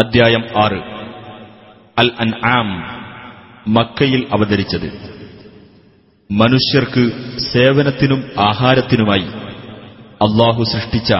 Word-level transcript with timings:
അദ്ധ്യായം 0.00 0.44
ആറ് 0.56 0.80
അൽ 1.96 2.08
അൻ 2.18 2.30
ആം 2.50 2.68
മക്കയിൽ 3.68 4.20
അവതരിച്ചത് 4.30 4.88
മനുഷ്യർക്ക് 6.30 7.04
സേവനത്തിനും 7.48 8.20
ആഹാരത്തിനുമായി 8.46 9.26
അള്ളാഹു 10.20 10.62
സൃഷ്ടിച്ച 10.64 11.12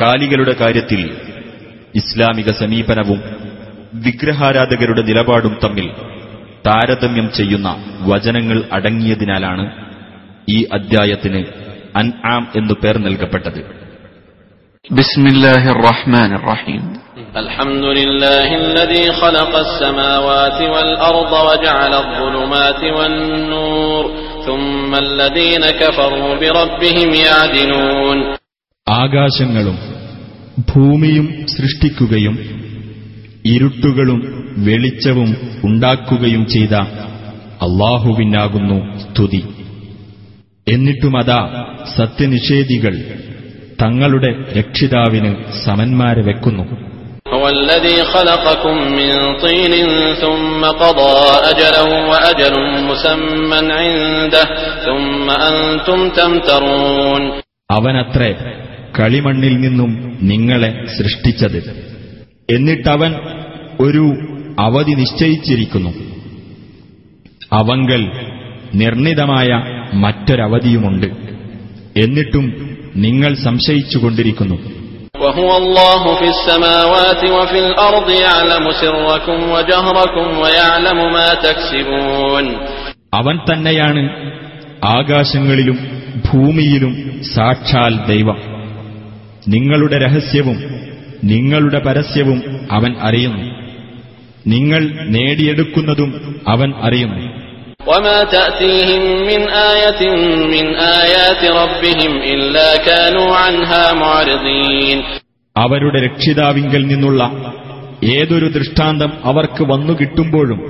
കാലികളുടെ 0.00 0.54
കാര്യത്തിൽ 0.54 1.02
ഇസ്ലാമിക 1.94 2.50
സമീപനവും 2.60 3.20
വിഗ്രഹാരാധകരുടെ 4.04 5.02
നിലപാടും 5.02 5.54
തമ്മിൽ 5.64 5.86
താരതമ്യം 6.64 7.28
ചെയ്യുന്ന 7.30 7.68
വചനങ്ങൾ 8.06 8.58
അടങ്ങിയതിനാലാണ് 8.72 9.64
ഈ 10.48 10.58
അദ്ധ്യായത്തിന് 10.72 11.42
അൻആം 11.94 12.44
എന്നു 12.56 12.74
പേർ 12.74 12.96
നൽകപ്പെട്ടത് 12.98 13.60
بسم 14.90 15.26
الله 15.26 15.70
الرحمن 15.70 16.32
الرحيم 16.34 16.82
الحمد 17.36 17.84
لله 17.98 18.48
الذي 18.56 19.12
خلق 19.12 19.52
السماوات 19.56 20.58
والأرض 20.64 21.32
وجعل 21.48 21.92
الظلمات 21.94 22.82
والنور 22.96 24.04
ثم 24.46 24.94
الذين 24.96 25.64
كفروا 25.72 26.34
بربهم 26.36 27.10
يعدلون 27.22 28.18
ആകാശങ്ങളും 28.86 29.76
ഭൂമിയും 30.68 31.26
സൃഷ്ടിക്കുകയും 31.48 32.34
ഇരുട്ടുകളും 33.46 34.20
വെളിച്ചവും 34.66 35.30
ഉണ്ടാക്കുകയും 35.64 36.42
ചെയ്ത 36.54 36.74
അള്ളാഹുവിനാകുന്നു 37.66 38.78
സ്തുതി 39.04 39.42
എന്നിട്ടുമതാ 40.66 41.40
സത്യനിഷേധികൾ 41.96 42.94
തങ്ങളുടെ 43.82 44.30
രക്ഷിതാവിന് 44.58 45.30
സമന്മാരെ 45.66 46.22
വെക്കുന്നു 46.22 46.64
അവനത്രേ 57.72 58.30
കളിമണ്ണിൽ 58.98 59.54
നിന്നും 59.60 59.90
നിങ്ങളെ 60.22 60.70
സൃഷ്ടിച്ചത് 60.98 61.60
എന്നിട്ടവൻ 62.52 63.12
ഒരു 63.80 64.04
അവധി 64.58 64.94
നിശ്ചയിച്ചിരിക്കുന്നു 64.94 65.92
അവങ്കൽ 67.52 68.02
നിർണിതമായ 68.74 69.48
മറ്റൊരവധിയുമുണ്ട് 69.94 71.08
എന്നിട്ടും 71.96 72.44
നിങ്ങൾ 72.94 73.34
സംശയിച്ചുകൊണ്ടിരിക്കുന്നു 73.34 74.56
അവൻ 83.12 83.36
തന്നെയാണ് 83.36 84.02
ആകാശങ്ങളിലും 84.84 85.78
ഭൂമിയിലും 86.26 87.22
സാക്ഷാൽ 87.34 87.98
ദൈവം 88.08 88.38
നിങ്ങളുടെ 89.48 89.98
രഹസ്യവും 89.98 90.58
നിങ്ങളുടെ 91.24 91.78
പരസ്യവും 91.78 92.42
അവൻ 92.72 92.96
അറിയുന്നു 93.00 93.62
നിങ്ങൾ 94.46 94.82
നേടിയെടുക്കുന്നതും 95.08 96.40
അവൻ 96.48 96.74
അറിയുന്നു 96.82 97.41
അവരുടെ 105.56 106.00
രക്ഷിതാവിങ്കൽ 106.06 106.86
നിന്നുള്ള 106.86 107.22
ഏതൊരു 108.02 108.46
ദൃഷ്ടാന്തം 108.46 109.10
അവർക്ക് 109.24 109.64
വന്നു 109.64 109.92
കിട്ടുമ്പോഴും 109.92 110.60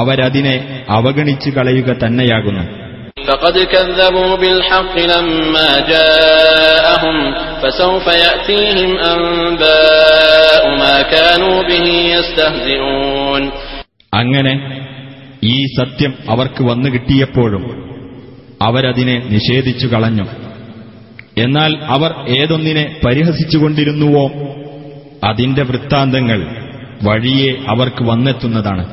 അവരതിനെ 0.00 0.84
അവഗണിച്ചു 0.88 1.50
കളയുക 1.50 1.96
തന്നെയാകുന്നു 2.04 2.64
അങ്ങനെ 14.12 14.83
ഈ 15.44 15.64
സത്യം 15.66 16.14
അവർക്ക് 16.28 16.62
വന്നു 16.62 16.88
കിട്ടിയപ്പോഴും 16.88 17.84
അവരതിനെ 18.62 19.22
നിഷേധിച്ചു 19.30 19.86
കളഞ്ഞു 19.86 20.24
എന്നാൽ 21.38 21.78
അവർ 21.84 22.14
ഏതൊന്നിനെ 22.28 22.96
പരിഹസിച്ചുകൊണ്ടിരുന്നുവോ 23.06 24.30
അതിന്റെ 25.30 25.62
വൃത്താന്തങ്ങൾ 25.62 26.46
വഴിയെ 27.02 27.54
അവർക്ക് 27.68 28.04
വന്നെത്തുന്നതാണ് 28.04 28.92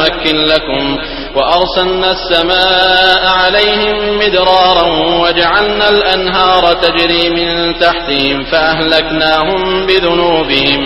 وأرسلنا 1.37 2.10
السماء 2.12 3.22
عليهم 3.34 3.97
مدرارا 4.19 4.87
وجعلنا 5.22 5.87
الأنهار 5.88 6.62
تجري 6.77 7.25
من 7.31 7.49
تحتهم 7.75 8.44
فأهلكناهم 8.44 9.60
بذنوبهم 9.87 10.81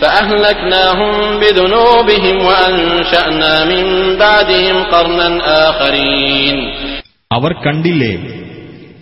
فأهلكناهم 0.00 1.12
بذنوبهم 1.40 2.36
وأنشأنا 2.46 3.64
من 3.64 3.84
بعدهم 4.16 4.76
قرنا 4.84 5.28
آخرين 5.68 6.56
അവർ 7.30 7.52
കണ്ടില്ലേ 7.64 8.12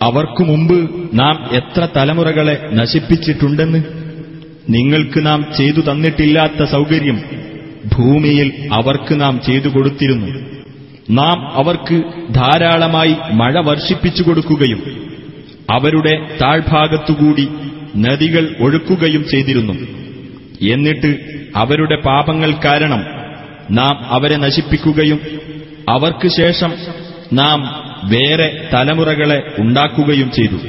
അവർക്കു 0.01 0.43
മുമ്പ് 0.43 0.77
നാം 1.13 1.35
എത്ര 1.51 1.81
തലമുറകളെ 1.95 2.55
നശിപ്പിച്ചിട്ടുണ്ടെന്ന് 2.71 3.79
നിങ്ങൾക്ക് 4.69 5.19
നാം 5.25 5.39
ചെയ്തു 5.57 5.81
തന്നിട്ടില്ലാത്ത 5.81 6.69
സൗകര്യം 6.71 7.17
ഭൂമിയിൽ 7.95 8.47
അവർക്ക് 8.71 9.13
നാം 9.21 9.35
ചെയ്തു 9.41 9.69
കൊടുത്തിരുന്നു 9.69 10.31
നാം 11.11 11.37
അവർക്ക് 11.55 11.97
ധാരാളമായി 12.33 13.13
മഴ 13.39 13.53
വർഷിപ്പിച്ചു 13.61 14.23
കൊടുക്കുകയും 14.23 14.81
അവരുടെ 15.69 16.13
താഴ്ഭാഗത്തുകൂടി 16.41 17.45
നദികൾ 18.05 18.43
ഒഴുക്കുകയും 18.59 19.23
ചെയ്തിരുന്നു 19.27 19.75
എന്നിട്ട് 20.67 21.11
അവരുടെ 21.55 21.97
പാപങ്ങൾ 22.05 22.51
കാരണം 22.65 23.01
നാം 23.71 23.95
അവരെ 24.09 24.37
നശിപ്പിക്കുകയും 24.37 25.19
അവർക്ക് 25.89 26.29
ശേഷം 26.37 26.71
നാം 27.33 27.59
വേറെ 28.09 28.47
തലമുറകളെ 28.73 29.39
ഉണ്ടാക്കുകയും 29.57 30.29
ചെയ്തു 30.31 30.59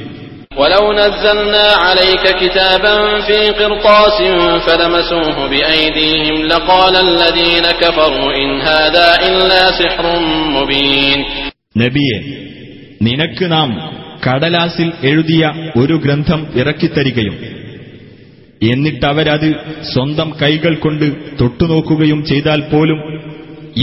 ولو 0.57 0.93
نزلنا 0.93 1.67
عليك 1.77 2.25
كتابا 2.41 2.95
في 3.21 3.37
قرطاس 3.51 4.17
فلمسوه 4.65 5.47
بأيديهم 5.47 6.45
لقال 6.45 6.95
الذين 6.97 7.65
كفروا 7.73 8.29
إن 8.35 8.61
هذا 8.61 9.07
إلا 9.27 9.61
سحر 9.73 10.05
مبين 10.49 11.19
നബിയെ 11.75 12.17
നിനക്ക് 13.01 13.45
നാം 13.53 13.69
കടലാസിൽ 14.25 14.89
എഴുതിയ 15.09 15.43
ഒരു 15.81 15.95
ഗ്രന്ഥം 16.03 16.41
ഇറക്കിത്തരികയും 16.61 17.35
എന്നിട്ടവരത് 18.61 19.49
സ്വന്തം 19.93 20.29
കൈകൾ 20.41 20.73
കൊണ്ട് 20.75 21.07
തൊട്ടുനോക്കുകയും 21.39 22.19
ചെയ്താൽ 22.29 22.61
പോലും 22.71 22.99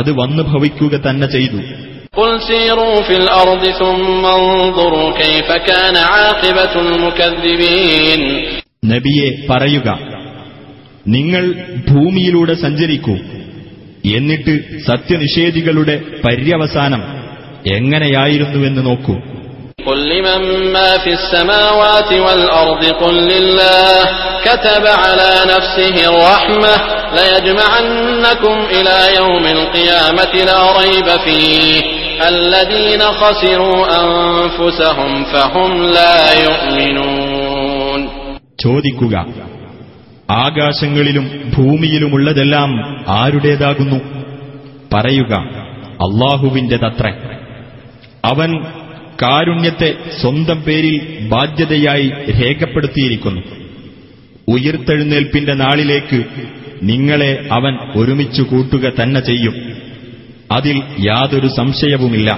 അത് 0.00 0.10
വന്നു 0.12 0.42
ഭവിക്കുക 0.42 0.96
തന്നെ 1.06 1.26
ചെയ്തു 1.26 1.60
നബിയെ 8.84 9.46
പറയുക 9.50 9.98
നിങ്ങൾ 11.06 11.52
ഭൂമിയിലൂടെ 11.90 12.54
സഞ്ചരിക്കൂ 12.54 13.12
എന്നിട്ട് 14.16 14.80
സത്യനിഷേധികളുടെ 14.86 16.02
പര്യവസാനം 16.24 17.02
എങ്ങനെയായിരുന്നുവെന്ന് 17.66 18.86
നോക്കൂ 18.86 19.16
ും 33.02 33.04
خسروا 33.20 33.86
أنفسهم 34.00 35.24
ചോദിക്കുക 38.60 39.14
ആകാശങ്ങളിലും 40.40 41.26
ഭൂമിയിലുമുള്ളതെല്ലാം 41.54 42.70
ആരുടേതാകുന്നു 43.12 43.98
പറയുക 44.92 45.32
അള്ളാഹുവിന്റെതത്രേ 46.04 47.12
അവൻ 48.24 48.50
കാരുണ്യത്തെ 49.22 49.88
സ്വന്തം 50.20 50.58
പേരിൽ 50.62 50.94
ബാധ്യതയായി 51.28 52.06
രേഖപ്പെടുത്തിയിരിക്കുന്നു 52.38 53.42
ഉയർത്തെഴുന്നേൽപ്പിന്റെ 54.48 55.54
നാളിലേക്ക് 55.54 56.18
നിങ്ങളെ 56.82 57.32
അവൻ 57.52 57.74
ഒരുമിച്ചു 57.96 58.42
കൂട്ടുക 58.42 58.92
തന്നെ 59.00 59.20
ചെയ്യും 59.20 59.56
അതിൽ 60.52 60.76
യാതൊരു 61.02 61.48
സംശയവുമില്ല 61.56 62.30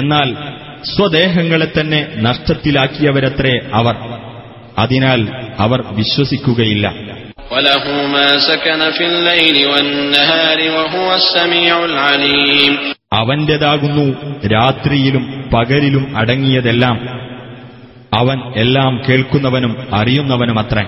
എന്നാൽ 0.00 0.28
സ്വദേഹങ്ങളെ 0.90 1.68
തന്നെ 1.70 2.00
നഷ്ടത്തിലാക്കിയവരത്രേ 2.20 3.54
അവർ 3.72 3.96
അതിനാൽ 4.78 5.20
അവർ 5.58 5.82
വിശ്വസിക്കുകയില്ല 5.92 6.86
അവന്റേതാകുന്നു 13.14 14.06
രാത്രിയിലും 14.46 15.50
പകലിലും 15.54 16.16
അടങ്ങിയതെല്ലാം 16.16 16.96
അവൻ 18.14 18.38
എല്ലാം 18.54 19.02
കേൾക്കുന്നവനും 19.08 19.94
അറിയുന്നവനുമത്രേ 19.94 20.84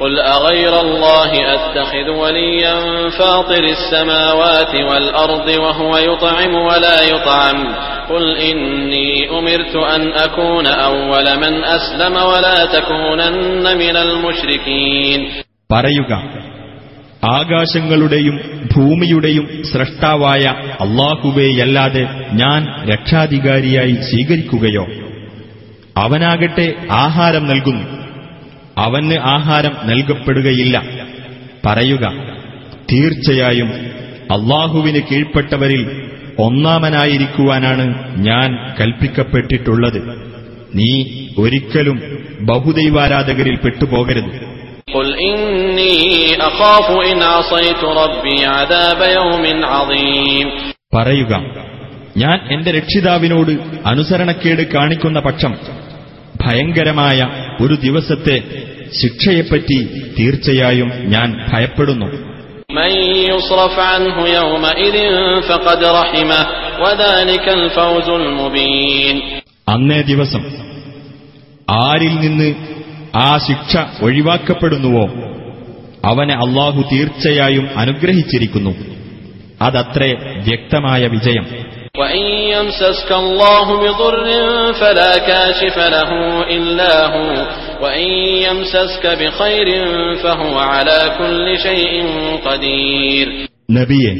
قل 0.00 0.18
أغير 0.20 0.80
الله 0.80 1.30
أتخذ 1.54 2.08
وليا 2.12 2.76
فاطر 3.10 3.64
السماوات 3.66 4.74
والأرض 4.88 5.48
وهو 5.58 5.96
يطعم 6.00 6.54
ولا 6.68 7.02
يطعم 7.04 7.58
قل 8.10 8.36
إني 8.40 9.10
أمرت 9.30 9.74
أن 9.76 10.02
أكون 10.18 10.66
أول 10.66 11.36
من 11.36 11.54
أسلم 11.66 12.14
ولا 12.24 12.58
تكونن 12.68 13.64
من 13.78 13.96
المشركين 13.98 15.20
പറയുക 15.70 16.12
ആകാശങ്ങളുടെയും 17.34 18.36
ഭൂമിയുടെയും 18.72 19.44
സൃഷ്ടാവായ 19.72 20.44
അള്ളാഹുവേയല്ലാതെ 20.84 22.02
ഞാൻ 22.32 22.60
രക്ഷാധികാരിയായി 22.90 23.94
സ്വീകരിക്കുകയോ 24.08 24.84
അവനാകട്ടെ 25.96 26.66
ആഹാരം 27.04 27.44
നൽകുന്നു 27.46 27.86
അവന് 28.78 29.16
ആഹാരം 29.28 29.74
നൽകപ്പെടുകയില്ല 29.84 30.76
പറയുക 31.64 32.04
തീർച്ചയായും 32.90 33.70
അള്ളാഹുവിന് 34.30 35.00
കീഴ്പ്പെട്ടവരിൽ 35.00 35.82
ഒന്നാമനായിരിക്കുവാനാണ് 36.38 37.86
ഞാൻ 38.20 38.74
കൽപ്പിക്കപ്പെട്ടിട്ടുള്ളത് 38.78 40.00
നീ 40.74 40.90
ഒരിക്കലും 41.38 41.98
ബഹുദൈവാരാധകരിൽ 42.40 43.56
പെട്ടുപോകരുത് 43.56 44.30
പറയുക 50.92 51.34
ഞാൻ 52.16 52.38
എന്റെ 52.48 52.70
രക്ഷിതാവിനോട് 52.70 53.52
അനുസരണക്കേട് 53.84 54.62
കാണിക്കുന്ന 54.70 55.18
പക്ഷം 55.20 55.52
ഭയങ്കരമായ 56.40 57.18
ഒരു 57.60 57.74
ദിവസത്തെ 57.74 58.36
ശിക്ഷയെപ്പറ്റി 59.00 59.78
തീർച്ചയായും 60.18 60.92
ഞാൻ 61.06 61.46
ഭയപ്പെടുന്നു 61.52 62.08
അന്നേ 69.68 70.00
ദിവസം 70.02 70.42
ആരിൽ 71.72 72.14
നിന്ന് 72.20 72.48
ആ 73.16 73.38
ശിക്ഷ 73.38 73.76
ഒഴിവാക്കപ്പെടുന്നുവോ 74.02 75.06
അവനെ 76.04 76.34
അള്ളാഹു 76.34 76.82
തീർച്ചയായും 76.92 77.68
അനുഗ്രഹിച്ചിരിക്കുന്നു 77.76 78.72
അതത്രേ 79.62 80.10
വ്യക്തമായ 80.44 81.06
വിജയം 81.06 81.46
وإن 81.98 82.22
يمسسك 82.48 83.10
الله 83.14 83.66
بضر 83.78 84.26
فلا 84.72 85.12
كاشف 85.20 85.76
له 85.88 86.10
إلا 86.48 86.92
هو 87.06 87.30
وإن 87.82 88.08
يمسسك 88.46 89.04
بخير 89.20 89.68
فهو 90.16 90.54
على 90.72 91.00
كل 91.18 91.46
شيء 91.58 91.92
قدير 92.44 93.26
നബിയെ 93.70 94.12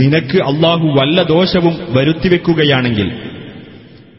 നിനക്ക് 0.00 0.38
അള്ളാഹു 0.50 0.86
വല്ല 0.98 1.18
ദോഷവും 1.30 1.74
വരുത്തിവെക്കുകയാണെങ്കിൽ 1.96 3.08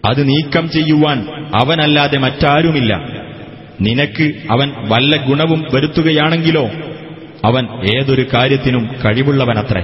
അത് 0.03 0.21
നീക്കം 0.29 0.65
ചെയ്യുവാൻ 0.75 1.19
അവനല്ലാതെ 1.59 2.17
മറ്റാരുമില്ല 2.17 2.91
നിനക്ക് 3.87 4.25
അവൻ 4.55 4.67
വല്ല 4.91 5.15
ഗുണവും 5.27 5.61
വരുത്തുകയാണെങ്കിലോ 5.73 6.65
അവൻ 7.43 7.63
ഏതൊരു 7.93 8.23
കാര്യത്തിനും 8.33 8.83
കഴിവുള്ളവനത്രേ 9.03 9.83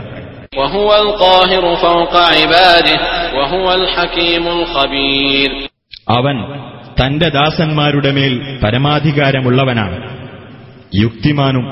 അവൻ 6.09 6.37
തന്റെ 7.02 7.28
ദാസന്മാരുടെ 7.30 8.11
മേൽ 8.11 8.33
പരമാധികാരമുള്ളവനാണ് 8.63 9.97
യുക്തിമാനും 10.95 11.66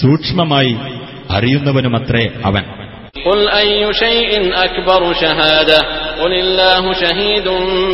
സൂക്ഷ്മമായി 0.00 0.72
അറിയുന്നവനുമത്രേ 1.30 2.24
അവൻ 2.44 2.64
قل 6.22 6.32
الله 6.32 6.92
شهيد 6.92 7.48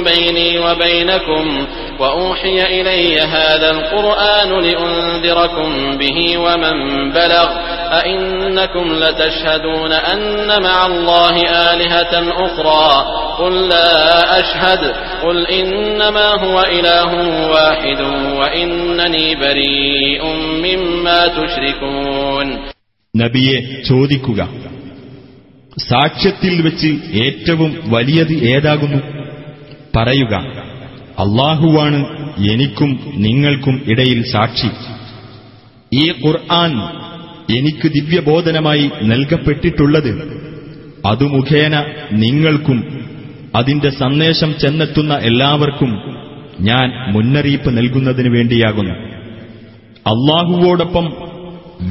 بيني 0.05 0.59
وبينكم 0.59 1.67
وأوحي 1.99 2.63
إلي 2.81 3.21
هذا 3.21 3.71
القرآن 3.71 4.61
لأنذركم 4.61 5.99
به 5.99 6.39
ومن 6.39 7.11
بلغ 7.13 7.49
أئنكم 7.93 8.93
لتشهدون 8.95 9.93
أن 9.93 10.63
مع 10.63 10.87
الله 10.87 11.37
آلهة 11.73 12.45
أخرى 12.47 13.05
قل 13.39 13.69
لا 13.69 14.41
أشهد 14.41 14.95
قل 15.23 15.47
إنما 15.47 16.29
هو 16.29 16.61
إله 16.61 17.11
واحد 17.51 18.01
وإنني 18.39 19.35
بريء 19.35 20.25
مما 20.65 21.27
تشركون 21.29 22.59
نبي 23.17 23.67
സാക്ഷ്യത്തിൽ 25.83 26.63
വെച്ച് 26.63 26.91
ഏറ്റവും 27.19 27.71
വലിയത് 27.87 28.35
ഏതാകുന്നു 28.51 29.01
പറയുക 29.97 30.35
അള്ളാഹുവാണ് 31.19 32.01
എനിക്കും 32.45 32.91
നിങ്ങൾക്കും 33.17 33.83
ഇടയിൽ 33.87 34.21
സാക്ഷി 34.33 34.71
ഈ 35.93 36.05
ഖുർആൻ 36.23 36.73
എനിക്ക് 37.49 37.89
ദിവ്യബോധനമായി 37.89 38.91
നൽകപ്പെട്ടിട്ടുള്ളത് 39.03 40.13
അതു 41.07 41.25
മുഖേന 41.25 41.75
നിങ്ങൾക്കും 42.17 42.79
അതിന്റെ 43.55 43.91
സന്ദേശം 43.91 44.55
ചെന്നെത്തുന്ന 44.59 45.15
എല്ലാവർക്കും 45.23 45.91
ഞാൻ 46.61 46.89
മുന്നറിയിപ്പ് 47.13 47.71
നൽകുന്നതിന് 47.79 48.29
വേണ്ടിയാകുന്നു 48.29 48.95
അള്ളാഹുവോടൊപ്പം 50.07 51.07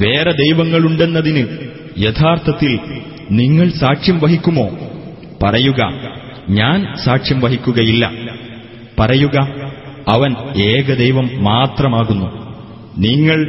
വേറെ 0.00 0.31
ദൈവങ്ങളുണ്ടെന്നതിന് 0.31 1.43
യഥാർത്ഥത്തിൽ 1.97 2.73
നിങ്ങൾ 3.29 3.69
സാക്ഷ്യം 3.69 4.19
വഹിക്കുമോ 4.19 4.67
പറയുക 5.43 5.81
ഞാൻ 6.49 6.95
സാക്ഷ്യം 7.05 7.39
വഹിക്കുകയില്ല 7.39 8.11
പറയുക 8.99 9.37
അവൻ 10.07 10.35
ഏകദൈവം 10.57 11.43
മാത്രമാകുന്നു 11.43 12.29
നിങ്ങൾ 12.97 13.39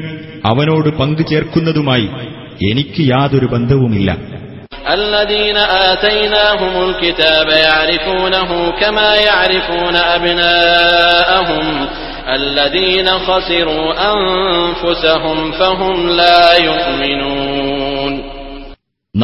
അവനോട് 0.45 0.89
പങ്കു 0.89 1.23
ചേർക്കുന്നതുമായി 1.23 2.09
എനിക്ക് 2.71 3.03
യാതൊരു 3.11 3.47
ബന്ധവുമില്ല 3.47 4.11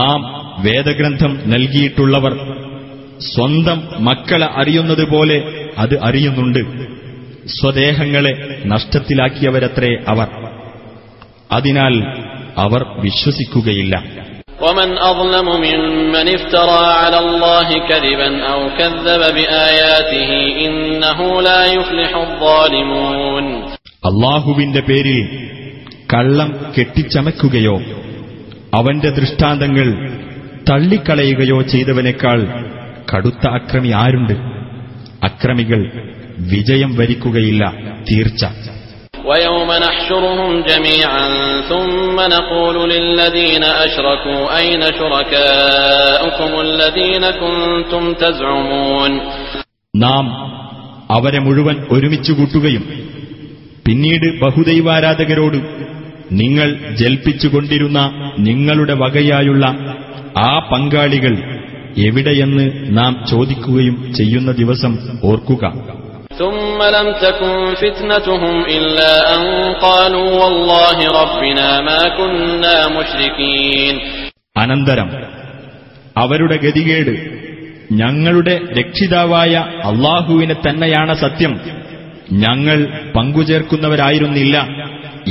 നാം 0.00 0.39
വേദഗ്രന്ഥം 0.64 1.32
നൽകിയിട്ടുള്ളവർ 1.46 2.34
സ്വന്തം 3.34 3.78
മക്കളെ 3.98 4.48
അറിയുന്നതുപോലെ 4.54 5.38
അത് 5.78 5.98
അറിയുന്നുണ്ട് 6.02 6.62
സ്വദേഹങ്ങളെ 7.52 8.32
നഷ്ടത്തിലാക്കിയവരത്രേ 8.64 9.90
അവർ 10.06 10.28
അതിനാൽ 11.52 11.94
അവർ 12.56 12.82
വിശ്വസിക്കുകയില്ല 13.00 13.94
അള്ളാഹുവിന്റെ 24.04 24.80
പേരിൽ 24.80 25.18
കള്ളം 26.14 26.50
കെട്ടിച്ചമയ്ക്കുകയോ 26.78 27.76
അവന്റെ 28.74 29.10
ദൃഷ്ടാന്തങ്ങൾ 29.10 29.88
തള്ളിക്കളയുകയോ 30.70 31.62
ചെയ്തവനേക്കാൾ 31.62 32.40
കടുത്ത 33.14 33.44
അക്രമി 33.48 33.88
ആരുണ്ട് 33.96 34.34
അക്രമികൾ 35.24 35.80
വിജയം 36.50 36.90
വരിക്കുകയില്ല 36.96 37.64
തീർച്ച 38.10 38.44
നാം 49.94 50.26
അവരെ 51.10 51.38
മുഴുവൻ 51.38 51.76
ഒരുമിച്ചു 51.90 52.32
കൂട്ടുകയും 52.32 52.84
പിന്നീട് 53.86 54.26
ബഹുദൈവാരാധകരോട് 54.40 55.58
നിങ്ങൾ 56.32 56.68
ജൽപ്പിച്ചുകൊണ്ടിരുന്ന 56.94 58.00
നിങ്ങളുടെ 58.38 58.94
വകയായുള്ള 58.94 59.64
ആ 60.38 60.58
പങ്കാളികൾ 60.72 61.34
എവിടെയെന്ന് 61.98 62.96
നാം 62.98 63.26
ചോദിക്കുകയും 63.30 64.12
ചെയ്യുന്ന 64.12 64.52
ദിവസം 64.52 64.92
ഓർക്കുക 65.24 65.64
അനന്തരം 74.56 75.10
അവരുടെ 76.16 76.56
ഗതികേട് 76.56 77.14
ഞങ്ങളുടെ 77.92 78.54
രക്ഷിതാവായ 78.80 79.54
അള്ളാഹുവിനെ 79.84 80.56
തന്നെയാണ് 80.68 81.14
സത്യം 81.14 81.52
ഞങ്ങൾ 82.32 82.78
പങ്കുചേർക്കുന്നവരായിരുന്നില്ല 83.16 84.56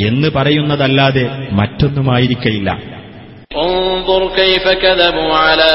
എന്ന് 0.08 0.30
പറയുന്നതല്ലാതെ 0.30 1.26
മറ്റൊന്നുമായിരിക്കയില്ല 1.52 2.70
انظر 3.52 4.36
كيف 4.36 4.68
كذبوا 4.68 5.34
على 5.36 5.70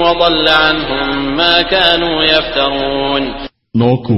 وضل 0.00 0.48
عنهم 0.50 1.36
ما 1.36 1.62
كانوا 1.64 2.16
يفترون 2.24 3.22
നോക്കൂ 3.74 4.17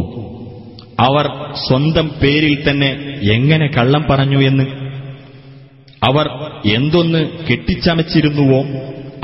അവർ 0.99 1.27
സ്വന്തം 1.67 2.07
പേരിൽ 2.23 2.55
തന്നെ 2.67 2.91
എങ്ങനെ 3.37 3.67
കള്ളം 3.77 4.03
പറഞ്ഞു 4.11 4.39
എന്ന് 4.51 4.67
അവർ 6.03 6.27
എന്തൊന്ന് 6.77 7.23
കെട്ടിച്ചമച്ചിരുന്നുവോ 7.49 8.61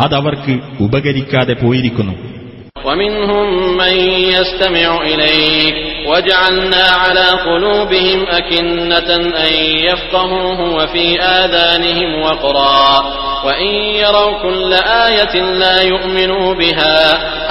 അതവർക്ക് 0.00 0.54
ഉപകരിക്കാതെ 0.86 1.54
പോയിരിക്കുന്നു 1.62 2.14
ومنهم 2.86 3.46
من 3.76 3.94
يستمع 4.30 4.88
إليك 5.04 5.76
وجعلنا 6.06 6.84
على 6.94 7.26
قلوبهم 7.46 8.26
أكنة 8.30 9.10
أن 9.16 9.52
يفقهوه 9.88 10.74
وفي 10.74 11.20
آذانهم 11.20 12.22
وقرا 12.22 12.88
وإن 13.44 13.66
يروا 13.94 14.42
كل 14.42 14.72
آية 15.06 15.34
لا 15.58 15.82
يؤمنوا 15.82 16.54
بها 16.54 16.98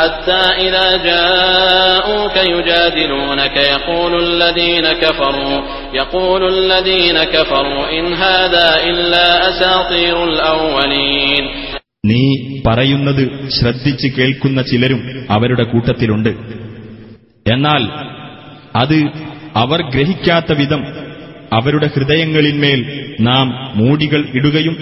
حتى 0.00 0.42
إذا 0.66 0.98
جاءوك 0.98 2.36
يجادلونك 2.38 3.58
يقول 3.58 4.24
الذين 4.24 4.94
كفروا 4.94 5.62
يقول 5.94 6.42
الذين 6.48 7.24
كفروا 7.24 8.00
إن 8.00 8.13
هذا 8.16 8.68
إلا 8.84 9.28
أساطير 9.50 10.24
الأولين 10.24 11.46
നീ 12.06 12.22
പറയുന്നത് 12.66 13.24
ശ്രദ്ധിച്ച് 13.48 14.08
കേൾക്കുന്ന 14.18 14.60
ചിലരും 14.62 15.01
അവരുടെ 15.30 15.63
കൂട്ടത്തിലുണ്ട് 15.63 16.30
എന്നാൽ 17.46 17.82
അത് 18.75 18.98
അവർ 19.56 19.80
ഗ്രഹിക്കാത്ത 19.92 20.51
വിധം 20.54 20.82
അവരുടെ 21.51 21.88
ഹൃദയങ്ങളിന്മേൽ 21.96 22.82
നാം 23.20 23.48
മൂടികൾ 23.75 24.22
ഇടുകയും 24.34 24.75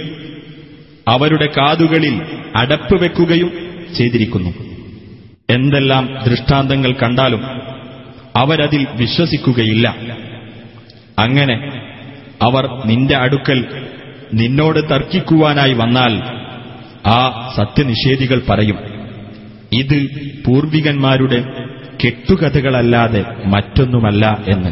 അവരുടെ 1.07 1.45
കാതുകളിൽ 1.57 2.15
അടപ്പ് 2.55 2.95
വെക്കുകയും 3.03 3.49
ചെയ്തിരിക്കുന്നു 3.97 4.51
എന്തെല്ലാം 5.49 6.05
ദൃഷ്ടാന്തങ്ങൾ 6.25 6.91
കണ്ടാലും 6.93 7.43
അവരതിൽ 8.35 8.87
വിശ്വസിക്കുകയില്ല 8.95 9.87
അങ്ങനെ 11.17 11.55
അവർ 12.41 12.65
നിന്റെ 12.85 13.15
അടുക്കൽ 13.15 13.59
നിന്നോട് 14.33 14.79
തർക്കിക്കുവാനായി 14.91 15.73
വന്നാൽ 15.73 16.13
ആ 17.11 17.19
സത്യനിഷേധികൾ 17.55 18.39
പറയും 18.47 18.77
ഇത് 19.73 19.97
പൂർവികന്മാരുടെ 20.45 21.39
കെട്ടുകഥകളല്ലാതെ 22.01 23.21
മറ്റൊന്നുമല്ല 23.45 24.25
എന്ന് 24.47 24.71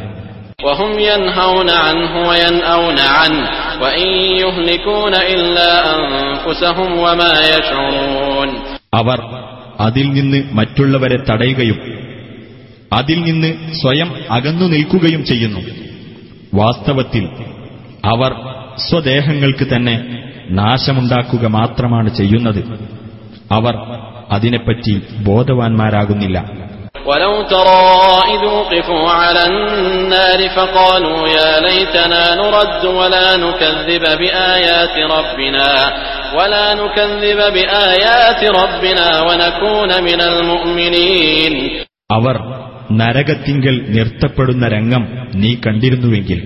അവർ 8.95 9.19
അതിൽ 9.79 10.07
നിന്ന് 10.11 10.43
മറ്റുള്ളവരെ 10.53 11.17
തടയുകയും 11.31 11.79
അതിൽ 12.93 13.19
നിന്ന് 13.21 13.51
സ്വയം 13.71 14.09
അകന്നു 14.29 14.65
നിൽക്കുകയും 14.65 15.25
ചെയ്യുന്നു 15.25 15.61
വാസ്തവത്തിൽ 16.53 17.23
അവർ 18.03 18.33
സ്വദേഹങ്ങൾക്ക് 18.89 19.67
തന്നെ 19.67 19.95
നാശമുണ്ടാക്കുക 20.49 21.45
മാത്രമാണ് 21.45 22.09
ചെയ്യുന്നത് 22.09 22.61
അവർ 23.51 23.75
അതിനെപ്പറ്റി 24.31 24.93
ബോധവാന്മാരാകുന്നില്ല 25.23 26.66
ولو 27.07 27.41
ترى 27.43 27.85
إذ 28.33 28.41
وقفوا 28.51 29.05
على 29.11 29.41
النار 29.45 30.49
فقالوا 30.49 31.27
يا 31.29 31.51
ليتنا 31.59 32.23
نرد 32.35 32.83
ولا 32.99 33.27
نكذب 33.37 34.03
بآيات 34.21 34.95
ربنا 35.11 35.69
ولا 36.37 36.67
نكذب 36.73 37.39
بآيات 37.53 38.41
ربنا 38.61 39.07
ونكون 39.21 39.91
من 40.03 40.19
المؤمنين 40.31 41.53
അവർ 42.09 42.35
നരകത്തിങ്കൽ 42.99 43.75
നിർത്തപ്പെടുന്ന 43.95 44.65
രംഗം 44.67 45.03
നീ 45.35 45.51
കണ്ടിരുന്നുവെങ്കിൽ 45.55 46.39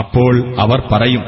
അപ്പോൾ 0.00 0.34
അവർ 0.58 0.80
പറയും 0.92 1.22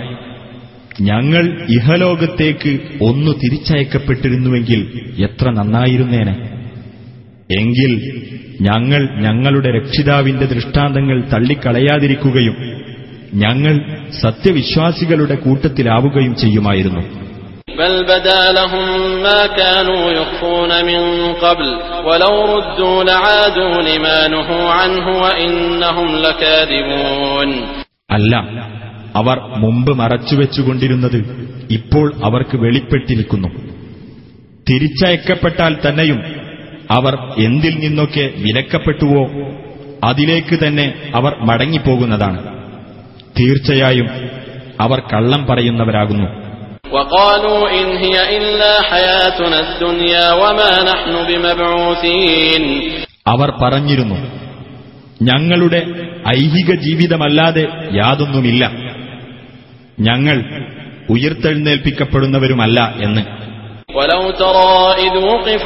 ഞങ്ങൾ 1.01 1.45
ഇഹലോകത്തേക്ക് 1.69 2.73
ഒന്നു 3.01 3.33
തിരിച്ചയക്കപ്പെട്ടിരുന്നുവെങ്കിൽ 3.43 4.81
എത്ര 5.27 5.47
നന്നായിരുന്നേനെ 5.51 6.35
എങ്കിൽ 7.51 7.93
ഞങ്ങൾ 8.61 9.03
ഞങ്ങളുടെ 9.21 9.71
രക്ഷിതാവിന്റെ 9.71 10.47
ദൃഷ്ടാന്തങ്ങൾ 10.47 11.23
തള്ളിക്കളയാതിരിക്കുകയും 11.31 12.57
ഞങ്ങൾ 13.35 13.75
സത്യവിശ്വാസികളുടെ 14.21 15.35
കൂട്ടത്തിലാവുകയും 15.35 16.35
ചെയ്യുമായിരുന്നു 16.35 17.03
അല്ല 28.11 28.35
അവർ 29.15 29.39
മുമ്പ് 29.57 29.93
മറച്ചുവെച്ചുകൊണ്ടിരുന്നത് 29.99 31.19
ഇപ്പോൾ 31.71 32.15
അവർക്ക് 32.23 32.57
വെളിപ്പെട്ടിരിക്കുന്നു 32.57 33.49
തിരിച്ചയക്കപ്പെട്ടാൽ 34.67 35.81
തന്നെയും 35.87 36.19
അവർ 36.91 37.15
എന്തിൽ 37.39 37.79
നിന്നൊക്കെ 37.79 38.33
വിലക്കപ്പെട്ടുവോ 38.37 39.23
അതിലേക്ക് 40.05 40.67
തന്നെ 40.67 41.11
അവർ 41.15 41.37
മടങ്ങിപ്പോകുന്നതാണ് 41.41 42.41
തീർച്ചയായും 43.39 44.09
അവർ 44.81 45.01
കള്ളം 45.01 45.47
പറയുന്നവരാകുന്നു 45.47 46.29
അവർ 53.27 53.51
പറഞ്ഞിരുന്നു 53.51 54.19
ഞങ്ങളുടെ 55.23 55.81
ഐഹിക 56.29 56.75
ജീവിതമല്ലാതെ 56.75 57.65
യാതൊന്നുമില്ല 57.93 58.65
ഞങ്ങൾ 60.01 60.37
ഉയർത്തെഴുന്നേൽപ്പിക്കപ്പെടുന്നവരുമല്ല 61.11 62.95
എന്ന് 63.01 63.23
അവർ 63.89 64.17
അവരുടെ 64.31 65.59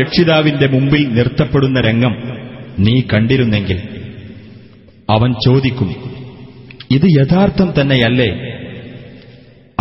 രക്ഷിതാവിന്റെ 0.02 0.66
മുമ്പിൽ 0.66 1.02
നിർത്തപ്പെടുന്ന 1.14 1.80
രംഗം 1.80 2.14
നീ 2.78 3.00
കണ്ടിരുന്നെങ്കിൽ 3.12 3.80
അവൻ 5.10 5.34
ചോദിക്കും 5.46 5.90
ഇത് 6.90 7.06
യഥാർത്ഥം 7.20 7.74
തന്നെയല്ലേ 7.80 8.30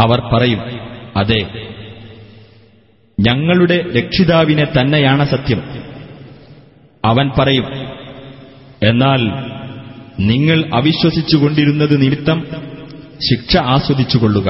അവർ 0.00 0.19
പറയും 0.33 0.61
അതെ 1.17 1.41
ഞങ്ങളുടെ 3.21 3.77
രക്ഷിതാവിനെ 3.95 4.65
തന്നെയാണ് 4.65 5.23
സത്യം 5.25 5.61
അവൻ 7.03 7.29
പറയും 7.37 7.67
എന്നാൽ 8.81 9.21
നിങ്ങൾ 10.19 10.63
അവിശ്വസിച്ചുകൊണ്ടിരുന്നത് 10.73 12.01
നിമിത്തം 12.01 12.39
ശിക്ഷ 13.29 13.57
ആസ്വദിച്ചുകൊള്ളുക 13.57 14.49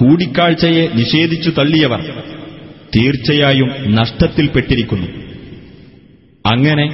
കൂടിക്കാഴ്ചയെ 0.00 0.84
നിഷേധിച്ചു 0.94 1.50
തള്ളിയവർ 1.50 2.02
തീർച്ചയായും 2.96 3.70
നഷ്ടത്തിൽപ്പെട്ടിരിക്കുന്നു 3.94 5.08
അങ്ങനെ 6.44 6.86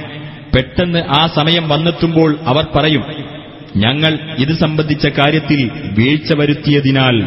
പെട്ടെന്ന് 0.53 1.01
ആ 1.11 1.27
സമയം 1.35 1.65
വന്നെത്തുമ്പോൾ 1.67 2.29
അവർ 2.45 2.65
പറയും 2.75 3.03
ഞങ്ങൾ 3.75 4.13
ഇത് 4.37 4.53
സംബന്ധിച്ച 4.55 5.07
കാര്യത്തിൽ 5.19 5.59
വീഴ്ച 5.93 6.33
വരുത്തിയതിനാൽ 6.33 7.17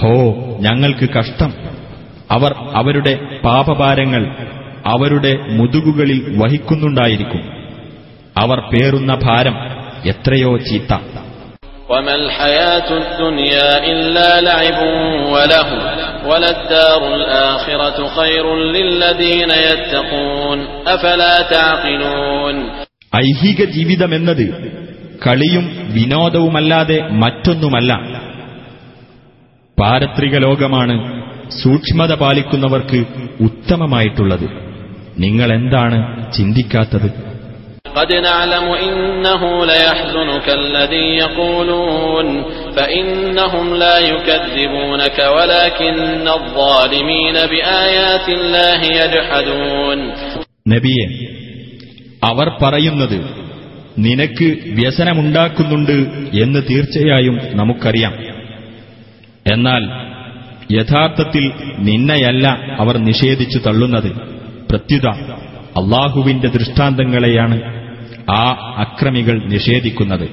ഹോ 0.00 0.12
ഞങ്ങൾക്ക് 0.60 1.06
കഷ്ടം 1.18 1.50
അവർ 2.30 2.52
അവരുടെ 2.74 3.14
പാപഭാരങ്ങൾ 3.44 4.24
അവരുടെ 4.86 5.32
മുതുകുകളിൽ 5.50 6.18
വഹിക്കുന്നുണ്ടായിരിക്കും 6.36 7.42
അവർ 8.36 8.58
പേറുന്ന 8.72 9.14
ഭാരം 9.24 9.56
എത്രയോ 10.04 10.52
ചീത്ത 10.68 10.92
وما 11.90 12.14
الحياة 12.14 12.88
الدنيا 12.94 13.70
إلا 13.84 14.40
لعب 14.40 14.80
وله 15.26 15.68
وللدار 16.26 17.14
الآخرة 17.14 18.06
خير 18.08 18.44
للذين 18.56 19.50
يتقون 19.68 20.58
أفلا 20.86 21.34
تعقلون 21.50 22.56
ഐഹിക 23.22 23.60
ജീവിതമെന്നത് 23.76 24.44
കളിയും 25.24 25.64
വിനോദവുമല്ലാതെ 25.94 26.98
മറ്റൊന്നുമല്ല 27.22 27.90
പാരത്രിക 29.78 30.34
ലോകമാണ് 30.38 30.94
സൂക്ഷ്മത 31.62 32.12
പാലിക്കുന്നവർക്ക് 32.22 33.00
ഉത്തമമായിട്ടുള്ളത് 33.46 34.46
നിങ്ങളെന്താണ് 35.18 35.98
ചിന്തിക്കാത്തത് 36.36 37.08
قد 37.96 38.12
نعلم 38.14 38.66
إنه 38.80 39.42
ليحزنك 39.66 40.48
الذي 40.50 41.08
يقولون 41.16 42.26
فإنهم 42.76 43.74
لا 43.74 43.98
يكذبونك 44.00 45.18
ولكن 45.36 46.28
الظالمين 46.30 47.36
بآيات 47.46 48.26
الله 48.30 48.80
يجحدون 49.00 49.98
നബിയെ 50.66 51.06
അവർ 52.22 52.48
പറയുന്നത് 52.62 53.18
നിനക്ക് 53.98 54.48
വ്യസനമുണ്ടാക്കുന്നുണ്ട് 54.78 55.96
എന്ന് 56.40 56.60
തീർച്ചയായും 56.68 57.36
നമുക്കറിയാം 57.52 58.14
എന്നാൽ 59.46 59.82
യഥാർത്ഥത്തിൽ 60.72 61.44
നിന്നെയല്ല 61.88 62.46
അവർ 62.82 62.96
നിഷേധിച്ചു 63.08 63.58
തള്ളുന്നത് 63.58 64.10
പ്രത്യുത 64.70 65.06
അള്ളാഹുവിന്റെ 65.80 66.48
ദൃഷ്ടാന്തങ്ങളെയാണ് 66.48 67.56
ആ 68.30 68.42
അക്രമികൾ 68.76 69.36
നിഷേധിക്കുന്നത് 69.44 70.26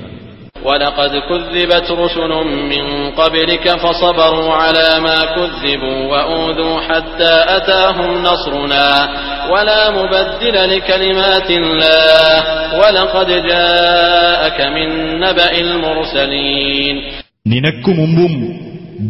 നിനക്കു 17.45 17.91
മുമ്പും 17.91 18.33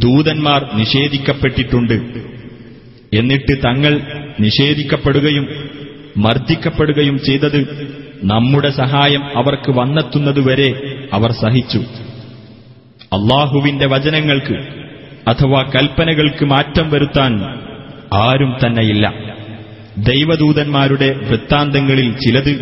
ദൂതന്മാർ 0.00 0.61
നിഷേധിക്കപ്പെട്ടിട്ടുണ്ട് 0.73 1.97
എന്നിട്ട് 3.13 3.53
തങ്ങൾ 3.63 3.93
നിഷേധിക്കപ്പെടുകയും 4.39 5.45
മർദ്ദിക്കപ്പെടുകയും 6.17 7.17
ചെയ്തത് 7.19 7.59
നമ്മുടെ 8.23 8.69
സഹായം 8.69 9.23
അവർക്ക് 9.35 9.71
വന്നെത്തുന്നതുവരെ 9.71 10.69
അവർ 11.13 11.31
സഹിച്ചു 11.31 11.81
അള്ളാഹുവിന്റെ 13.13 13.85
വചനങ്ങൾക്ക് 13.85 14.57
അഥവാ 15.27 15.61
കൽപ്പനകൾക്ക് 15.63 16.45
മാറ്റം 16.45 16.89
വരുത്താൻ 16.89 17.33
ആരും 18.13 18.57
തന്നെയില്ല 18.65 19.05
ദൈവദൂതന്മാരുടെ 19.97 21.15
വൃത്താന്തങ്ങളിൽ 21.27 22.17
ചിലത് 22.17 22.53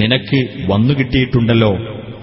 നിനക്ക് 0.00 0.40
വന്നുകിട്ടിയിട്ടുണ്ടല്ലോ 0.66 2.01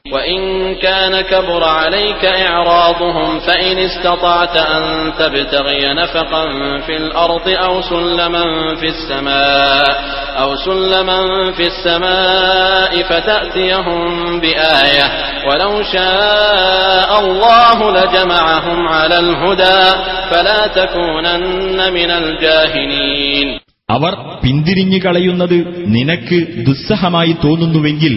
وإن 0.07 0.75
كان 0.75 1.21
كبر 1.21 1.63
عليك 1.63 2.25
إعراضهم 2.25 3.39
فإن 3.39 3.77
استطعت 3.79 4.55
أن 4.57 5.13
تبتغي 5.19 5.93
نفقا 5.93 6.45
في 6.79 6.97
الأرض 6.97 7.47
أو 7.47 7.81
سلما 7.81 8.75
في 8.75 8.87
السماء 8.87 10.03
أو 10.39 10.55
سلما 10.55 11.51
في 11.51 11.63
السماء 11.67 13.03
فتأتيهم 13.03 14.39
بآية 14.39 15.07
ولو 15.47 15.83
شاء 15.83 17.19
الله 17.19 17.77
لجمعهم 17.91 18.87
على 18.87 19.19
الهدى 19.19 19.81
فلا 20.31 20.67
تكونن 20.67 21.93
من 21.93 22.09
الجاهلين 22.11 23.59
അവർ 23.91 24.13
പിന്തിരിഞ്ഞു 24.43 24.99
കളയുന്നത് 24.99 25.55
നിനക്ക് 25.95 26.37
ദുസ്സഹമായി 26.67 27.35
തോന്നുന്നുവെങ്കിൽ 27.43 28.13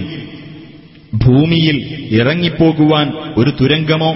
ഭൂമിയിൽ 1.13 1.77
ഇറങ്ങിപ്പോകുവാൻ 2.11 3.07
ഒരു 3.37 3.51
തുരങ്കമോ 3.61 4.13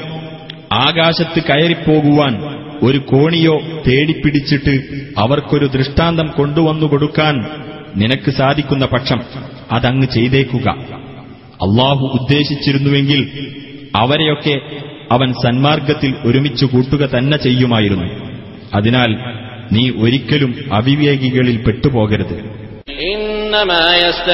ആകാശത്ത് 0.80 1.40
കയറിപ്പോകുവാൻ 1.40 2.34
ഒരു 2.82 2.98
കോണിയോ 3.04 3.54
തേടിപ്പിടിച്ചിട്ട് 3.86 4.74
അവർക്കൊരു 5.18 5.66
ദൃഷ്ടാന്തം 5.66 6.26
കൊണ്ടുവന്നു 6.30 6.86
കൊടുക്കാൻ 6.86 7.34
നിനക്ക് 7.96 8.30
സാധിക്കുന്ന 8.30 8.84
പക്ഷം 8.84 9.20
അതങ്ങ് 9.70 10.06
ചെയ്തേക്കുക 10.06 10.68
അള്ളാഹു 11.60 12.04
ഉദ്ദേശിച്ചിരുന്നുവെങ്കിൽ 12.14 13.20
അവരെയൊക്കെ 13.94 14.56
അവൻ 15.10 15.32
സന്മാർഗത്തിൽ 15.42 16.14
ഒരുമിച്ചു 16.24 16.66
കൂട്ടുക 16.66 17.08
തന്നെ 17.14 17.36
ചെയ്യുമായിരുന്നു 17.36 18.08
അതിനാൽ 18.74 19.10
നീ 19.72 19.90
ഒരിക്കലും 20.00 20.54
അവിവേകികളിൽ 20.72 21.56
പെട്ടുപോകരുത് 21.62 22.36
കേൾക്കുന്നവർ 22.88 24.26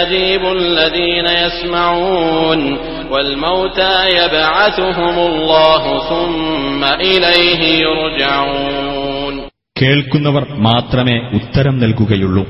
മാത്രമേ 10.58 11.16
ഉത്തരം 11.32 11.78
നൽകുകയുള്ളൂ 11.78 12.46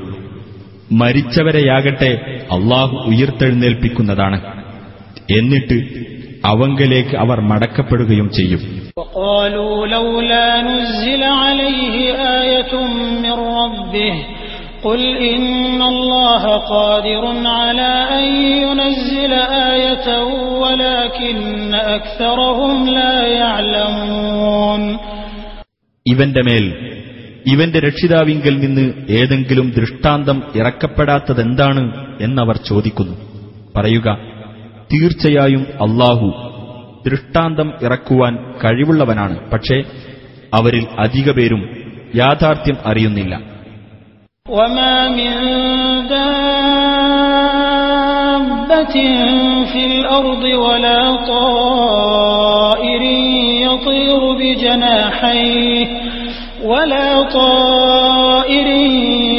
മരിച്ചവരെയാകട്ടെ 0.91 2.11
അള്ളാഹു 2.51 2.95
ഉയർത്തെഴുന്നേൽപ്പിക്കുന്നതാണ് 2.95 4.41
എന്നിട്ട് 5.29 5.77
അവങ്കലേക്ക് 6.45 7.15
അവർ 7.15 7.39
മടക്കപ്പെടുകയും 7.39 8.29
ചെയ്യും 8.31 8.61
ഇവന്റെ 14.85 15.83
മേൽ 26.41 26.65
ഇവന്റെ 27.45 27.79
രക്ഷിതാവിങ്കിൽ 27.79 28.59
നിന്ന് 28.59 29.11
ഏതെങ്കിലും 29.11 29.71
ദൃഷ്ടാന്തം 29.71 30.43
ഇറക്കപ്പെടാത്തതെന്താണ് 30.55 31.83
എന്നവർ 32.19 32.57
ചോദിക്കുന്നു 32.57 33.15
പറയുക 33.75 34.09
തീർച്ചയായും 34.93 35.67
അള്ളാഹു 35.81 36.27
ദൃഷ്ടാന്തം 37.05 37.73
ഇറക്കുവാൻ 37.81 38.37
കഴിവുള്ളവനാണ് 38.65 39.49
പക്ഷേ 39.53 39.77
അവരിൽ 40.53 40.85
അധികപേരും 40.99 41.61
യാഥാർത്ഥ്യം 42.15 42.77
അറിയുന്നില്ല 42.85 43.52
وما 44.49 45.09
من 45.09 45.31
دابة 46.07 46.43
في 49.71 49.85
الأرض 49.85 50.43
ولا 50.43 51.15
طائر 51.27 53.01
يطير 53.63 54.33
بجناحيه 54.33 55.87
ولا 56.63 57.21
طائر 57.23 58.67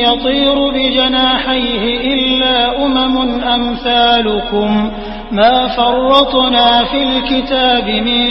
يطير 0.09 0.71
بجناحيه 0.71 2.15
إلا 2.15 2.85
أمم 2.85 3.19
أمثالكم 3.43 4.91
ما 5.35 5.57
فرطنا 5.71 6.69
في 6.85 7.01
الكتاب 7.05 7.87
من 8.01 8.29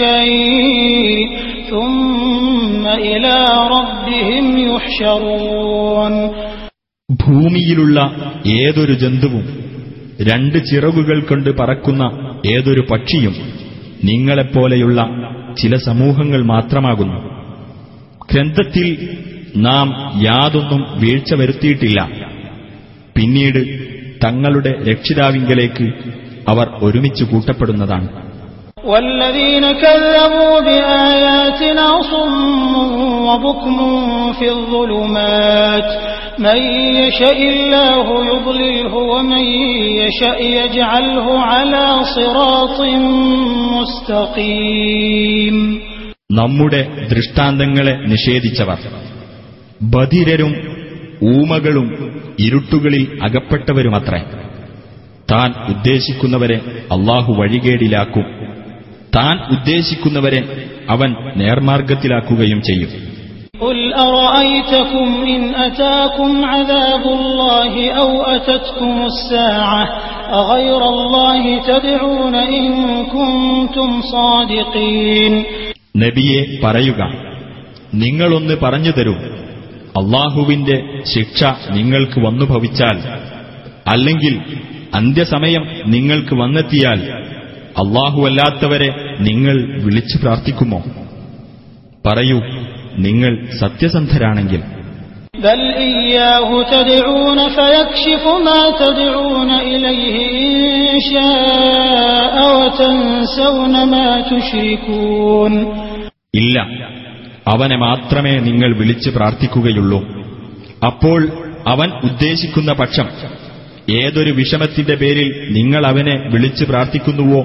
شيء 0.00 1.28
ثم 1.70 2.84
إلى 3.04 3.36
ربهم 3.70 4.44
يحشرون 4.66 6.14
ഭൂമിയിലുള്ള 7.08 7.98
ഏതൊരു 8.60 8.94
ജന്തുവും 9.02 9.44
രണ്ട് 10.28 10.56
ചിറകുകൾ 10.68 11.18
കൊണ്ട് 11.22 11.50
പറക്കുന്ന 11.60 12.02
ഏതൊരു 12.48 12.82
പക്ഷിയും 12.90 13.34
നിങ്ങളെപ്പോലെയുള്ള 14.08 14.98
ചില 15.60 15.74
സമൂഹങ്ങൾ 15.88 16.40
മാത്രമാകുന്നു 16.52 17.18
ഗ്രന്ഥത്തിൽ 18.30 18.88
നാം 19.66 19.88
യാതൊന്നും 20.22 20.82
വീഴ്ച 21.02 21.30
വരുത്തിയിട്ടില്ല 21.34 21.98
പിന്നീട് 23.16 23.60
തങ്ങളുടെ 24.24 24.72
രക്ഷിതാവിങ്കലേക്ക് 24.90 25.86
അവർ 26.48 26.68
ഒരുമിച്ച് 26.82 27.24
കൂട്ടപ്പെടുന്നതാണ് 27.24 28.08
നമ്മുടെ 46.30 46.80
ദൃഷ്ടാന്തങ്ങളെ 47.08 47.94
നിഷേധിച്ചവർ 48.06 48.78
ബധിരരും 49.82 50.54
ഊമകളും 51.22 51.88
ഇരുട്ടുകളിൽ 52.38 53.18
അകപ്പെട്ടവരുമത്രേ 53.22 54.45
താൻ 55.30 55.54
ഉദ്ദേശിക്കുന്നവരെ 55.68 56.60
അള്ളാഹു 56.92 57.32
വഴികേടിലാക്കും 57.32 58.24
താൻ 59.16 59.38
ഉദ്ദേശിക്കുന്നവരെ 59.50 60.40
അവൻ 60.88 61.10
നേർമാർഗത്തിലാക്കുകയും 61.36 62.62
ചെയ്യും 62.62 62.90
നബിയെ 75.96 76.58
പറയുക 76.62 77.02
നിങ്ങളൊന്ന് 77.94 78.54
പറഞ്ഞു 78.62 78.90
തരൂ 78.90 79.14
അള്ളാഹുവിന്റെ 79.98 81.02
ശിക്ഷ 81.14 81.44
നിങ്ങൾക്ക് 81.70 82.20
വന്നു 82.20 82.44
ഭവിച്ചാൽ 82.44 82.96
അല്ലെങ്കിൽ 83.88 84.34
അന്ത്യസമയം 84.96 85.64
നിങ്ങൾക്ക് 85.86 86.34
വന്നെത്തിയാൽ 86.34 87.00
അള്ളാഹുവല്ലാത്തവരെ 87.78 88.88
നിങ്ങൾ 89.20 89.56
വിളിച്ചു 89.82 90.18
പ്രാർത്ഥിക്കുമോ 90.22 90.80
പറയൂ 92.06 92.38
നിങ്ങൾ 92.98 93.32
സത്യസന്ധരാണെങ്കിൽ 93.60 94.62
ഇല്ല 106.34 106.58
അവനെ 107.48 107.76
മാത്രമേ 107.76 108.34
നിങ്ങൾ 108.38 108.70
വിളിച്ച് 108.76 109.10
പ്രാർത്ഥിക്കുകയുള്ളൂ 109.10 110.00
അപ്പോൾ 110.86 111.20
അവൻ 111.68 111.88
ഉദ്ദേശിക്കുന്ന 112.04 112.72
പക്ഷം 112.72 113.06
ഏതൊരു 113.94 114.32
വിഷമത്തിന്റെ 114.38 114.94
പേരിൽ 114.94 115.28
നിങ്ങൾ 115.56 115.82
അവനെ 115.86 116.14
വിളിച്ചു 116.32 116.64
പ്രാർത്ഥിക്കുന്നുവോ 116.64 117.42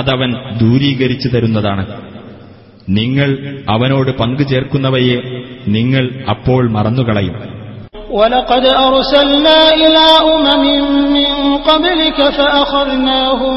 അതവൻ 0.00 0.30
ദൂരീകരിച്ചു 0.60 1.28
തരുന്നതാണ് 1.32 1.84
നിങ്ങൾ 2.98 3.30
അവനോട് 3.68 4.10
പങ്കു 4.20 4.44
ചേർക്കുന്നവയെ 4.52 5.18
നിങ്ങൾ 5.76 6.04
അപ്പോൾ 6.34 6.62
മറന്നുകളയും 6.76 7.36
ولقد 8.12 8.64
أرسلنا 8.86 9.58
إلى 9.74 10.06
أمم 10.28 10.64
من 11.16 11.30
قبلك 11.60 12.18
فأخذناهم 12.30 13.56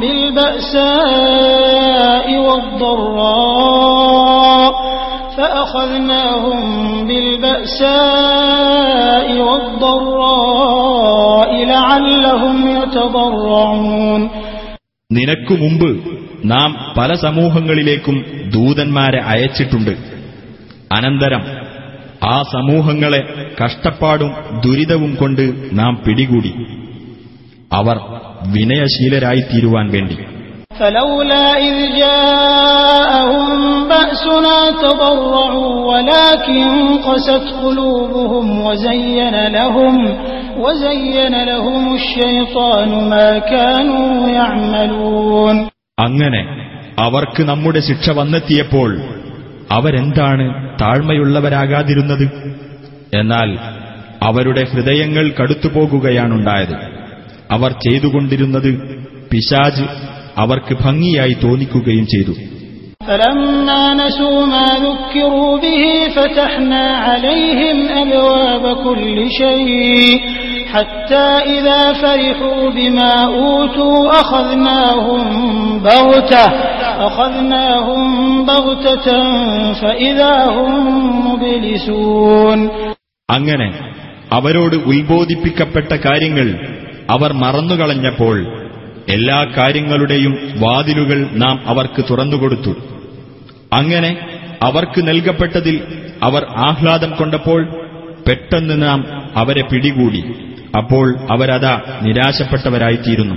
بالبأساء 0.96 2.26
والضراء 3.76 4.72
فأخذناهم 5.36 6.58
بالبأساء 7.08 7.86
والضراء 9.40 11.66
لعلهم 11.66 12.56
يتضرعون 12.76 14.30
നിനക്കു 15.10 15.54
മുമ്പ് 15.54 15.90
നാം 16.44 16.94
പല 16.96 17.16
സമൂഹങ്ങളിലേക്കും 17.16 18.24
ദൂതന്മാരെ 18.54 19.20
അയച്ചിട്ടുണ്ട് 19.32 19.96
അനന്തരം 20.92 21.42
ആ 22.26 22.42
സമൂഹങ്ങളെ 22.52 23.52
കഷ്ടപ്പാടും 23.60 24.32
ദുരിതവും 24.64 25.14
കൊണ്ട് 25.14 25.72
നാം 25.72 26.02
പിടികൂടി 26.04 26.52
അവർ 27.72 27.98
വിനയശീലരായിത്തീരുവാൻ 28.54 29.90
വേണ്ടി 29.90 30.16
അങ്ങനെ 30.78 31.62
അവർക്ക് 46.98 47.42
നമ്മുടെ 47.42 47.80
ശിക്ഷ 47.80 48.10
വന്നെത്തിയപ്പോൾ 48.10 48.90
അവരെന്താണ് 49.70 50.76
താഴ്മയുള്ളവരാകാതിരുന്നത് 50.80 52.26
എന്നാൽ 53.14 53.50
അവരുടെ 54.22 54.64
ഹൃദയങ്ങൾ 54.72 55.32
കടുത്തുപോകുകയാണുണ്ടായത് 55.40 56.76
അവർ 57.50 57.72
ചെയ്തുകൊണ്ടിരുന്നത് 57.72 58.70
പിശാജ് 59.30 60.15
അവർക്ക് 60.38 60.74
ഭംഗിയായി 60.74 61.32
തോന്നിക്കുകയും 61.32 62.06
ചെയ്തു 62.06 62.34
അങ്ങനെ 83.28 83.68
അവരോട് 84.32 84.76
ഉത്ബോധിപ്പിക്കപ്പെട്ട 84.76 85.92
കാര്യങ്ങൾ 85.94 86.48
അവർ 87.10 87.32
മറന്നുകളഞ്ഞപ്പോൾ 87.32 88.55
എല്ലാ 89.08 89.44
കാര്യങ്ങളുടെയും 89.58 90.38
വാതിലുകൾ 90.58 91.28
നാം 91.32 91.62
അവർക്ക് 91.66 92.04
തുറന്നുകൊടുത്തു 92.10 92.76
അങ്ങനെ 93.72 94.16
അവർക്ക് 94.62 95.08
നൽകപ്പെട്ടതിൽ 95.08 95.76
അവർ 96.22 96.44
ആഹ്ലാദം 96.44 97.10
കൊണ്ടപ്പോൾ 97.10 97.66
പെട്ടെന്ന് 98.26 98.82
നാം 98.82 99.06
അവരെ 99.36 99.62
പിടികൂടി 99.62 100.22
അപ്പോൾ 100.76 101.18
അവരതാ 101.30 101.80
നിരാശപ്പെട്ടവരായിത്തീരുന്നു 102.02 103.36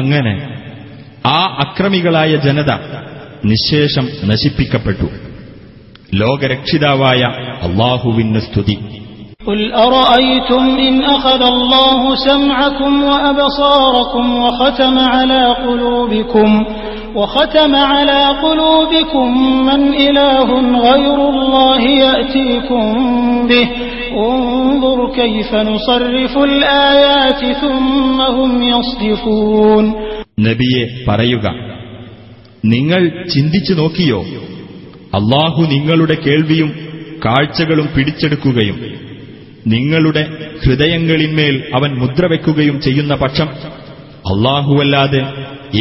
അങ്ങനെ 0.00 0.45
ആ 1.28 1.36
അക്രമികളായ 1.64 2.32
ജനത 2.46 2.70
നിശേഷം 3.50 4.06
നശിപ്പിക്കപ്പെട്ടു 4.30 5.08
ലോകരക്ഷിതാവായ 6.20 7.22
അള്ളാഹുവിന് 7.68 8.42
സ്തുതി 8.48 8.78
قل 9.46 9.62
أرأيتم 9.78 10.64
إن 10.78 10.94
أخذ 11.16 11.42
الله 11.46 12.00
سمعكم 12.28 12.92
وأبصاركم 13.04 14.26
وختم 14.44 14.96
على 15.14 15.42
قلوبكم 15.66 16.50
وختم 17.14 17.72
على 17.92 18.22
قلوبكم 18.44 19.28
من 19.68 19.80
إله 20.06 20.48
غير 20.88 21.18
الله 21.28 21.80
يأتيكم 22.04 22.84
به 23.50 23.66
انظر 24.22 24.98
كيف 25.12 25.50
نصرف 25.70 26.34
الآيات 26.40 27.42
ثم 27.62 28.18
هم 28.36 28.50
يصدفون 28.64 29.84
നബിയെ 30.38 30.82
പറയുക 31.08 31.46
നിങ്ങൾ 32.64 33.02
ചിന്തിച്ചു 33.28 33.72
നോക്കിയോ 33.72 34.18
അള്ളാഹു 35.14 35.62
നിങ്ങളുടെ 35.66 36.14
കേൾവിയും 36.14 36.70
കാഴ്ചകളും 37.24 37.86
പിടിച്ചെടുക്കുകയും 37.96 38.78
നിങ്ങളുടെ 39.66 40.22
ഹൃദയങ്ങളിന്മേൽ 40.64 41.64
അവൻ 41.74 41.90
മുദ്രവെക്കുകയും 41.98 42.80
ചെയ്യുന്ന 42.80 43.14
പക്ഷം 43.14 43.48
അള്ളാഹുവല്ലാതെ 44.26 45.22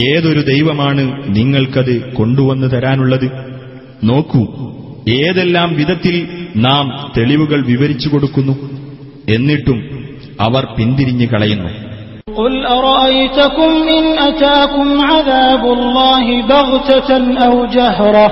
ഏതൊരു 0.05 0.41
ദൈവമാണ് 0.43 1.03
നിങ്ങൾക്കത് 1.27 2.13
കൊണ്ടുവന്നു 2.13 2.67
തരാനുള്ളത് 2.67 3.27
നോക്കൂ 4.03 4.43
ഏതെല്ലാം 5.17 5.75
വിധത്തിൽ 5.75 6.15
നാം 6.57 6.85
തെളിവുകൾ 7.17 7.65
വിവരിച്ചു 7.65 8.09
കൊടുക്കുന്നു 8.09 8.55
എന്നിട്ടും 9.29 9.79
അവർ 10.39 10.65
പിന്തിരിഞ്ഞു 10.77 11.25
കളയുന്നു 11.25 11.71
قل 12.35 12.53
أرأيتكم 12.67 13.71
إن 13.89 14.05
أتاكم 14.21 14.87
عذاب 15.03 15.63
الله 15.67 16.25
بغتة 16.43 17.09
أو 17.37 17.65
جهرة 17.67 18.27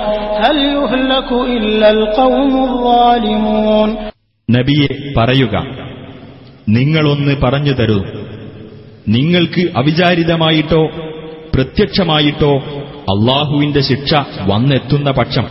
هل 0.38 0.58
يهلك 0.72 1.30
إلا 1.50 1.88
القوم 1.92 2.54
الظالمون 2.64 3.90
നബിയെ 4.50 4.88
പറയുക 5.16 5.56
നിങ്ങളൊന്ന് 6.70 7.34
പറഞ്ഞു 7.44 7.74
തരൂ 7.74 8.00
നിങ്ങൾക്ക് 9.08 9.64
അവിചാരിതമായിട്ടോ 9.80 10.82
പ്രത്യക്ഷമായിട്ടോ 11.54 12.54
അള്ളാഹുവിന്റെ 13.14 13.82
ശിക്ഷ 13.82 14.12
വന്നെത്തുന്ന 14.52 15.10
പക്ഷം 15.12 15.48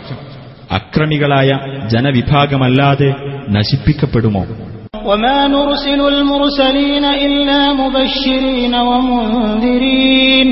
അക്രമികളായ 0.79 1.51
ജനവിഭാഗമല്ലാതെ 1.93 3.11
നശിപ്പിക്കപ്പെടുമോ 3.57 4.45
وما 5.05 5.49
نرسل 5.49 6.01
المرسلين 6.09 7.05
إلا 7.05 7.73
مبشرين 7.75 8.75
ومنذرين 8.83 10.49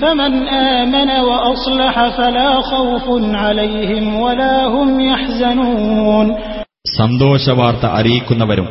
فمن 0.00 0.32
آمن 0.48 1.10
وأصلح 1.20 1.94
فلا 2.10 2.60
خوف 2.62 3.06
عليهم 3.36 4.04
ولا 4.16 4.56
هم 4.66 4.88
يحزنون 5.02 6.26
സന്തോഷവാർത്ത 6.98 7.84
അറിയിക്കുന്നവരും 7.98 8.68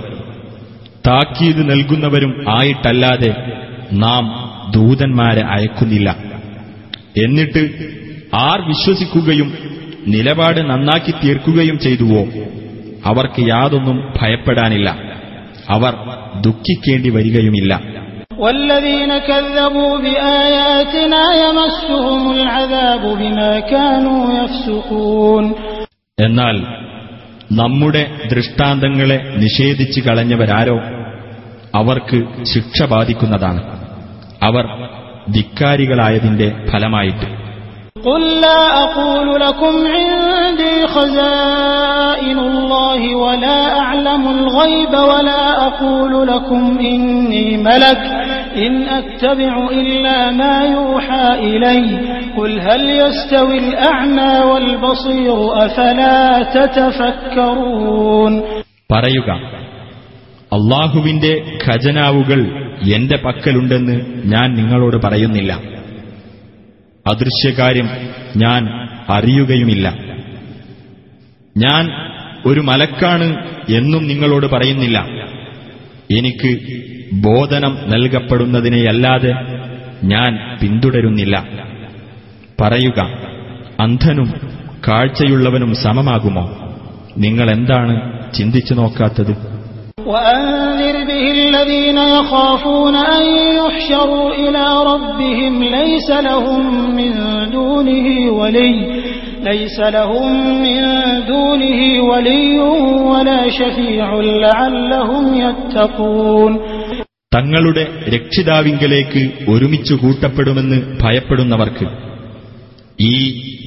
താക്കീത് 1.05 1.61
നൽകുന്നവരും 1.71 2.31
ആയിട്ടല്ലാതെ 2.55 3.31
നാം 4.03 4.23
ദൂതന്മാരെ 4.75 5.43
അയക്കുന്നില്ല 5.55 6.09
എന്നിട്ട് 7.15 7.61
ആർ 8.41 8.59
വിശ്വസിക്കുകയും 8.71 9.49
നിലപാട് 10.07 10.59
നന്നാക്കി 10.71 11.13
തീർക്കുകയും 11.21 11.77
ചെയ്തുവോ 11.85 12.23
അവർക്ക് 13.05 13.41
യാതൊന്നും 13.53 13.97
ഭയപ്പെടാനില്ല 14.17 14.89
അവർ 15.69 15.93
ദുഃഖിക്കേണ്ടി 16.41 17.09
വരികയുമില്ല 17.09 17.73
എന്നാൽ 26.17 26.55
നമ്മുടെ 27.51 28.07
ദൃഷ്ടാന്തങ്ങളെ 28.29 29.17
നിഷേധിച്ചു 29.35 30.01
കളഞ്ഞവരാരോ 30.01 30.77
അവർക്ക് 31.75 32.43
ശിക്ഷ 32.43 32.83
ബാധിക്കുന്നതാണ് 32.83 33.61
അവർ 34.43 34.65
ധിക്കാരികളായതിന്റെ 35.31 36.67
ഫലമായിട്ട് 36.71 37.27
قل 38.05 38.41
لا 38.41 38.83
أقول 38.83 39.41
لكم 39.41 39.73
عندي 39.87 40.87
خزائن 40.87 42.39
الله 42.39 43.15
ولا 43.15 43.79
أعلم 43.79 44.23
الغيب 44.29 44.93
ولا 45.11 45.67
أقول 45.67 46.27
لكم 46.27 46.77
إني 46.79 47.57
ملك 47.57 48.01
إن 48.55 48.73
أتبع 48.83 49.67
إلا 49.71 50.31
ما 50.31 50.55
يوحى 50.65 51.27
إلي 51.39 51.85
قل 52.37 52.59
هل 52.59 52.89
يستوي 52.89 53.57
الأعمى 53.57 54.33
والبصير 54.51 55.37
أفلا 55.65 56.43
تتفكرون 56.55 58.33
പറയുക 58.93 59.29
അള്ളാഹുവിന്റെ 60.51 61.31
ഖജനാവുകൾ 61.65 62.39
എന്റെ 62.97 63.17
പക്കലുണ്ടെന്ന് 63.25 63.95
ഞാൻ 64.25 64.47
നിങ്ങളോട് 64.53 64.97
പറയുന്നില്ല 65.07 65.51
അദൃശ്യകാര്യം 67.09 67.87
ഞാൻ 68.35 68.61
അറിയുകയുമില്ല 69.09 69.87
ഞാൻ 71.55 71.85
ഒരു 72.45 72.61
മലക്കാണ് 72.61 73.27
എന്നും 73.69 74.03
നിങ്ങളോട് 74.07 74.47
പറയുന്നില്ല 74.47 74.97
എനിക്ക് 76.09 76.51
ബോധനം 77.23 77.73
നൽകപ്പെടുന്നതിനെയല്ലാതെ 77.87 79.33
ഞാൻ 80.03 80.31
പിന്തുടരുന്നില്ല 80.61 81.35
പറയുക 82.61 82.99
അന്ധനും 83.79 84.29
കാഴ്ചയുള്ളവനും 84.87 85.73
സമമാകുമോ 85.75 86.45
നിങ്ങളെന്താണ് 87.17 87.93
ചിന്തിച്ചു 88.33 88.73
നോക്കാത്തത് 88.73 89.33
وأنذر 90.05 91.03
به 91.03 91.31
الذين 91.31 91.97
يخافون 91.97 92.95
أن 92.95 93.23
يحشروا 93.55 94.33
إلى 94.33 94.65
ربهم 94.83 95.63
ليس 95.63 96.09
لهم 96.09 96.61
من 96.95 97.13
دونه 97.51 98.31
ولي 98.31 98.75
ليس 99.43 99.79
لهم 99.79 100.31
من 100.61 100.79
دونه 101.27 102.03
ولي 102.03 102.59
ولا 103.11 103.49
شفيع 103.49 104.07
لعلهم 104.45 105.25
يتقون 105.35 106.53
തങ്ങളുടെ 107.35 107.83
രക്ഷിതാവിങ്കലേക്ക് 108.13 109.21
ഒരുമിച്ചു 109.47 109.95
കൂട്ടപ്പെടുമെന്ന് 109.95 110.77
ഭയപ്പെടുന്നവർക്ക് 111.01 111.87
ഈ 112.99 113.15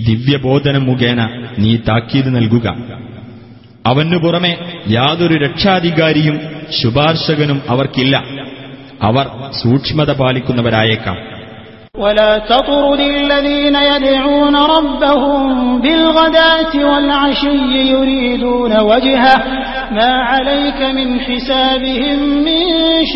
ദിവ്യബോധനം 0.09 0.85
മുഖേന 0.87 1.21
നീ 1.59 1.77
താക്കീത് 1.89 2.31
നൽകുക 2.37 2.67
അവനു 3.85 4.17
പുറമെ 4.17 4.53
യാതൊരു 4.97 5.37
രക്ഷാധികാരിയും 5.45 6.37
ശുപാർശകനും 6.79 7.59
അവർക്കില്ല 7.69 8.15
അവർ 9.09 9.27
സൂക്ഷ്മത 9.63 10.11
പാലിക്കുന്നവരായേക്കാം 10.21 11.19
ولا 11.99 12.39
تطرد 12.51 13.01
الذين 13.17 13.77
يدعون 13.93 14.57
ربهم 14.77 15.43
بالغداة 15.81 16.75
والعشي 16.85 17.59
يريدون 17.91 18.73
وجهه 18.83 19.37
ما 19.93 20.13
عليك 20.23 20.81
من 20.99 21.09
حسابهم 21.21 22.19
من 22.49 22.63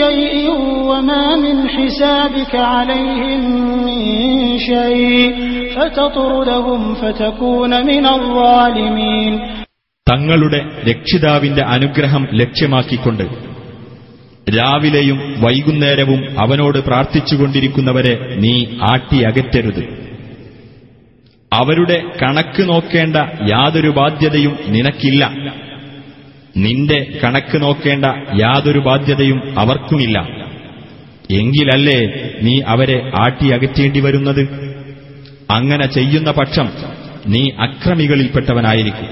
شيء 0.01 0.35
وما 0.91 1.37
من 1.37 1.57
حسابك 1.69 2.55
عليهم 2.75 3.43
من 3.87 4.03
شيء 4.61 5.35
فتطردهم 5.77 6.95
فتكون 6.95 7.87
من 7.87 8.07
الظالمين 8.09 9.33
തങ്ങളുടെ 10.07 10.59
രക്ഷിതാവിന്റെ 10.91 11.63
അനുഗ്രഹം 11.67 12.29
ലക്ഷ്യമാക്കിക്കൊണ്ട് 12.33 13.25
രാവിലെയും 14.55 15.19
വൈകുന്നേരവും 15.39 16.21
അവനോട് 16.39 16.79
പ്രാർത്ഥിച്ചുകൊണ്ടിരിക്കുന്നവരെ 16.79 18.13
നീ 18.37 18.53
ആട്ടിയകറ്റരുത് 18.91 19.83
അവരുടെ 21.53 21.97
കണക്ക് 22.23 22.63
നോക്കേണ്ട 22.69 23.17
യാതൊരു 23.49 23.91
ബാധ്യതയും 23.91 24.55
നിനക്കില്ല 24.69 25.25
നിന്റെ 26.57 26.99
കണക്ക് 27.25 27.63
നോക്കേണ്ട 27.63 28.07
യാതൊരു 28.41 28.79
ബാധ്യതയും 28.79 29.41
അവർക്കുമില്ല 29.59 30.19
എങ്കിലല്ലേ 31.33 32.01
നീ 32.43 32.61
അവരെ 32.67 32.99
ആട്ടിയകറ്റേണ്ടി 33.17 34.01
വരുന്നത് 34.01 34.43
അങ്ങനെ 35.51 35.87
ചെയ്യുന്ന 35.89 36.31
പക്ഷം 36.31 36.69
നീ 37.27 37.43
അക്രമികളിൽപ്പെട്ടവനായിരിക്കും 37.59 39.09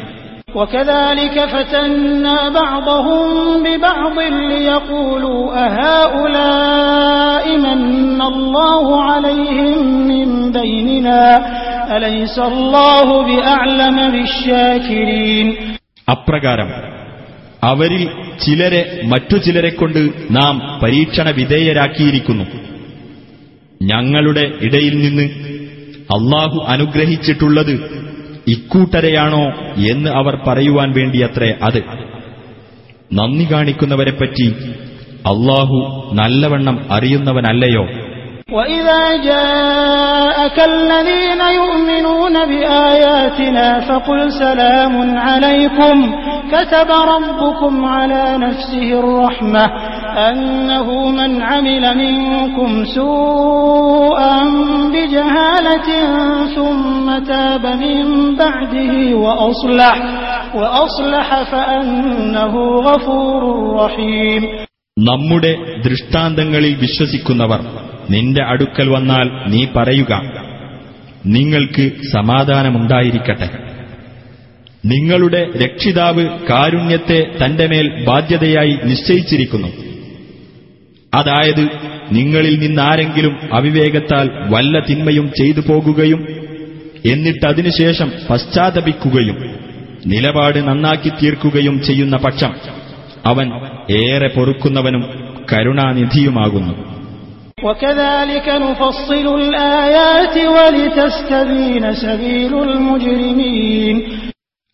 وكذلك 0.55 1.37
فتنا 1.47 2.49
بعضهم 2.51 3.27
ببعض 3.65 4.17
ليقولوا 4.51 5.43
أهؤلاء 5.67 7.45
من 7.59 8.21
الله 8.23 8.87
عليهم 9.03 9.79
من 10.09 10.29
بيننا 10.53 11.25
أليس 11.89 12.37
الله 12.41 13.09
بأعلم 13.23 13.97
بالشاكرين 14.13 15.47
അപ്രകാരം 16.09 16.69
അവരിൽ 17.63 18.03
ചിലരെ 18.45 18.81
മറ്റു 19.13 19.37
ചിലരെ 19.37 19.71
കൊണ്ട് 19.73 20.01
നാം 20.31 20.55
പരീക്ഷണ 20.83 21.27
വിധേയരാക്കിയിരിക്കുന്നു 21.39 22.45
ഞങ്ങളുടെ 23.81 24.45
ഇടയിൽ 24.67 24.95
നിന്ന് 25.05 25.27
അള്ളാഹു 26.09 26.59
അനുഗ്രഹിച്ചിട്ടുള്ളത് 26.75 27.75
ഇക്കൂട്ടരെയാണോ 28.47 29.45
എന്ന് 29.77 30.11
അവർ 30.11 30.37
പറയുവാൻ 30.49 30.93
വേണ്ടിയത്രേ 30.93 31.59
അത് 31.63 31.81
നന്ദി 33.13 33.45
കാണിക്കുന്നവരെപ്പറ്റി 33.53 34.47
അള്ളാഹു 35.27 35.79
നല്ലവണ്ണം 36.13 36.87
അറിയുന്നവനല്ലയോ 36.91 37.85
وإذا 38.53 39.17
جاءك 39.25 40.59
الذين 40.61 41.41
يؤمنون 41.55 42.33
بآياتنا 42.45 43.81
فقل 43.81 44.33
سلام 44.33 45.19
عليكم 45.19 45.97
كتب 46.53 46.91
ربكم 46.91 47.85
على 47.85 48.39
نفسه 48.39 49.01
الرحمة 49.01 49.65
أنه 50.29 51.11
من 51.11 51.43
عمل 51.43 51.97
منكم 51.97 52.85
سوءا 52.85 54.43
بجهالة 54.93 55.89
ثم 56.55 57.19
تاب 57.19 57.67
من 57.67 58.37
بعده 58.37 59.15
وأصلح 59.17 59.97
وأصلح 60.55 61.43
فأنه 61.43 62.55
غفور 62.81 63.43
رحيم 63.85 64.43
നമ്മുടെ 64.97 65.51
ദൃഷ്ടാന്തങ്ങളിൽ 65.85 66.75
വിശ്വസിക്കുന്നവർ 66.75 67.61
നിന്റെ 68.11 68.43
അടുക്കൽ 68.45 68.89
വന്നാൽ 68.89 69.29
നീ 69.47 69.67
പറയുക 69.77 70.13
നിങ്ങൾക്ക് 71.27 71.93
സമാധാനമുണ്ടായിരിക്കട്ടെ 72.13 73.49
നിങ്ങളുടെ 74.85 75.51
രക്ഷിതാവ് 75.57 76.25
കാരുണ്യത്തെ 76.51 77.27
തന്റെ 77.43 77.67
മേൽ 77.67 78.05
ബാധ്യതയായി 78.05 78.79
നിശ്ചയിച്ചിരിക്കുന്നു 78.85 79.71
അതായത് 81.13 81.65
നിങ്ങളിൽ 82.13 82.59
നിന്നാരെങ്കിലും 82.59 83.39
അവിവേകത്താൽ 83.53 84.27
വല്ല 84.49 84.79
തിന്മയും 84.79 85.33
ചെയ്തു 85.39 85.61
പോകുകയും 85.61 86.21
എന്നിട്ടതിനുശേഷം 87.07 88.13
പശ്ചാത്തപിക്കുകയും 88.31 89.39
നിലപാട് 90.07 90.69
നന്നാക്കി 90.69 91.09
തീർക്കുകയും 91.09 91.83
ചെയ്യുന്ന 91.83 92.17
പക്ഷം 92.17 92.53
അവൻ 93.27 93.47
ഏറെ 93.93 94.27
പൊറുക്കുന്നവനും 94.29 95.05
കരുണാനിധിയുമാകുന്നു 95.53 96.75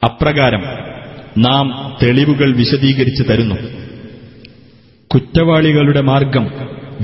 അപ്രകാരം 0.03 0.62
നാം 1.38 1.66
തെളിവുകൾ 2.03 2.49
വിശദീകരിച്ചു 2.53 3.25
തരുന്നു 3.25 3.59
കുറ്റവാളികളുടെ 5.11 6.03
മാർഗം 6.03 6.46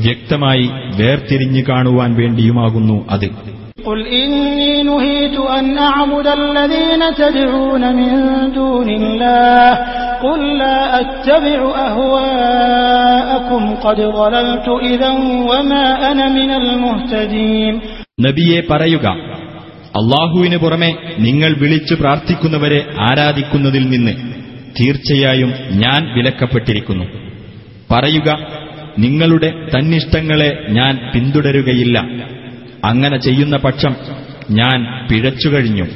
വ്യക്തമായി 0.00 0.66
വേർതിരിഞ്ഞു 0.96 1.62
കാണുവാൻ 1.68 2.10
വേണ്ടിയുമാകുന്നു 2.14 2.98
അത് 3.10 3.28
قل 3.86 4.00
إني 4.16 4.72
نهيت 4.82 5.36
أن 5.50 5.78
أعبد 5.88 6.26
الذين 6.40 7.02
تدعون 7.14 7.82
قل 10.26 10.40
لا 10.58 10.78
أتبع 11.00 11.58
أهواءكم 11.88 13.62
قد 13.76 13.98
ضللت 14.14 14.68
إذا 14.84 15.10
وما 15.50 15.84
أنا 16.10 16.26
من 16.30 16.50
المهتدين 16.60 17.74
നബിയെ 18.20 18.60
പറയുക 18.68 19.06
അള്ളാഹുവിനു 19.94 20.58
പുറമെ 20.58 20.90
നിങ്ങൾ 21.18 21.50
വിളിച്ചു 21.62 21.94
പ്രാർത്ഥിക്കുന്നവരെ 21.94 22.80
ആരാധിക്കുന്നതിൽ 23.08 23.84
നിന്ന് 23.88 24.14
തീർച്ചയായും 24.76 25.50
ഞാൻ 25.82 26.00
വിലക്കപ്പെട്ടിരിക്കുന്നു 26.16 27.06
പറയുക 27.90 28.28
നിങ്ങളുടെ 28.98 29.50
തന്നിഷ്ടങ്ങളെ 29.74 30.50
ഞാൻ 30.70 30.94
പിന്തുടരുകയില്ല 31.12 31.96
അങ്ങനെ 32.84 33.18
ചെയ്യുന്ന 33.26 33.56
പക്ഷം 33.58 33.92
ഞാൻ 34.60 34.78
പിഴച്ചുകഴിഞ്ഞു 35.08 35.86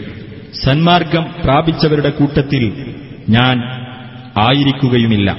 സന്മാർഗം 0.64 1.24
പ്രാപിച്ചവരുടെ 1.42 2.10
കൂട്ടത്തിൽ 2.10 2.64
ഞാൻ 3.36 3.56
ആയിരിക്കുകയുമില്ല 4.38 5.36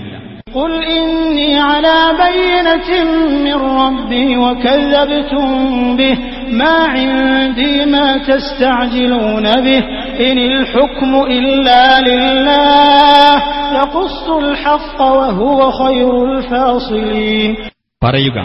പറയുക 18.01 18.37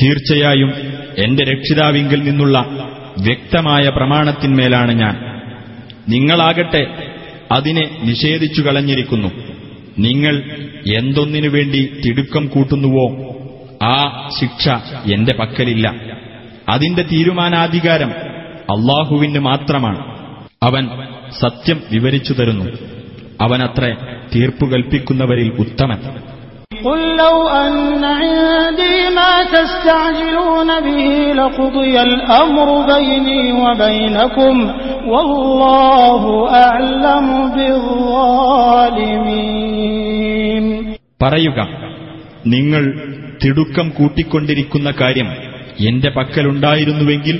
തീർച്ചയായും 0.02 0.70
എന്റെ 1.18 1.44
രക്ഷിതാവിങ്കിൽ 1.44 2.24
നിന്നുള്ള 2.24 2.66
വ്യക്തമായ 3.18 3.88
പ്രമാണത്തിന്മേലാണ് 3.88 4.92
ഞാൻ 4.92 5.16
നിങ്ങളാകട്ടെ 6.08 7.03
അതിനെ 7.54 7.84
നിഷേധിച്ചു 8.02 8.60
കളഞ്ഞിരിക്കുന്നു 8.62 9.30
നിങ്ങൾ 9.98 10.34
എന്തൊന്നിനു 10.94 11.48
വേണ്ടി 11.48 11.80
തിടുക്കം 12.04 12.44
കൂട്ടുന്നുവോ 12.48 13.06
ആ 13.88 13.96
ശിക്ഷ 14.38 14.64
എന്റെ 15.14 15.32
പക്കലില്ല 15.40 15.86
അതിന്റെ 16.68 17.02
തീരുമാനാധികാരം 17.10 18.12
അള്ളാഹുവിന് 18.68 19.40
മാത്രമാണ് 19.42 20.00
അവൻ 20.62 20.84
സത്യം 21.40 21.78
വിവരിച്ചു 21.90 22.32
തരുന്നു 22.32 22.66
അവനത്ര 23.40 23.84
തീർപ്പുകൽപ്പിക്കുന്നവരിൽ 24.34 25.48
ഉത്തമൻ 25.58 26.00
قل 26.84 27.16
لو 27.16 27.48
ما 29.10 29.32
تستعجلون 29.52 30.68
به 30.80 31.32
بيني 32.86 33.42
وبينكم 33.52 34.54
والله 35.06 36.22
പറയുക 41.24 41.60
നിങ്ങൾ 42.54 42.84
തിടുക്കം 43.42 43.86
കൂട്ടിക്കൊണ്ടിരിക്കുന്ന 43.98 44.90
കാര്യം 45.00 45.28
എന്റെ 45.80 46.08
പക്കലുണ്ടായിരുന്നുവെങ്കിൽ 46.08 47.36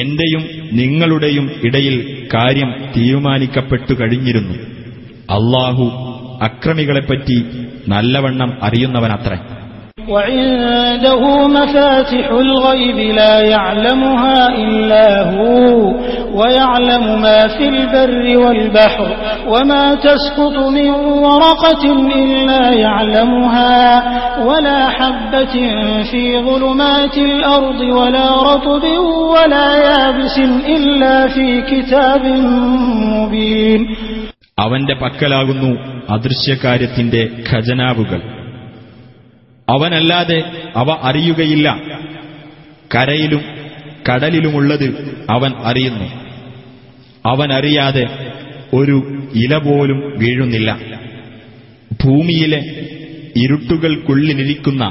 എന്റെയും 0.00 0.42
നിങ്ങളുടെയും 0.72 1.46
ഇടയിൽ 1.64 1.96
കാര്യം 2.34 2.70
തീരുമാനിക്കപ്പെട്ടു 2.96 3.94
കഴിഞ്ഞിരുന്നു 4.00 4.56
അള്ളാഹു 5.30 5.86
അക്രമികളെപ്പറ്റി 6.44 7.38
നല്ലവണ്ണം 7.92 8.50
അറിയുന്നവനത്രേ 8.66 9.38
وعنده 10.08 11.22
مفاتح 11.58 12.26
الغيب 12.46 12.98
لا 13.20 13.40
يعلمها 13.40 14.38
إلا 14.64 15.06
هو 15.36 15.92
ويعلم 16.38 17.04
ما 17.22 17.48
في 17.56 17.68
البر 17.68 18.38
والبحر 18.42 19.06
وما 19.52 19.94
تسقط 19.94 20.56
من 20.78 20.90
ورقة 21.26 21.84
إلا 22.22 22.70
يعلمها 22.84 23.78
ولا 24.48 24.88
حبة 24.88 25.54
في 26.10 26.24
ظلمات 26.48 27.16
الأرض 27.18 27.80
ولا 27.80 28.28
رطب 28.50 28.84
ولا 29.34 29.68
يابس 29.88 30.38
إلا 30.76 31.26
في 31.34 31.62
كتاب 31.62 32.24
مبين 33.14 33.80
അവന്റെ 34.58 34.94
പക്കലാകുന്നു 34.94 35.70
അദൃശ്യകാര്യത്തിന്റെ 36.08 37.22
ഖജനാവുകൾ 37.50 38.20
അവനല്ലാതെ 39.68 40.38
അവ 40.76 40.90
അറിയുകയില്ല 41.02 41.68
കരയിലും 42.90 43.42
കടലിലുമുള്ളത് 44.08 44.86
അവൻ 45.30 45.52
അറിയുന്നു 45.64 46.08
അവനറിയാതെ 47.24 48.04
ഒരു 48.72 48.96
ഇല 49.34 49.54
പോലും 49.58 49.98
വീഴുന്നില്ല 50.16 50.70
ഭൂമിയിലെ 52.02 52.60
ഇരുട്ടുകൾക്കുള്ളിലിരിക്കുന്ന 53.36 54.84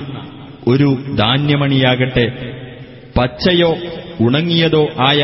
ഒരു 0.68 0.88
ധാന്യമണിയാകട്ടെ 1.16 2.26
പച്ചയോ 3.16 3.72
ഉണങ്ങിയതോ 4.20 4.84
ആയ 5.08 5.22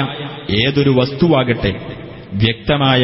ഏതൊരു 0.55 0.89
വസ്തുവാകട്ടെ 0.89 1.71
വ്യക്തമായ 2.35 3.03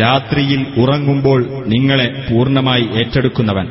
രാത്രിയിൽ 0.00 0.66
ഉറങ്ങുമ്പോൾ 0.76 1.40
നിങ്ങളെ 1.66 2.06
പൂർണ്ണമായി 2.28 2.86
ഏറ്റെടുക്കുന്നവൻ 2.94 3.68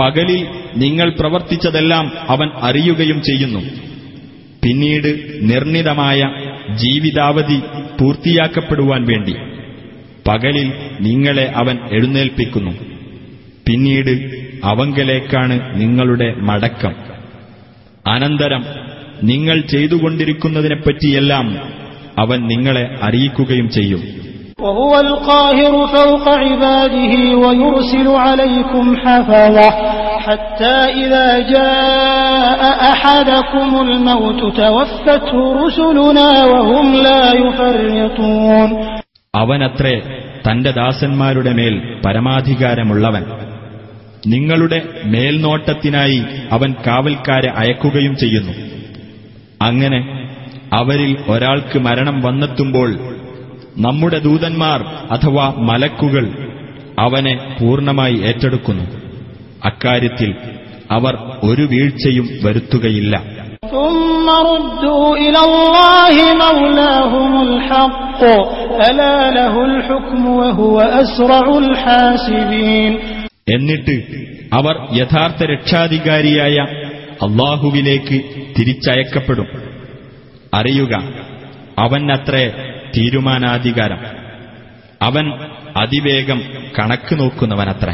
പകലിൽ 0.00 0.40
നിങ്ങൾ 0.76 1.08
പ്രവർത്തിച്ചതെല്ലാം 1.10 2.12
അവൻ 2.28 2.48
അറിയുകയും 2.60 3.22
ചെയ്യുന്നു 3.22 3.62
പിന്നീട് 4.62 5.10
നിർണിതമായ 5.42 6.20
ജീവിതാവധി 6.74 7.58
പൂർത്തിയാക്കപ്പെടുവാൻ 7.98 9.04
വേണ്ടി 9.04 9.34
പകലിൽ 10.26 10.68
നിങ്ങളെ 11.00 11.52
അവൻ 11.56 11.78
എഴുന്നേൽപ്പിക്കുന്നു 11.90 12.72
പിന്നീട് 13.66 14.12
അവങ്കലേക്കാണ് 14.64 15.74
നിങ്ങളുടെ 15.74 16.34
മടക്കം 16.40 16.94
അനന്തരം 18.06 18.62
നിങ്ങൾ 19.22 19.60
ചെയ്തുകൊണ്ടിരിക്കുന്നതിനെപ്പറ്റിയെല്ലാം 19.66 21.46
അവൻ 22.18 22.46
നിങ്ങളെ 22.46 22.98
അറിയിക്കുകയും 23.02 23.68
ചെയ്യും 23.70 24.02
وهو 24.58 24.92
അവനത്രേ 39.34 39.94
തന്റെ 40.46 40.70
ദാസന്മാരുടെ 40.72 41.52
മേൽ 41.52 41.74
പരമാധികാരമുള്ളവൻ 42.06 43.24
നിങ്ങളുടെ 44.26 44.78
മേൽനോട്ടത്തിനായി 45.04 46.20
അവൻ 46.50 46.70
കാവൽക്കാരെ 46.86 47.50
അയക്കുകയും 47.56 48.14
ചെയ്യുന്നു 48.16 48.54
അങ്ങനെ 49.60 50.00
അവരിൽ 50.72 51.16
ഒരാൾക്ക് 51.28 51.78
മരണം 51.78 52.16
വന്നെത്തുമ്പോൾ 52.22 52.90
നമ്മുടെ 53.76 54.18
ദൂതന്മാർ 54.18 54.80
അഥവാ 55.10 55.54
മലക്കുകൾ 55.58 56.26
അവനെ 56.98 57.56
പൂർണ്ണമായി 57.58 58.14
ഏറ്റെടുക്കുന്നു 58.14 58.86
അക്കാര്യത്തിൽ 59.64 60.34
അവർ 60.90 61.14
ഒരു 61.42 61.62
വീഴ്ചയും 61.62 62.28
വരുത്തുകയില്ല 62.42 63.16
എന്നിട്ട് 73.50 73.96
അവർ 74.52 74.76
യഥാർത്ഥ 74.92 75.44
രക്ഷാധികാരിയായ 75.44 76.56
അള്ളാഹുവിലേക്ക് 77.22 78.20
തിരിച്ചയക്കപ്പെടും 78.58 79.46
അറിയുക 80.54 80.94
അവൻ 81.78 82.12
അത്രേ 82.12 82.73
തീരുമാനാധികാരം 82.96 83.98
അവൻ 85.02 85.32
അതിവേഗം 85.76 86.42
കണക്ക് 86.78 87.18
നോക്കുന്നവനത്ര 87.18 87.90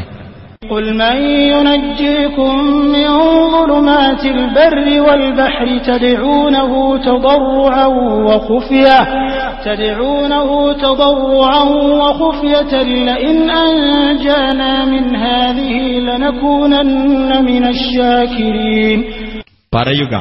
പറയുക 19.75 20.15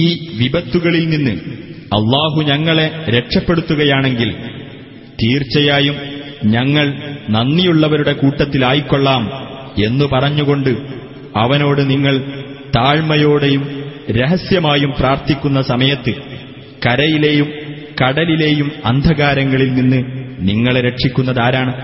ഈ 0.00 0.32
വിപത്തുകളിൽ 0.38 1.08
നിന്ന് 1.08 1.65
അള്ളാഹു 1.90 2.42
ഞങ്ങളെ 2.42 2.92
രക്ഷപ്പെടുത്തുകയാണെങ്കിൽ 3.08 4.30
തീർച്ചയായും 5.22 5.96
ഞങ്ങൾ 6.44 6.86
നന്ദിയുള്ളവരുടെ 7.28 8.12
കൂട്ടത്തിലായിക്കൊള്ളാം 8.12 9.30
എന്നു 9.78 10.04
പറഞ്ഞുകൊണ്ട് 10.04 10.76
അവനോട് 11.34 11.90
നിങ്ങൾ 11.90 12.18
താഴ്മയോടെയും 12.76 13.62
രഹസ്യമായും 14.10 14.92
പ്രാർത്ഥിക്കുന്ന 14.98 15.60
സമയത്ത് 15.62 16.14
കരയിലെയും 16.86 17.48
കടലിലെയും 18.02 18.72
അന്ധകാരങ്ങളിൽ 18.84 19.74
നിന്ന് 19.74 20.00
നിങ്ങളെ 20.40 20.80
രക്ഷിക്കുന്നതാരാണ് 20.80 21.74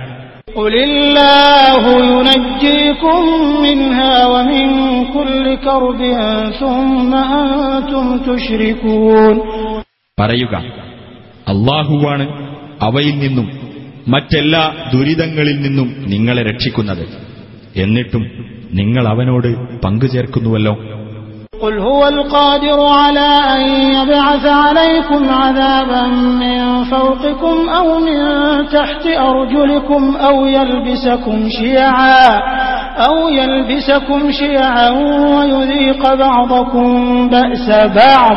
പറയുക 10.18 10.54
അള്ളാഹുവാണ് 11.46 12.24
അവയിൽ 12.82 13.14
നിന്നും 13.18 13.46
മറ്റെല്ലാ 14.08 14.62
ദുരിതങ്ങളിൽ 14.92 15.56
നിന്നും 15.60 15.88
നിങ്ങളെ 16.12 16.42
രക്ഷിക്കുന്നത് 16.42 17.04
എന്നിട്ടും 17.76 18.24
നിങ്ങൾ 18.80 19.04
അവനോട് 19.14 19.50
പങ്കു 19.84 20.08
ചേർക്കുന്നുവല്ലോ 20.14 20.74
قل 21.62 21.76
هو 21.80 22.02
القادر 22.08 22.78
شيعا 31.50 32.22
أو 32.98 33.28
يلبسكم 33.30 34.30
شيعا 34.32 34.88
ويذيق 35.36 36.14
بعضكم 36.16 36.88
بأس 37.28 37.68
بعض 37.96 38.36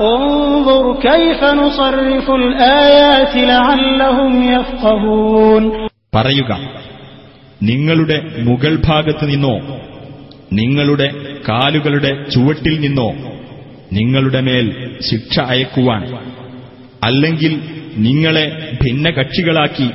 انظر 0.08 0.84
كيف 1.02 1.44
نصرف 1.54 2.30
الآيات 2.32 3.32
لعلهم 3.46 4.32
يفقهون 4.50 5.62
പറയുക 6.12 6.50
നിങ്ങളുടെ 7.60 8.16
മുകൾ 8.48 8.72
ഭാഗത്ത് 8.86 9.24
നിന്നോ 9.26 9.54
നിങ്ങളുടെ 10.52 11.08
കാലുകളുടെ 11.48 12.10
ചുവട്ടിൽ 12.32 12.74
നിന്നോ 12.84 13.08
നിങ്ങളുടെ 13.92 14.40
മേൽ 14.48 14.66
ശിക്ഷ 15.08 15.34
അയക്കുവാൻ 15.52 16.02
അല്ലെങ്കിൽ 17.02 17.52
നിങ്ങളെ 18.04 18.44
ഭിന്നകക്ഷികളാക്കി 18.82 19.88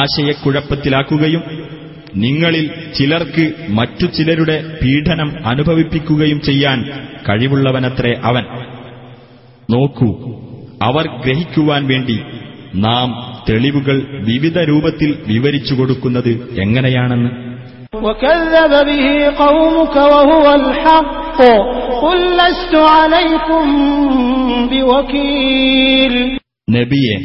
ആശയക്കുഴപ്പത്തിലാക്കുകയും 0.00 1.42
നിങ്ങളിൽ 2.14 2.70
ചിലർക്ക് 2.98 3.52
മറ്റു 3.68 4.06
ചിലരുടെ 4.06 4.78
പീഡനം 4.84 5.46
അനുഭവിപ്പിക്കുകയും 5.46 6.40
ചെയ്യാൻ 6.40 6.78
കഴിവുള്ളവനത്രേ 7.28 8.20
അവൻ 8.24 8.44
നോക്കൂ 9.70 10.10
അവർ 10.82 11.06
ഗ്രഹിക്കുവാൻ 11.24 11.86
വേണ്ടി 11.86 12.18
നാം 12.74 13.08
തെളിവുകൾ 13.50 13.96
വിവിധ 14.20 14.58
രൂപത്തിൽ 14.58 15.18
വിവരിച്ചു 15.26 15.74
കൊടുക്കുന്നത് 15.74 16.32
എങ്ങനെയാണെന്ന് 16.60 17.30
നബിയെ 26.68 27.16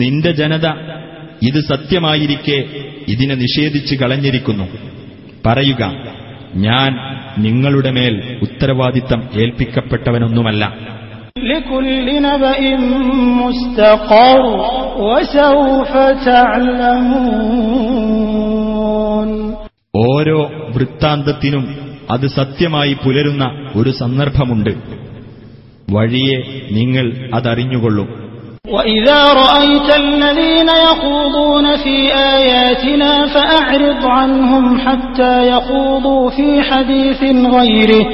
നിന്റെ 0.00 0.30
ജനത 0.32 0.66
ഇത് 1.44 1.60
സത്യമായിരിക്കെ 1.60 2.58
ഇതിനെ 3.08 3.34
നിഷേധിച്ചു 3.34 3.94
കളഞ്ഞിരിക്കുന്നു 3.94 4.66
പറയുക 5.46 5.82
ഞാൻ 6.54 6.90
നിങ്ങളുടെ 7.38 7.90
മേൽ 7.90 8.38
ഉത്തരവാദിത്തം 8.42 9.28
ഏൽപ്പിക്കപ്പെട്ടവനൊന്നുമല്ല 9.34 10.64
ഓരോ 20.08 20.38
വൃത്താന്തത്തിനും 20.74 21.64
അത് 22.10 22.26
സത്യമായി 22.26 22.92
പുലരുന്ന 22.92 23.44
ഒരു 23.74 23.90
സന്ദർഭമുണ്ട് 23.90 24.72
വഴിയെ 25.90 26.38
നിങ്ങൾ 26.70 27.06
അതറിഞ്ഞുകൊള്ളും 27.34 28.08
وإذا 28.64 29.22
رأيت 29.34 29.88
الذين 29.96 30.68
يخوضون 30.82 31.76
في 31.76 31.96
آياتنا 32.14 33.26
فأعرض 33.26 34.06
عنهم 34.08 34.78
حتى 34.78 35.48
يخوضوا 35.48 36.30
في 36.30 36.62
حديث 36.62 37.22
غيره 37.56 38.04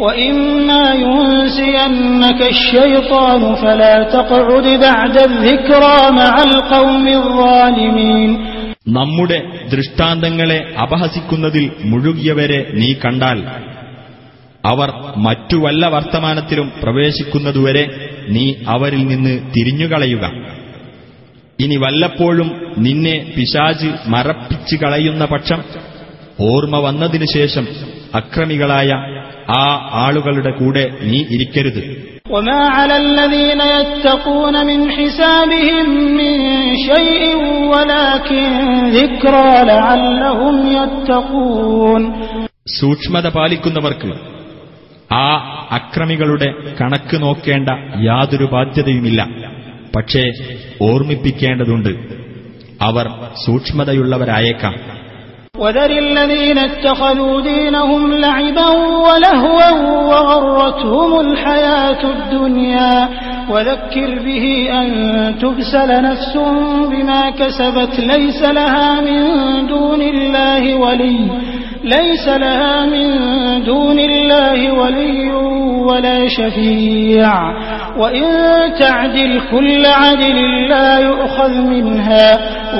وإما 0.00 0.94
ينسينك 0.96 2.40
الشيطان 2.44 3.54
فلا 3.54 4.02
تقعد 4.08 4.66
بعد 4.80 5.16
الذكرى 5.20 5.98
مع 6.12 6.34
القوم 6.44 7.06
الظالمين 7.10 8.30
നമ്മുടെ 8.96 9.38
ദൃഷ്ടാന്തങ്ങളെ 9.72 10.58
അപഹസിക്കുന്നതിൽ 10.84 11.64
മുഴുകിയവരെ 11.90 12.58
നീ 12.72 12.90
കണ്ടാൽ 12.94 13.38
അവർ 14.64 14.88
മറ്റു 15.26 15.56
വല്ല 15.56 15.84
വർത്തമാനത്തിലും 15.88 16.68
പ്രവേശിക്കുന്നതുവരെ 16.82 17.84
നീ 18.28 18.54
അവരിൽ 18.66 19.06
നിന്ന് 19.06 19.40
തിരിഞ്ഞുകളയുക 19.52 20.24
ഇനി 21.58 21.76
വല്ലപ്പോഴും 21.76 22.48
നിന്നെ 22.76 23.16
പിശാജ് 23.36 23.90
മറപ്പിച്ചു 24.06 24.76
കളയുന്ന 24.76 25.24
പക്ഷം 25.24 25.60
ഓർമ്മ 26.40 26.78
വന്നതിനു 26.78 27.24
ശേഷം 27.24 27.66
അക്രമികളായ 28.14 28.90
ആ 29.56 29.64
ആളുകളുടെ 29.92 30.50
കൂടെ 30.50 30.84
നീ 31.02 31.20
ഇരിക്കരുത് 31.30 31.82
സൂക്ഷ്മത 42.74 43.26
പാലിക്കുന്നവർക്ക് 43.28 44.10
ആ 45.16 45.26
അക്രമികളുടെ 45.70 46.48
കണക്ക് 46.80 47.22
നോക്കേണ്ട 47.22 47.68
യാതൊരു 48.00 48.44
ബാധ്യതയുമില്ല 48.44 49.20
പക്ഷേ 49.96 50.24
ഓർമ്മിപ്പിക്കേണ്ടതുണ്ട് 50.82 51.92
അവർ 52.80 53.06
സൂക്ഷ്മതയുള്ളവരായേക്കാം 53.46 54.74
وذكر 63.50 64.18
به 64.18 64.44
أن 64.72 64.88
تبسل 65.42 66.02
نفس 66.02 66.34
بما 66.92 67.30
كسبت 67.30 68.00
ليس 68.12 68.42
لها 68.50 69.00
من 69.00 69.20
دون 69.66 70.02
الله 70.02 70.74
ولي 70.74 71.18
ليس 71.84 72.28
لها 72.28 72.86
من 72.86 73.08
دون 73.64 73.98
الله 73.98 74.72
ولي 74.72 75.32
ولا 75.88 76.28
شفيع 76.28 77.30
وإن 77.96 78.24
تعدل 78.80 79.40
كل 79.50 79.86
عدل 79.86 80.68
لا 80.68 80.98
يؤخذ 80.98 81.50
منها 81.50 82.28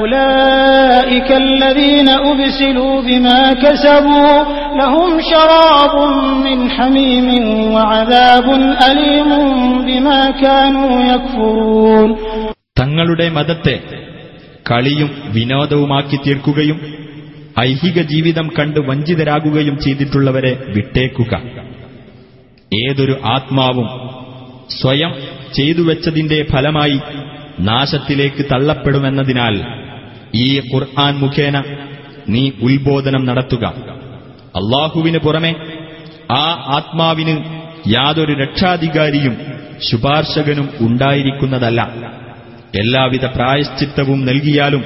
أولئك 0.00 1.32
الذين 1.32 2.08
أبسلوا 2.08 3.02
بما 3.02 3.52
كسبوا 3.52 4.44
لهم 4.76 5.20
شراب 5.20 5.94
من 6.44 6.70
حميم 6.70 7.28
وعذاب 7.72 8.44
أليم 8.90 9.30
بما 9.86 10.30
كانوا 10.30 11.04
يكفرون 11.04 12.10
തങ്ങളുടെ 12.80 13.30
മതത്തെ 13.30 13.76
കളിയും 14.70 15.10
വിനോദവുമാക്കി 15.32 16.16
തീർക്കുകയും 16.16 17.03
ഐഹിക 17.62 18.02
ജീവിതം 18.02 18.46
കണ്ട് 18.58 18.80
വഞ്ചിതരാകുകയും 18.80 19.76
ചെയ്തിട്ടുള്ളവരെ 19.76 20.52
വിട്ടേക്കുക 20.68 21.34
ഏതൊരു 22.80 23.14
ആത്മാവും 23.26 23.88
സ്വയം 24.70 25.12
ചെയ്തുവെച്ചതിന്റെ 25.54 26.46
ഫലമായി 26.52 26.98
നാശത്തിലേക്ക് 27.60 28.44
തള്ളപ്പെടുമെന്നതിനാൽ 28.44 29.56
ഈ 30.34 30.48
ഖുർആൻ 30.70 31.14
മുഖേന 31.18 31.56
നീ 32.28 32.50
ഉത്ബോധനം 32.60 33.22
നടത്തുക 33.26 33.64
അള്ളാഹുവിന് 34.56 35.18
പുറമെ 35.18 35.52
ആ 36.34 36.44
ആത്മാവിന് 36.76 37.34
യാതൊരു 37.88 38.32
രക്ഷാധികാരിയും 38.32 39.34
ശുപാർശകനും 39.88 40.68
ഉണ്ടായിരിക്കുന്നതല്ല 40.80 41.80
എല്ലാവിധ 42.74 43.24
പ്രായശ്ചിത്തവും 43.26 44.20
നൽകിയാലും 44.26 44.82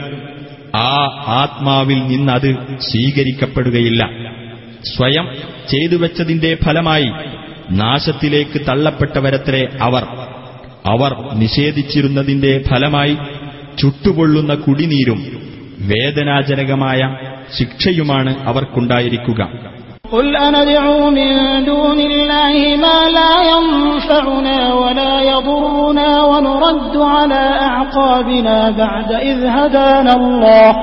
ആ 0.78 0.90
ആത്മാവിൽ 1.34 1.98
നിന്നത് 2.08 2.50
സ്വീകരിക്കപ്പെടുകയില്ല 2.80 4.02
സ്വയം 4.88 5.26
ചെയ്തുവെച്ചതിന്റെ 5.68 6.54
ഫലമായി 6.64 7.08
നാശത്തിലേക്ക് 7.70 8.58
തള്ളപ്പെട്ടവരത്രേ 8.68 9.62
അവർ 9.80 10.04
അവർ 10.86 11.12
നിഷേധിച്ചിരുന്നതിന്റെ 11.34 12.62
ഫലമായി 12.68 13.14
ചുട്ടുപൊള്ളുന്ന 13.78 14.54
കുടിനീരും 14.54 15.20
വേദനാജനകമായ 15.90 17.00
ശിക്ഷയുമാണ് 17.58 18.32
അവർക്കുണ്ടായിരിക്കുക 18.44 19.42
قل 20.12 20.36
أندعو 20.36 21.10
من 21.10 21.64
دون 21.64 22.00
الله 22.00 22.76
ما 22.76 23.08
لا 23.08 23.32
ينفعنا 23.52 24.74
ولا 24.74 25.20
يضرنا 25.20 26.24
ونرد 26.24 26.96
على 26.96 27.58
أعقابنا 27.60 28.70
بعد 28.70 29.12
إذ 29.12 29.46
هدانا 29.46 30.12
الله 30.14 30.76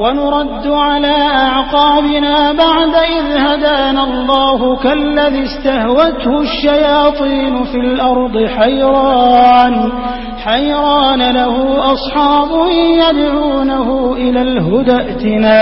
ونرد 0.00 0.66
على 0.66 1.16
أعقابنا 1.46 2.52
بعد 2.52 2.94
إذ 2.94 3.26
هدانا 3.36 4.04
الله 4.04 4.76
كالذي 4.76 5.44
استهوته 5.44 6.40
الشياطين 6.40 7.64
في 7.64 7.76
الأرض 7.76 8.46
حيران 8.46 9.92
حيران 10.44 11.30
له 11.30 11.54
أصحاب 11.92 12.48
يدعونه 13.02 14.16
إلى 14.16 14.42
الهدى 14.42 14.92
ائتنا 14.92 15.61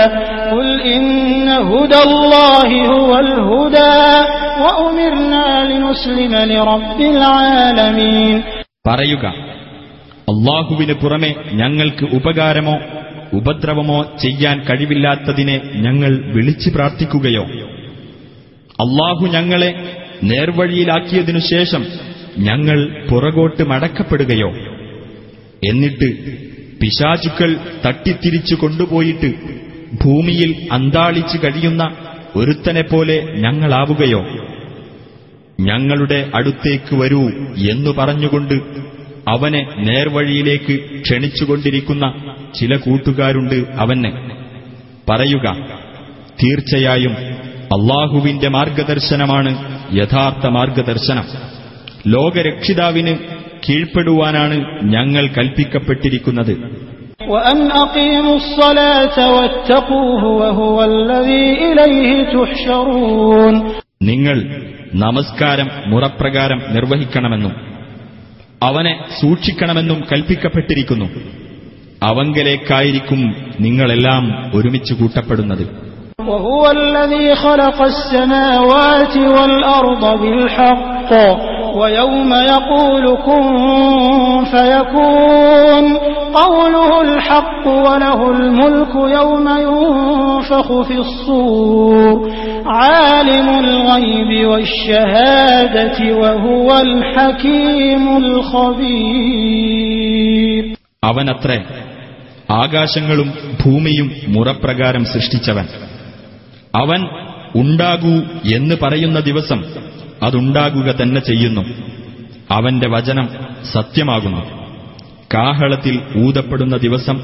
قل 0.51 0.81
إن 0.81 1.49
هدى 1.49 2.01
الله 2.03 2.69
هو 2.87 3.19
الهدى 3.19 3.99
وأمرنا 4.63 5.73
لنسلم 5.73 6.33
لرب 6.51 6.99
العالمين 7.01 8.43
بن 8.85 9.49
അള്ളാഹുവിന് 10.31 10.93
പുറമെ 10.93 11.29
ഞങ്ങൾക്ക് 11.51 12.05
ഉപകാരമോ 12.17 12.75
ഉപദ്രവമോ 13.33 14.17
ചെയ്യാൻ 14.21 14.59
കഴിവില്ലാത്തതിനെ 14.59 15.61
ഞങ്ങൾ 15.75 16.11
വിളിച്ചു 16.33 16.69
പ്രാർത്ഥിക്കുകയോ 16.69 17.43
അള്ളാഹു 18.79 19.27
ഞങ്ങളെ 19.27 19.69
നേർവഴിയിലാക്കിയതിനു 20.23 21.39
ശേഷം 21.49 21.83
ഞങ്ങൾ 22.37 22.77
പുറകോട്ട് 23.09 23.63
മടക്കപ്പെടുകയോ 23.63 24.49
എന്നിട്ട് 25.65 26.09
പിശാചുക്കൾ 26.81 27.49
തട്ടിത്തിരിച്ചു 27.85 28.55
കൊണ്ടുപോയിട്ട് 28.55 29.29
ഭൂമിയിൽ 30.03 30.55
അന്താളിച്ചു 30.71 31.37
കഴിയുന്ന 31.43 31.83
ഒരുത്തനെപ്പോലെ 32.35 33.15
ഞങ്ങളാവുകയോ 33.35 34.21
ഞങ്ങളുടെ 35.59 36.29
അടുത്തേക്ക് 36.33 36.95
വരൂ 36.95 37.21
എന്നു 37.71 37.91
പറഞ്ഞുകൊണ്ട് 37.91 38.57
അവനെ 39.27 39.61
നേർവഴിയിലേക്ക് 39.79 40.75
ക്ഷണിച്ചുകൊണ്ടിരിക്കുന്ന 41.01 42.05
ചില 42.53 42.75
കൂട്ടുകാരുണ്ട് 42.75 43.57
അവന് 43.79 44.11
പറയുക 45.09 45.47
തീർച്ചയായും 46.41 47.13
അള്ളാഹുവിന്റെ 47.73 48.47
മാർഗദർശനമാണ് 48.47 49.51
യഥാർത്ഥ 49.93 50.47
മാർഗദർശനം 50.47 51.25
ലോകരക്ഷിതാവിന് 52.07 53.13
കീഴ്പ്പെടുവാനാണ് 53.65 54.57
ഞങ്ങൾ 54.89 55.25
കൽപ്പിക്കപ്പെട്ടിരിക്കുന്നത് 55.27 56.53
നിങ്ങൾ 64.01 64.37
നമസ്കാരം 64.95 65.67
മുറപ്രകാരം 65.85 66.59
നിർവഹിക്കണമെന്നും 66.71 67.53
അവനെ 68.63 68.93
സൂക്ഷിക്കണമെന്നും 69.21 69.99
കൽപ്പിക്കപ്പെട്ടിരിക്കുന്നു 70.11 71.07
അവങ്കലേക്കായിരിക്കും 72.03 73.35
നിങ്ങളെല്ലാം 73.59 74.51
ഒരുമിച്ച് 74.55 74.93
കൂട്ടപ്പെടുന്നത് 74.93 75.89
അവനത്രേ 101.03 101.88
ആകാശങ്ങളും 102.55 103.29
ഭൂമിയും 103.61 104.07
മുറപ്രകാരം 104.27 105.03
സൃഷ്ടിച്ചവൻ 105.05 105.67
അവൻ 106.75 107.01
ഉണ്ടാകൂ 107.55 108.15
എന്ന് 108.53 108.75
പറയുന്ന 108.81 109.19
ദിവസം 109.19 109.59
അതുണ്ടാകുക 110.21 111.01
തന്നെ 111.01 111.19
ചെയ്യുന്നു 111.19 111.63
അവന്റെ 112.49 112.87
വചനം 112.89 113.27
സത്യമാകുന്നു 113.73 114.43
കാഹളത്തിൽ 115.33 115.95
ഊതപ്പെടുന്ന 116.17 116.77
ദിവസം 116.77 117.17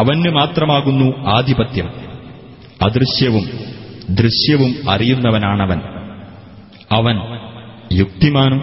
അവന് 0.00 0.30
മാത്രമാകുന്നു 0.30 1.06
ആധിപത്യം 1.28 1.88
അദൃശ്യവും 2.80 3.44
ദൃശ്യവും 4.10 4.72
അറിയുന്നവനാണവൻ 4.88 5.80
അവൻ 6.90 7.16
യുക്തിമാനും 7.92 8.60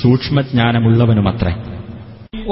സൂക്ഷ്മജ്ഞാനമുള്ളവനുമത്രേ 0.00 1.52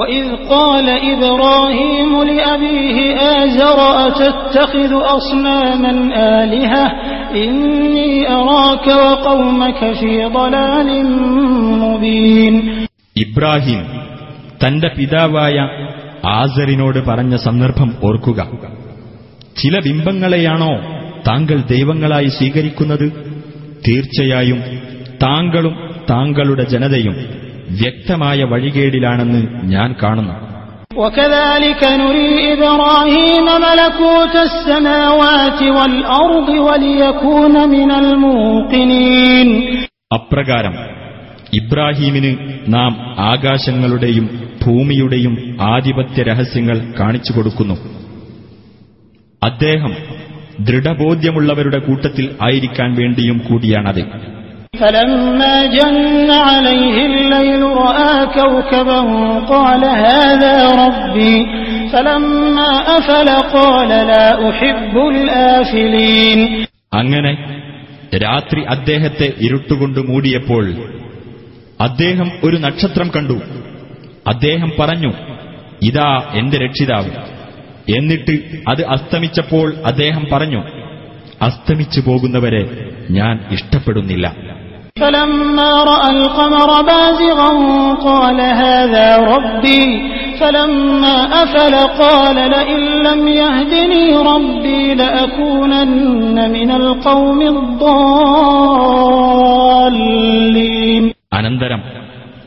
وإذ 0.00 0.24
قال 0.49 0.86
إبراهيم 1.12 2.22
لأبيه 2.22 2.99
آزر 3.36 3.78
أتتخذ 4.07 4.92
أصناما 5.09 5.92
آلهة 6.34 6.84
إني 7.36 8.12
أراك 8.30 8.86
وقومك 9.03 9.80
في 9.92 10.12
ضلال 10.30 10.88
مبين 11.84 12.55
ഇബ്രാഹിം 13.16 13.82
തന്റെ 14.64 14.88
പിതാവായ 14.97 15.57
ആസറിനോട് 16.32 16.99
പറഞ്ഞ 16.99 17.34
സന്ദർഭം 17.47 17.90
ഓർക്കുക 18.03 18.40
ചില 19.57 19.74
ബിംബങ്ങളെയാണോ 19.78 20.72
താങ്കൾ 21.28 21.59
ദൈവങ്ങളായി 21.74 22.28
സ്വീകരിക്കുന്നത് 22.38 23.07
തീർച്ചയായും 23.86 24.61
താങ്കളും 25.22 25.74
താങ്കളുടെ 26.11 26.64
ജനതയും 26.64 27.16
വ്യക്തമായ 27.70 28.44
വഴികേടിലാണെന്ന് 28.44 29.66
ഞാൻ 29.66 29.94
കാണുന്നു 30.03 30.57
അപ്രകാരം 40.12 40.74
ഇബ്രാഹീമിന് 41.53 42.36
നാം 42.68 43.16
ആകാശങ്ങളുടെയും 43.18 44.51
ഭൂമിയുടെയും 44.64 45.57
ആധിപത്യ 45.61 46.22
രഹസ്യങ്ങൾ 46.22 46.92
കാണിച്ചു 47.01 47.32
കൊടുക്കുന്നു 47.32 47.74
അദ്ദേഹം 49.44 49.92
ദൃഢബോധ്യമുള്ളവരുടെ 50.61 51.78
കൂട്ടത്തിൽ 51.78 52.36
ആയിരിക്കാൻ 52.42 52.94
വേണ്ടിയും 52.94 53.38
കൂടിയാണത് 53.38 54.36
അങ്ങനെ 66.92 67.32
രാത്രി 68.16 68.61
അദ്ദേഹത്തെ 68.64 69.34
ഇരുട്ടുകൊണ്ട് 69.40 70.01
മൂടിയപ്പോൾ 70.01 70.74
അദ്ദേഹം 71.80 72.32
ഒരു 72.44 72.57
നക്ഷത്രം 72.57 73.11
കണ്ടു 73.16 73.40
അദ്ദേഹം 74.26 74.72
പറഞ്ഞു 74.80 75.12
ഇതാ 75.82 76.22
എന്റെ 76.34 76.59
രക്ഷിതാവ് 76.59 77.11
എന്നിട്ട് 77.92 78.34
അത് 78.68 78.84
അസ്തമിച്ചപ്പോൾ 78.86 79.74
അദ്ദേഹം 79.84 80.26
പറഞ്ഞു 80.32 80.62
അസ്തമിച്ചു 81.42 82.01
പോകുന്നവരെ 82.01 82.62
ഞാൻ 83.11 83.40
ഇഷ്ടപ്പെടുന്നില്ല 83.51 84.55
അനന്തരം 84.99 86.12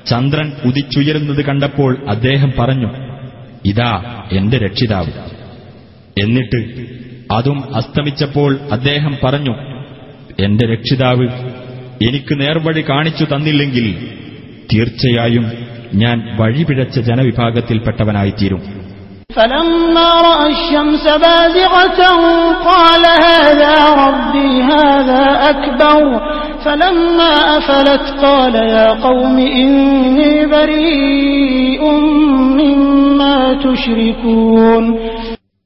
ചന്ദ്രൻ 0.08 0.52
ഉദിച്ചുയരുന്നത് 0.66 1.46
കണ്ടപ്പോൾ 1.46 1.98
അദ്ദേഹം 2.10 2.54
പറഞ്ഞു 2.60 2.90
ഇതാ 3.66 3.92
എന്റെ 4.32 4.58
രക്ഷിതാവ് 4.58 5.14
എന്നിട്ട് 6.20 6.62
അതും 7.32 7.64
അസ്തമിച്ചപ്പോൾ 7.76 8.60
അദ്ദേഹം 8.72 9.18
പറഞ്ഞു 9.24 9.56
എന്റെ 10.40 10.66
രക്ഷിതാവ് 10.66 11.26
എനിക്ക് 12.02 12.42
നേർവഴി 12.42 12.84
കാണിച്ചു 12.90 13.24
തന്നില്ലെങ്കിൽ 13.24 13.88
തീർച്ചയായും 14.74 15.46
ഞാൻ 15.94 16.36
വഴിപിഴച്ച 16.40 17.00
ജനവിഭാഗത്തിൽപ്പെട്ടവനായിത്തീരും 17.00 18.62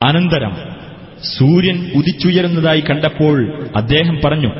അനന്തരം 0.01 0.53
സൂര്യൻ 1.37 1.91
ഉദിച്ചുയരുന്നതായി 1.95 2.79
കണ്ടപ്പോൾ 2.79 3.35
അദ്ദേഹം 3.75 4.15
പറഞ്ഞു 4.25 4.59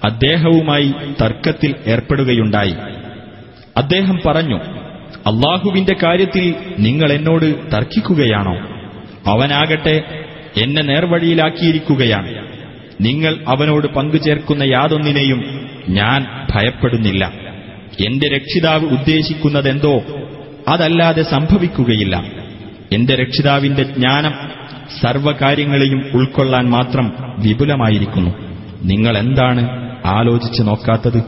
അദ്ദേഹവുമായി 0.02 0.88
തർക്കത്തിൽ 1.18 1.70
ഏർപ്പെടുകയുണ്ടായി 1.86 2.74
അദ്ദേഹം 3.76 4.16
പറഞ്ഞു 4.26 4.58
അള്ളാഹുവിന്റെ 5.30 5.94
കാര്യത്തിൽ 5.94 6.44
നിങ്ങൾ 6.78 7.08
എന്നോട് 7.12 7.46
തർക്കിക്കുകയാണോ 7.72 8.56
അവനാകട്ടെ 9.26 9.96
എന്നെ 10.62 10.82
നേർവഴിയിലാക്കിയിരിക്കുകയാണ് 10.82 12.30
നിങ്ങൾ 13.00 13.38
അവനോട് 13.46 13.86
പങ്കുചേർക്കുന്ന 13.86 14.62
യാതൊന്നിനെയും 14.62 15.40
ഞാൻ 15.88 16.20
ഭയപ്പെടുന്നില്ല 16.54 17.24
എന്റെ 18.04 18.28
രക്ഷിതാവ് 18.28 18.86
ഉദ്ദേശിക്കുന്നതെന്തോ 18.86 19.94
അതല്ലാതെ 20.68 21.22
സംഭവിക്കുകയില്ല 21.22 22.16
എന്റെ 22.90 23.14
രക്ഷിതാവിന്റെ 23.14 23.82
ജ്ഞാനം 23.82 24.34
സർവകാര്യങ്ങളെയും 25.02 26.10
ഉൾക്കൊള്ളാൻ 26.14 26.70
മാത്രം 26.70 27.06
വിപുലമായിരിക്കുന്നു 27.38 28.32
നിങ്ങൾ 28.82 29.18
എന്താണ് 29.18 29.62
ആലോചിച്ചു 30.06 30.62
നോക്കാത്തത് 30.62 31.20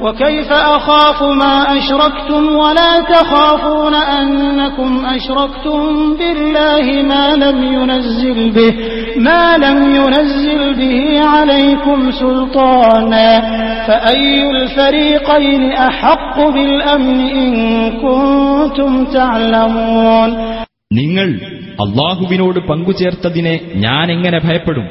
وكيف 0.00 0.52
أخاف 0.52 1.22
ما 1.22 1.78
أشركتم 1.78 2.56
ولا 2.56 3.00
تخافون 3.02 3.94
أنكم 3.94 5.06
أشركتم 5.06 5.78
بالله 6.16 7.02
ما 7.02 7.36
لم 7.36 7.58
ينزل 7.64 8.50
به 8.50 8.72
ما 9.18 9.58
لم 9.58 9.78
ينزل 9.96 10.74
به 10.74 11.20
عليكم 11.26 12.10
سلطانا 12.12 13.40
فأي 13.86 14.50
الفريقين 14.50 15.72
أحق 15.72 16.36
بالأمن 16.48 17.20
إن 17.32 17.52
كنتم 18.02 19.04
تعلمون 19.06 20.30
നിങ്ങൾ 20.94 21.28
അള്ളാഹുവിനോട് 21.80 22.58
പങ്കുചേർത്തതിനെ 22.68 23.54
ഞാൻ 23.74 24.06
എങ്ങനെ 24.10 24.38
ഭയപ്പെടും 24.38 24.86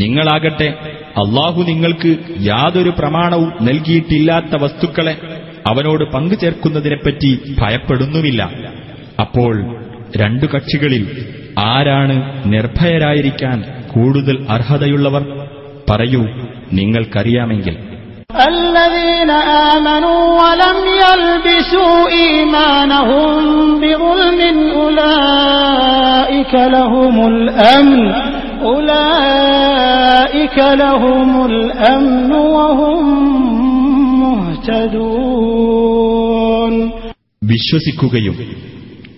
നിങ്ങളാകട്ടെ 0.00 0.68
അള്ളാഹു 1.16 1.60
നിങ്ങൾക്ക് 1.62 2.10
യാതൊരു 2.44 2.90
പ്രമാണവും 2.90 3.50
നൽകിയിട്ടില്ലാത്ത 3.60 4.62
വസ്തുക്കളെ 4.62 5.14
അവനോട് 5.66 6.04
പങ്കു 6.14 6.34
ചേർക്കുന്നതിനെപ്പറ്റി 6.34 7.30
ഭയപ്പെടുന്നുമില്ല 7.60 8.42
അപ്പോൾ 9.20 9.52
രണ്ടു 10.16 10.46
കക്ഷികളിൽ 10.46 11.04
ആരാണ് 11.68 12.16
നിർഭയരായിരിക്കാൻ 12.52 13.58
കൂടുതൽ 13.94 14.38
അർഹതയുള്ളവർ 14.48 15.24
പറയൂ 15.90 16.24
നിങ്ങൾക്കറിയാമെങ്കിൽ 16.72 17.76
الذين 18.42 19.30
വിശ്വസിക്കുകയും 37.42 38.36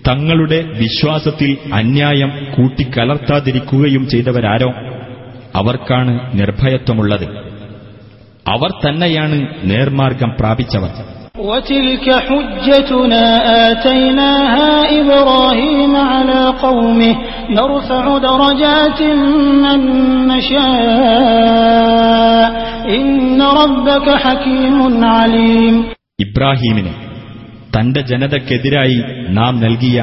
തങ്ങളുടെ 0.09 0.62
വിശ്വാസത്തിൽ 0.78 1.59
അന്യായം 1.72 2.30
കൂട്ടിക്കലർത്താതിരിക്കുകയും 2.57 4.09
ചെയ്തവരാരോ 4.09 4.72
അവർക്കാണ് 5.55 6.30
നിർഭയത്വമുള്ളത് 6.34 7.26
അവർ 8.48 8.70
തന്നെയാണ് 8.70 9.38
നേർമാർഗം 9.64 10.30
പ്രാപിച്ചവർ 10.40 11.13
ഇബ്രാഹീമിന് 11.37 12.03
തന്റെ 27.76 28.00
ജനതക്കെതിരായി 28.00 28.98
നാം 29.28 29.61
നൽകിയ 29.61 29.98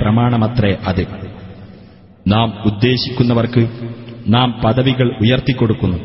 പ്രമാണമത്രേ 0.00 0.76
അത് 0.86 1.04
നാം 2.26 2.52
ഉദ്ദേശിക്കുന്നവർക്ക് 2.64 3.64
നാം 4.26 4.60
പദവികൾ 4.64 5.08
ഉയർത്തിക്കൊടുക്കുന്നു 5.20 5.98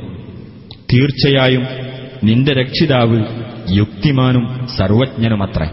തീർച്ചയായും 0.93 1.65
നിന്റെ 2.24 2.53
രക്ഷിതാവ് 2.53 3.20
യുക്തിമാനും 3.80 4.45
സർവജ്ഞനുമത്രേ 4.78 5.70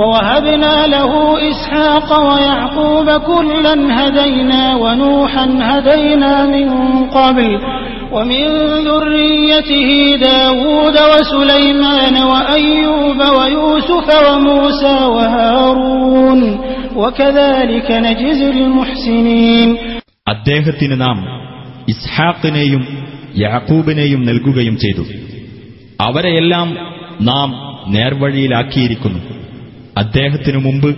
ووهبنا 0.00 0.86
له 0.86 1.12
إسحاق 1.50 2.08
ويعقوب 2.28 3.08
كلا 3.28 3.74
هدينا 3.98 4.62
ونوحا 4.76 5.46
هدينا 5.70 6.32
من 6.46 6.68
قبل 7.08 7.52
ومن 8.12 8.44
ذريته 8.88 9.90
داود 10.20 10.96
وسليمان 11.12 12.16
وأيوب 12.22 13.18
ويوسف 13.38 14.06
وموسى 14.26 14.96
وهارون 15.16 16.40
وكذلك 16.96 17.88
نجزي 18.06 18.50
المحسنين 18.50 19.68
إسحاق 21.90 22.46
نيم 22.46 22.82
يعقوب 23.36 23.90
نيم 23.90 24.22
نلقوغ 24.22 24.60
يمتيدو 24.60 25.04
أولا 26.00 26.28
يلام 26.28 26.68
നാം 27.20 27.48
നേർവഴിയിലാക്കിയിരിക്കുന്നു 27.86 29.20
അദ്ദേഹത്തിനു 29.98 30.58
മുമ്പ് 30.58 30.90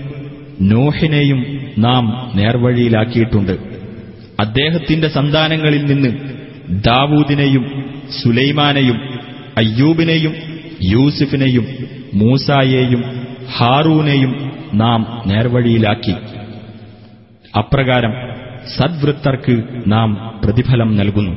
നോഹിനെയും 0.61 1.41
നാം 1.79 2.05
നേർവഴിയിലാക്കിയിട്ടുണ്ട് 2.35 3.55
അദ്ദേഹത്തിന്റെ 4.41 5.09
സന്താനങ്ങളിൽ 5.09 5.87
നിന്ന് 5.87 6.11
ദാവൂദിനെയും 6.87 7.65
സുലൈമാനെയും 8.11 8.99
അയ്യൂബിനെയും 9.59 10.35
യൂസുഫിനെയും 10.91 11.67
മൂസായെയും 12.13 13.03
ഹാറൂനെയും 13.57 14.33
നാം 14.75 15.01
നേർവഴിയിലാക്കി 15.27 16.15
അപ്രകാരം 17.59 18.13
സദ്വൃത്തർക്ക് 18.79 19.55
നാം 19.87 20.11
പ്രതിഫലം 20.45 20.97
നൽകുന്നു 20.97 21.37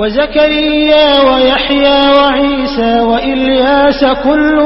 وزكريا 0.00 1.06
ويحيى 1.28 1.98
وعيسى 2.18 3.00
وإلياس 3.00 4.00
كل 4.24 4.56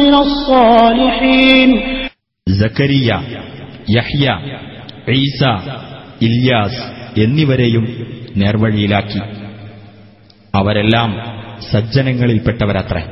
من 0.00 0.14
الصالحين 0.14 1.70
زكريا 2.62 3.18
يحيى 3.88 4.34
عيسى 5.08 5.52
ഇല്യാസ് 6.26 6.82
എന്നിവരെയും 7.24 7.84
നേർവഴിയിലാക്കി 8.40 9.20
അവരെല്ലാം 10.60 11.10
സജ്ജനങ്ങളിൽപ്പെട്ടവരത്രേ 11.72 13.02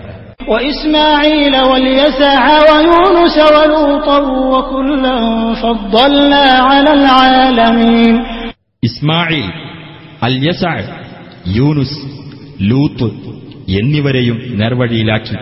وإسماعيل 0.53 1.55
واليسع 1.71 2.43
ويونس 2.69 3.37
ولوطا 3.55 4.19
وكلا 4.55 5.19
فضلنا 5.63 6.45
على 6.69 6.91
العالمين 7.01 8.15
إسماعيل 8.89 9.51
اليسع 10.25 10.73
യൂനുസ് 11.51 11.99
ലൂത്ത് 12.63 13.09
എന്നിവരെയും 13.77 14.39
നേർവഴിയിലാക്കി 14.61 15.37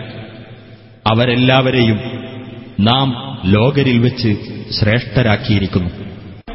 അവരെല്ലാവരെയും 1.05 1.99
നാം 2.83 3.07
ലോകരിൽ 3.53 3.99
വെച്ച് 4.05 4.31
ശ്രേഷ്ഠരാക്കിയിരിക്കുന്നു 4.77 5.91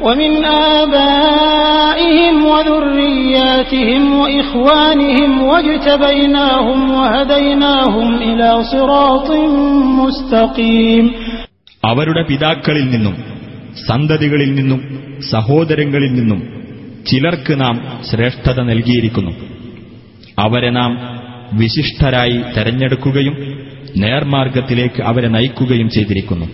ومن 0.01 0.31
آبائهم 0.77 2.35
وذرياتهم 2.47 4.03
وإخوانهم 4.21 5.31
واجتبيناهم 5.43 6.79
وهديناهم 6.91 8.07
إلى 8.21 8.49
صراط 8.65 9.29
مستقيم 10.01 11.05
അവരുടെ 11.83 12.23
പിതാക്കളിൽ 12.29 12.85
നിന്നും 12.93 13.15
സന്തതികളിൽ 13.87 14.51
നിന്നും 14.59 14.79
സഹോദരങ്ങളിൽ 15.31 16.11
നിന്നും 16.13 16.39
ചിലർക്ക് 17.07 17.61
നാം 17.61 17.75
ശ്രേഷ്ഠത 18.11 18.59
നൽകിയിരിക്കുന്നു 18.61 19.33
അവരെ 20.39 20.69
നാം 20.69 20.91
വിശിഷ്ടരായി 21.53 22.39
തെരഞ്ഞെടുക്കുകയും 22.55 23.35
നേർമാർഗത്തിലേക്ക് 23.97 25.01
അവരെ 25.01 25.27
നയിക്കുകയും 25.27 25.89
ചെയ്തിരിക്കുന്നു 25.89 26.47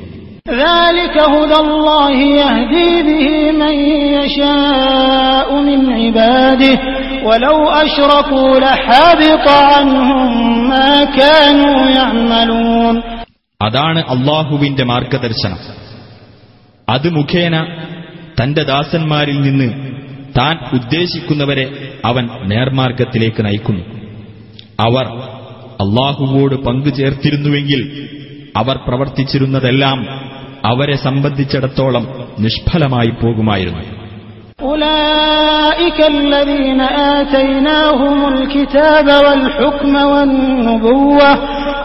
അതാണ് 13.62 14.00
അള്ളാഹുവിന്റെ 14.10 14.84
മാർഗദർശനം 14.84 15.60
അത് 16.88 17.10
മുഖേന 17.10 17.56
തന്റെ 18.42 18.64
ദാസന്മാരിൽ 18.64 19.42
നിന്ന് 19.42 19.70
താൻ 20.38 20.58
ഉദ്ദേശിക്കുന്നവരെ 20.74 21.66
അവൻ 22.06 22.30
നേർമാർഗത്തിലേക്ക് 22.44 23.46
നയിക്കുന്നു 23.46 23.84
അവർ 24.80 25.06
അള്ളാഹുവോട് 25.82 26.56
പങ്കു 26.56 26.90
അവർ 28.58 28.78
പ്രവർത്തിച്ചിരുന്നതെല്ലാം 28.78 30.00
അവരെ 30.66 30.96
സംബന്ധിച്ചിടത്തോളം 30.96 32.08
നിഷ്ഫലമായി 32.40 33.10
പോകുമായിരുന്നു 33.10 34.03
أولئك 34.64 36.00
الذين 36.08 36.82
آتيناهم 37.12 38.28
الكتاب 38.28 39.06
والحكم 39.26 39.96
والنبوة 39.96 41.36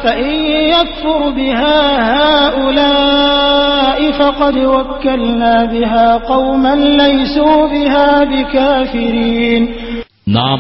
فإن 0.05 0.35
يكفر 0.69 1.31
بها 1.31 1.81
هؤلاء 2.13 4.13
فقد 4.13 4.57
وكلنا 4.67 5.65
بها 5.67 6.17
قوما 6.27 6.75
ليسوا 7.01 7.69
بها 7.69 8.25
بكافرين 8.25 9.69
നാം 10.37 10.60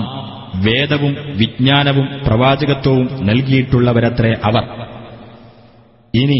വേദവും 0.64 1.12
വിജ്ഞാനവും 1.36 2.06
പ്രവാചകത്വവും 2.26 3.06
നൽകിയിട്ടുള്ളവരത്രേ 3.28 4.32
അവർ 4.48 4.64
ഇനി 6.14 6.40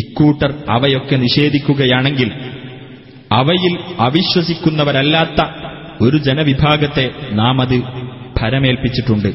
ഇക്കൂട്ടർ 0.00 0.50
അവയൊക്കെ 0.68 1.16
നിഷേധിക്കുകയാണെങ്കിൽ 1.16 2.57
അവയിൽ 3.32 3.78
അവിശ്വസിക്കുന്നവരല്ലാത്ത 4.00 5.40
ഒരു 6.00 6.16
ജനവിഭാഗത്തെ 6.16 7.10
നാം 7.32 7.60
അത് 7.60 7.78
ഭരമേൽപ്പിച്ചിട്ടുണ്ട് 8.40 9.28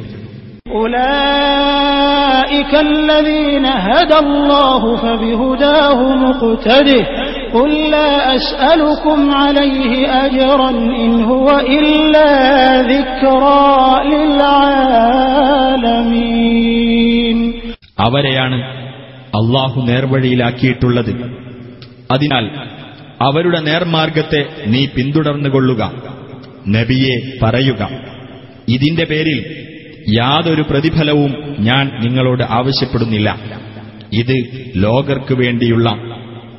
അവരെയാണ് 17.98 18.58
അള്ളാഹു 19.36 19.82
നേർവഴിയിലാക്കിയിട്ടുള്ളത് 19.82 21.12
അതിനാൽ 22.12 22.73
അവരുടെ 23.24 23.60
നേർമാർഗത്തെ 23.60 24.42
നീ 24.66 24.82
പിന്തുടർന്നുകൊള്ളുക 24.86 25.84
നബിയെ 26.68 27.16
പറയുക 27.42 27.84
ഇതിന്റെ 28.68 29.04
പേരിൽ 29.04 29.40
യാതൊരു 30.12 30.64
പ്രതിഫലവും 30.70 31.32
ഞാൻ 31.60 31.92
നിങ്ങളോട് 32.00 32.44
ആവശ്യപ്പെടുന്നില്ല 32.50 33.30
ഇത് 34.14 34.36
ലോകർക്കു 34.76 35.36
വേണ്ടിയുള്ള 35.36 35.90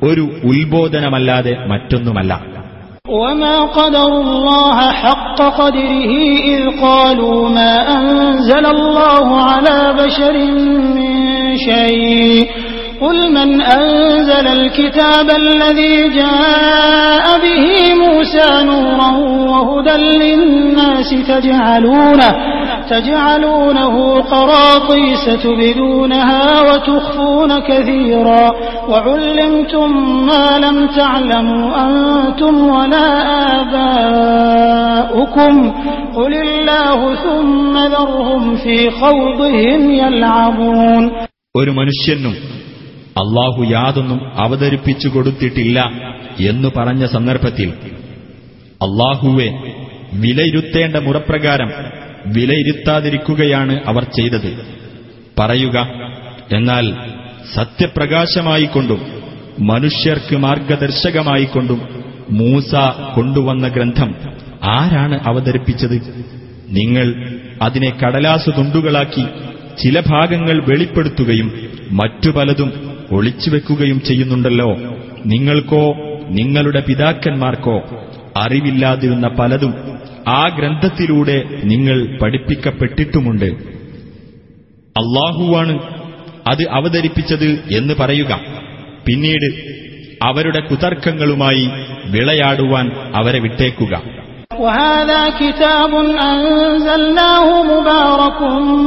ഒരു 0.03 0.23
ഉത്ബോധനമല്ലാതെ 0.43 1.55
മറ്റൊന്നുമല്ല 1.67 2.33
وما 3.15 3.55
قل 13.01 13.31
من 13.33 13.61
أنزل 13.61 14.47
الكتاب 14.47 15.29
الذي 15.29 16.09
جاء 16.09 17.39
به 17.43 17.93
موسى 18.05 18.63
نورا 18.63 19.11
وهدى 19.49 19.97
للناس 20.03 21.09
تجعلونه, 21.27 22.35
تجعلونه 22.89 24.21
قراطيس 24.21 25.25
تبدونها 25.43 26.61
وتخفون 26.61 27.59
كثيرا 27.59 28.51
وعلمتم 28.89 29.89
ما 30.25 30.59
لم 30.59 30.87
تعلموا 30.87 31.85
أنتم 31.87 32.67
ولا 32.67 33.07
آباؤكم 34.75 35.71
قل 36.15 36.33
الله 36.33 37.15
ثم 37.15 37.77
ذرهم 37.77 38.55
في 38.55 38.89
خوضهم 38.89 39.91
يلعبون 39.91 41.11
അള്ളാഹു 43.15 43.61
യാതൊന്നും 43.69 44.19
അവതരിപ്പിച്ചു 44.35 45.07
കൊടുത്തിട്ടില്ല 45.09 45.79
എന്ന് 46.45 46.69
പറഞ്ഞ 46.77 47.05
സന്ദർഭത്തിൽ 47.05 47.69
അള്ളാഹുവെ 48.81 49.49
വിലയിരുത്തേണ്ട 50.13 50.95
മുറപ്രകാരം 50.95 51.69
വിലയിരുത്താതിരിക്കുകയാണ് 52.27 53.81
അവർ 53.85 54.03
ചെയ്തത് 54.03 54.49
പറയുക 55.37 55.77
എന്നാൽ 56.51 56.85
സത്യപ്രകാശമായിക്കൊണ്ടും 57.55 59.01
മനുഷ്യർക്ക് 59.61 60.35
മാർഗദർശകമായിക്കൊണ്ടും 60.35 61.79
മൂസ 62.29 62.71
കൊണ്ടുവന്ന 63.15 63.67
ഗ്രന്ഥം 63.67 64.09
ആരാണ് 64.69 65.17
അവതരിപ്പിച്ചത് 65.27 65.97
നിങ്ങൾ 66.69 67.07
അതിനെ 67.61 67.89
കടലാസു 67.95 68.51
തുണ്ടുകളാക്കി 68.51 69.25
ചില 69.83 69.99
ഭാഗങ്ങൾ 70.07 70.57
വെളിപ്പെടുത്തുകയും 70.69 71.49
മറ്റു 71.91 72.29
പലതും 72.29 72.69
ഒളിച്ചുവെക്കുകയും 73.11 74.01
ചെയ്യുന്നുണ്ടല്ലോ 74.01 74.69
നിങ്ങൾക്കോ 75.25 75.83
നിങ്ങളുടെ 76.29 76.79
പിതാക്കന്മാർക്കോ 76.81 77.77
അറിവില്ലാതിരുന്ന 78.37 79.27
പലതും 79.27 79.73
ആ 80.27 80.47
ഗ്രന്ഥത്തിലൂടെ 80.57 81.37
നിങ്ങൾ 81.63 82.17
പഠിപ്പിക്കപ്പെട്ടിട്ടുമുണ്ട് 82.21 83.49
അള്ളാഹുവാണ് 84.95 85.75
അത് 86.47 86.63
അവതരിപ്പിച്ചത് 86.69 87.49
എന്ന് 87.73 87.93
പറയുക 87.93 88.33
പിന്നീട് 89.05 89.47
അവരുടെ 90.23 90.59
കുതർക്കങ്ങളുമായി 90.59 91.65
വിളയാടുവാൻ 92.05 92.85
അവരെ 93.15 93.39
വിട്ടേക്കുക 93.39 93.95
وهذا 94.53 95.29
كتاب 95.29 95.95
أنزلناه 96.21 97.63
مبارك 97.63 98.41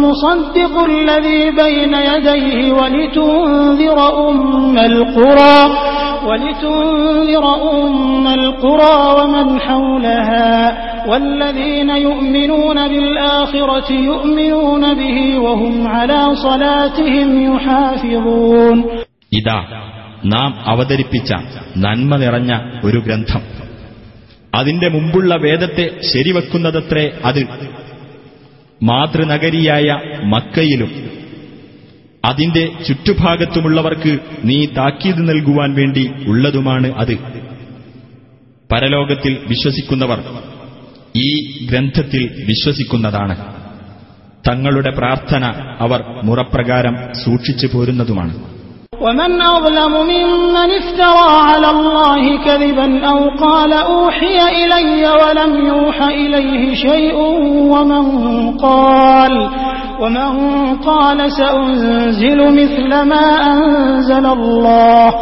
مصدق 0.05 0.85
الذي 0.85 1.51
بين 1.51 1.95
يديه 1.95 2.73
ولتنذر 2.73 4.29
أم 4.31 4.79
القرى 4.79 5.59
ولتنذر 6.27 7.45
أم 7.73 8.27
القرى 8.27 9.23
ومن 9.23 9.61
حولها 9.61 10.79
والذين 11.11 11.91
يؤمنون 11.91 12.89
بالآخرة 12.89 13.93
يؤمنون 13.93 14.95
به 14.95 15.39
وهم 15.39 15.87
على 15.87 16.35
صلاتهم 16.35 17.55
يحافظون 17.55 18.85
إذا 19.33 19.65
أودري 20.69 21.05
بيتا 21.13 21.39
നന്മ 21.77 22.11
ما 22.11 22.61
ഒരു 22.85 22.97
ورغنتم 22.99 23.68
അതിന്റെ 24.53 24.89
മുമ്പുള്ള 24.89 25.35
വേദത്തെ 25.37 25.87
ശരിവെക്കുന്നതത്രേ 26.03 27.05
അത് 27.25 27.43
മാതൃനഗരിയായ 28.81 29.89
മക്കയിലും 30.25 30.91
അതിന്റെ 32.25 32.63
ചുറ്റുഭാഗത്തുമുള്ളവർക്ക് 32.87 34.13
നീ 34.45 34.65
താക്കീത് 34.77 35.23
നൽകുവാൻ 35.29 35.75
വേണ്ടി 35.75 36.05
ഉള്ളതുമാണ് 36.27 36.89
അത് 37.01 37.15
പരലോകത്തിൽ 38.71 39.33
വിശ്വസിക്കുന്നവർ 39.49 40.21
ഈ 41.19 41.29
ഗ്രന്ഥത്തിൽ 41.67 42.23
വിശ്വസിക്കുന്നതാണ് 42.45 43.37
തങ്ങളുടെ 44.49 44.91
പ്രാർത്ഥന 44.91 45.45
അവർ 45.81 46.01
മുറപ്രകാരം 46.23 46.95
സൂക്ഷിച്ചു 47.25 47.67
പോരുന്നതുമാണ് 47.67 48.35
ومن 49.01 49.43
أظلم 49.43 49.93
ممن 49.93 50.71
افترى 50.71 51.31
على 51.43 51.71
الله 51.71 52.45
كذبا 52.45 53.07
أو 53.09 53.31
قال 53.47 53.73
أوحي 53.73 54.65
إلي 54.65 55.09
ولم 55.09 55.67
يوحى 55.67 56.05
إليه 56.05 56.75
شيء 56.75 57.17
ومن 57.73 58.07
قال 58.57 59.49
ومن 60.01 60.33
قال 60.77 61.33
سأنزل 61.33 62.53
مثل 62.53 62.89
ما 62.89 63.47
أنزل 63.53 64.27
الله 64.27 65.15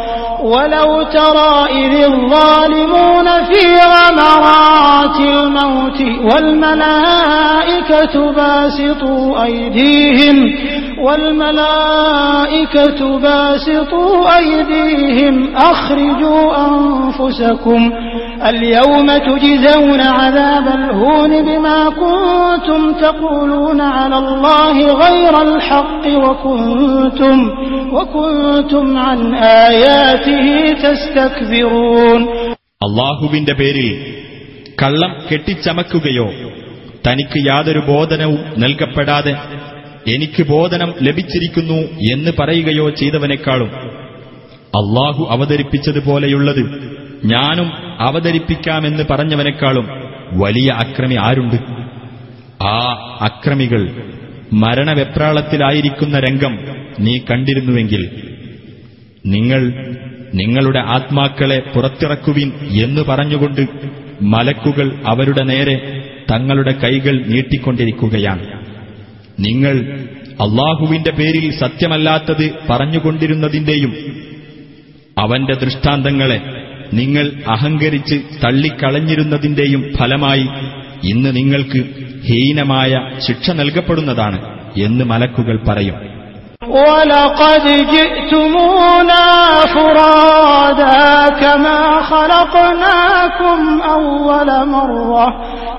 ولو 0.43 1.03
ترى 1.03 1.65
إذ 1.69 2.03
الظالمون 2.03 3.25
في 3.25 3.75
غمرات 3.93 5.19
الموت 5.19 6.01
والملائكة 6.33 8.15
باسطوا 8.31 9.43
أيديهم 9.43 10.37
والملائكة 11.97 12.99
باسطوا 13.19 13.66
وَأَبْسِطُوا 13.67 14.37
أَيْدِيَهُمْ 14.37 15.55
أَخْرِجُوا 15.55 16.43
أَنفُسَكُمْ 16.67 17.91
الْيَوْمَ 18.49 19.07
تُجْزَوْنَ 19.27 20.01
عَذَابَ 20.01 20.67
الْهُونِ 20.67 21.31
بِمَا 21.45 21.79
كُنْتُمْ 21.89 22.93
تَقُولُونَ 23.01 23.81
عَلَى 23.81 24.17
اللَّهِ 24.17 24.75
غَيْرَ 25.03 25.41
الْحَقِّ 25.41 26.03
وَكُنْتُمْ 26.07 27.37
وَكُنْتُمْ 27.93 28.97
عَن 28.97 29.33
آيَاتِهِ 29.35 30.73
تَسْتَكْبِرُونَ 30.83 32.21
الله 32.83 33.29
بندبيري 33.31 33.91
كلم 34.79 35.11
كتي 35.29 35.53
تمكوكيو 35.53 36.27
تنك 37.03 37.33
يادر 37.49 37.85
بودنو 37.87 38.37
نلقى 38.57 38.85
എനിക്ക് 40.07 40.43
ബോധനം 40.49 40.93
ലഭിച്ചിരിക്കുന്നു 41.01 41.79
എന്ന് 42.11 42.31
പറയുകയോ 42.39 42.89
ചെയ്തവനേക്കാളും 42.89 43.71
അള്ളാഹു 44.73 45.23
അവതരിപ്പിച്ചതുപോലെയുള്ളത് 45.29 46.63
ഞാനും 47.25 47.69
അവതരിപ്പിക്കാമെന്ന് 47.99 49.03
പറഞ്ഞവനേക്കാളും 49.03 49.85
വലിയ 50.33 50.69
അക്രമി 50.79 51.15
ആരുണ്ട് 51.21 51.57
ആ 52.67 52.77
അക്രമികൾ 53.21 53.81
മരണവെപ്രാളത്തിലായിരിക്കുന്ന 54.63 56.19
രംഗം 56.19 56.53
നീ 56.99 57.17
കണ്ടിരുന്നുവെങ്കിൽ 57.29 58.03
നിങ്ങൾ 59.25 59.61
നിങ്ങളുടെ 60.33 60.79
ആത്മാക്കളെ 60.87 61.59
പുറത്തിറക്കുവിൻ 61.73 62.49
എന്ന് 62.81 63.01
പറഞ്ഞുകൊണ്ട് 63.01 63.63
മലക്കുകൾ 64.27 64.87
അവരുടെ 65.07 65.43
നേരെ 65.43 65.75
തങ്ങളുടെ 66.31 66.71
കൈകൾ 66.83 67.15
നീട്ടിക്കൊണ്ടിരിക്കുകയാണ് 67.25 68.45
നിങ്ങൾ 69.37 69.75
അള്ളാഹുവിന്റെ 70.45 71.11
പേരിൽ 71.19 71.45
സത്യമല്ലാത്തത് 71.59 72.45
പറഞ്ഞുകൊണ്ടിരുന്നതിന്റെയും 72.69 73.91
അവന്റെ 75.17 75.55
ദൃഷ്ടാന്തങ്ങളെ 75.61 76.39
നിങ്ങൾ 76.93 77.25
അഹങ്കരിച്ച് 77.53 78.17
തള്ളിക്കളഞ്ഞിരുന്നതിന്റെയും 78.43 79.81
ഫലമായി 79.97 80.45
ഇന്ന് 81.09 81.31
നിങ്ങൾക്ക് 81.37 81.81
ഹീനമായ 82.27 82.91
ശിക്ഷ 83.27 83.51
നൽകപ്പെടുന്നതാണ് 83.61 84.39
എന്ന് 84.85 85.03
മലക്കുകൾ 85.11 85.57
പറയും 85.69 85.97
ولقد 86.77 87.65
جئتمونا 87.93 89.25
فرادا 89.75 91.07
كما 91.41 91.79
خلقناكم 92.03 93.59
أول 93.91 94.49
مرة 94.67 95.25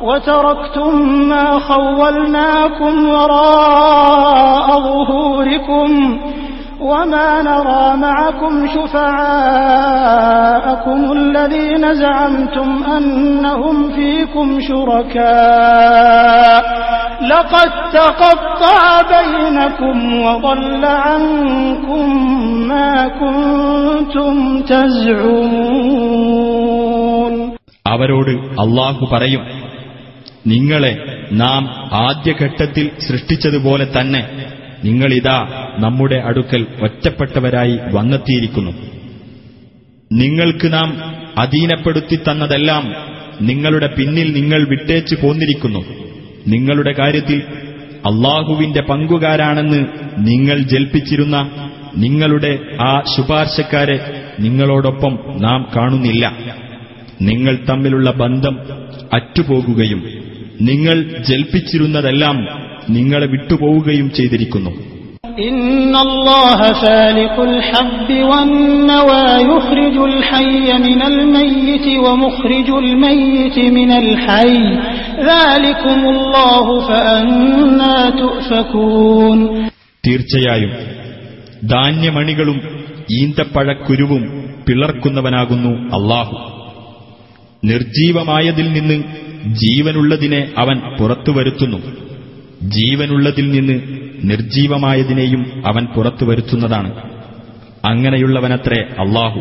وتركتم 0.02 0.94
ما 1.28 1.58
خولناكم 1.58 3.08
وراء 3.08 4.80
ظهوركم 4.80 6.18
وما 6.80 7.42
نرى 7.42 7.96
معكم 7.96 8.66
شفعاءكم 9.48 11.12
الذين 11.12 11.94
زعمتم 11.94 12.84
أنهم 12.96 13.92
فيكم 13.92 14.60
شركاء 14.60 16.62
لقد 17.22 17.70
تقطع 17.92 19.00
بينكم 19.14 20.22
وضل 20.22 20.84
عنكم 20.84 22.06
ما 22.68 23.08
كنتم 23.08 24.62
تزعمون 24.62 26.38
അവരോട് 27.86 28.32
അള്ളാഹു 28.62 29.04
പറയും 29.12 29.42
നിങ്ങളെ 30.46 30.96
നാം 31.32 31.68
ആദ്യഘട്ടത്തിൽ 31.92 32.90
സൃഷ്ടിച്ചതുപോലെ 33.08 33.84
തന്നെ 33.84 34.22
നിങ്ങളിതാ 34.84 35.68
നമ്മുടെ 35.78 36.14
അടുക്കൽ 36.14 36.66
ഒറ്റപ്പെട്ടവരായി 36.82 37.78
വന്നെത്തിയിരിക്കുന്നു 37.92 38.72
നിങ്ങൾക്ക് 40.12 40.72
നാം 40.72 41.02
അധീനപ്പെടുത്തി 41.38 42.16
തന്നതെല്ലാം 42.16 42.94
നിങ്ങളുടെ 43.40 43.86
പിന്നിൽ 43.86 44.32
നിങ്ങൾ 44.32 44.62
വിട്ടേച്ചു 44.68 45.14
പോന്നിരിക്കുന്നു 45.14 45.82
നിങ്ങളുടെ 46.46 46.92
കാര്യത്തിൽ 46.92 47.42
അള്ളാഹുവിന്റെ 48.06 48.80
പങ്കുകാരാണെന്ന് 48.80 49.80
നിങ്ങൾ 50.18 50.58
ജൽപ്പിച്ചിരുന്ന 50.58 51.50
നിങ്ങളുടെ 51.96 52.58
ആ 52.80 53.02
ശുപാർശക്കാരെ 53.16 54.26
നിങ്ങളോടൊപ്പം 54.38 55.18
നാം 55.36 55.68
കാണുന്നില്ല 55.76 56.32
നിങ്ങൾ 57.20 57.56
തമ്മിലുള്ള 57.70 58.10
ബന്ധം 58.10 58.56
അറ്റുപോകുകയും 59.12 60.17
നിങ്ങൾ 60.60 61.22
ജൽപ്പിച്ചിരുന്നതെല്ലാം 61.28 62.36
നിങ്ങളെ 62.90 63.26
വിട്ടുപോവുകയും 63.26 64.12
ചെയ്തിരിക്കുന്നു 64.14 64.70
തീർച്ചയായും 80.06 80.70
ധാന്യമണികളും 81.68 82.60
ഈന്തപ്പഴക്കുരുവും 83.10 84.54
പിളർക്കുന്നവനാകുന്നു 84.66 85.70
അള്ളാഹു 85.70 86.57
നിർജീവമായതിൽ 87.62 88.72
നിന്ന് 88.72 88.98
ജീവനുള്ളതിനെ 89.54 90.40
അവൻ 90.58 90.76
പുറത്തു 90.98 91.32
വരുത്തുന്നു 91.32 91.78
ജീവനുള്ളതിൽ 92.72 93.50
നിന്ന് 93.50 93.76
നിർജീവമായതിനെയും 94.22 95.42
അവൻ 95.66 95.84
പുറത്തു 95.86 96.24
വരുത്തുന്നതാണ് 96.24 96.90
അങ്ങനെയുള്ളവനത്രേ 97.86 98.80
അള്ളാഹു 98.98 99.40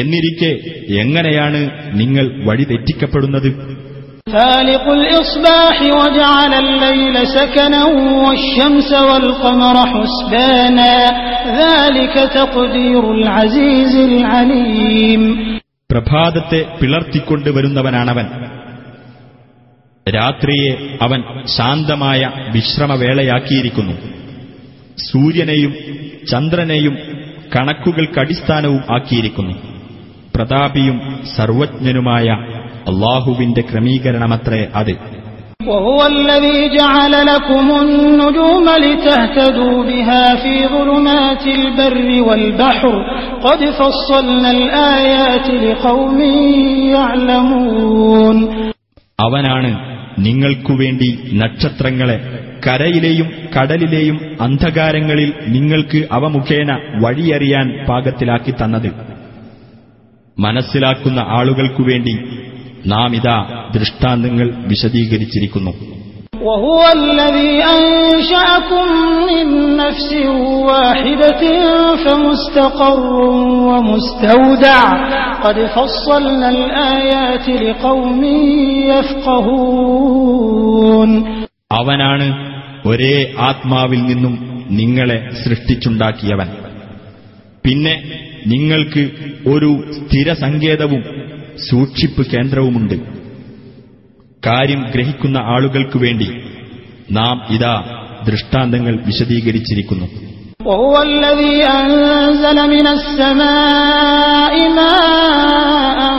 എന്നിരിക്കെ 0.00 0.52
എങ്ങനെയാണ് 1.00 1.62
നിങ്ങൾ 1.94 2.26
വഴി 2.46 2.64
തെറ്റിക്കപ്പെടുന്നത് 2.64 3.50
فالق 4.34 4.86
പ്രഭാതത്തെ 15.94 16.60
പിളർത്തിക്കൊണ്ട് 16.80 17.50
വരുന്നവനാണവൻ 17.50 18.26
രാത്രിയെ 20.06 20.70
അവൻ 21.02 21.20
ശാന്തമായ 21.56 22.22
വിശ്രമവേളയാക്കിയിരിക്കുന്നു 22.52 23.94
സൂര്യനെയും 24.98 25.72
ചന്ദ്രനെയും 26.28 26.94
കണക്കുകൾക്കടിസ്ഥാനവും 27.52 28.82
ആക്കിയിരിക്കുന്നു 28.90 29.54
പ്രതാപിയും 30.34 30.98
സർവജ്ഞനുമായ 31.36 32.28
അള്ളാഹുവിന്റെ 32.86 33.60
ക്രമീകരണമത്രേ 33.62 34.62
അത് 34.74 34.94
الذي 36.06 36.68
جعل 36.70 37.26
لكم 37.26 37.66
النجوم 37.82 38.66
لتهتدوا 38.76 39.84
بها 39.84 40.34
في 40.34 40.68
ظلمات 40.68 41.46
البر 41.48 42.22
والبحر 42.28 42.92
قد 43.42 43.60
فصلنا 43.70 44.50
الآيات 44.50 45.46
لقوم 45.64 46.18
يعلمون 46.94 48.38
അവനാണ് 49.18 49.70
നിങ്ങൾക്കു 50.18 50.72
വേണ്ടി 50.72 51.08
നക്ഷത്രങ്ങളെ 51.32 52.16
കരയിലെയും 52.66 53.28
കടലിലെയും 53.54 54.16
അന്ധകാരങ്ങളിൽ 54.40 55.30
നിങ്ങൾക്ക് 55.46 56.00
അവ 56.10 56.22
മുഖേന 56.28 56.70
വഴിയറിയാൻ 57.02 57.66
പാകത്തിലാക്കി 57.88 58.52
തന്നത് 58.60 58.90
മനസ്സിലാക്കുന്ന 60.36 61.20
ആളുകൾക്കു 61.38 61.82
വേണ്ടി 61.82 62.14
നാം 62.86 63.14
ഇതാ 63.14 63.68
ദൃഷ്ടാന്തങ്ങൾ 63.74 64.48
വിശദീകരിച്ചിരിക്കുന്നു 64.66 65.72
അവനാണ് 81.74 82.26
ഒരേ 82.86 83.34
ആത്മാവിൽ 83.38 84.00
നിന്നും 84.04 84.34
നിങ്ങളെ 84.70 85.28
സൃഷ്ടിച്ചുണ്ടാക്കിയവൻ 85.44 86.48
പിന്നെ 87.64 87.94
നിങ്ങൾക്ക് 88.46 89.10
ഒരു 89.50 89.70
സ്ഥിരസങ്കേതവും 89.92 91.02
സൂക്ഷിപ്പ് 91.60 92.22
കേന്ദ്രവുമുണ്ട് 92.30 92.96
കാര്യം 94.46 94.82
ഗ്രഹിക്കുന്ന 94.94 95.38
ആളുകൾക്കു 95.54 95.98
വേണ്ടി 95.98 96.28
നാം 97.10 97.36
ഇതാ 97.50 97.74
ദൃഷ്ടാന്തങ്ങൾ 98.26 98.94
വിശദീകരിച്ചിരിക്കുന്നു 99.06 100.08
وهو 100.64 100.94
الذي 101.02 101.56
أنزل 101.78 102.58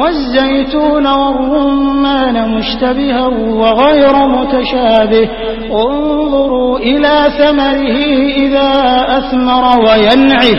والزيتون 0.00 1.06
والرمان 1.12 2.36
مشتبها 2.50 3.24
وغير 3.62 4.14
متشابه 4.28 5.26
انظروا 5.84 6.78
إلى 6.80 7.14
ثمره 7.38 7.96
إذا 8.36 8.70
أثمر 9.18 9.64
وينعه 9.80 10.56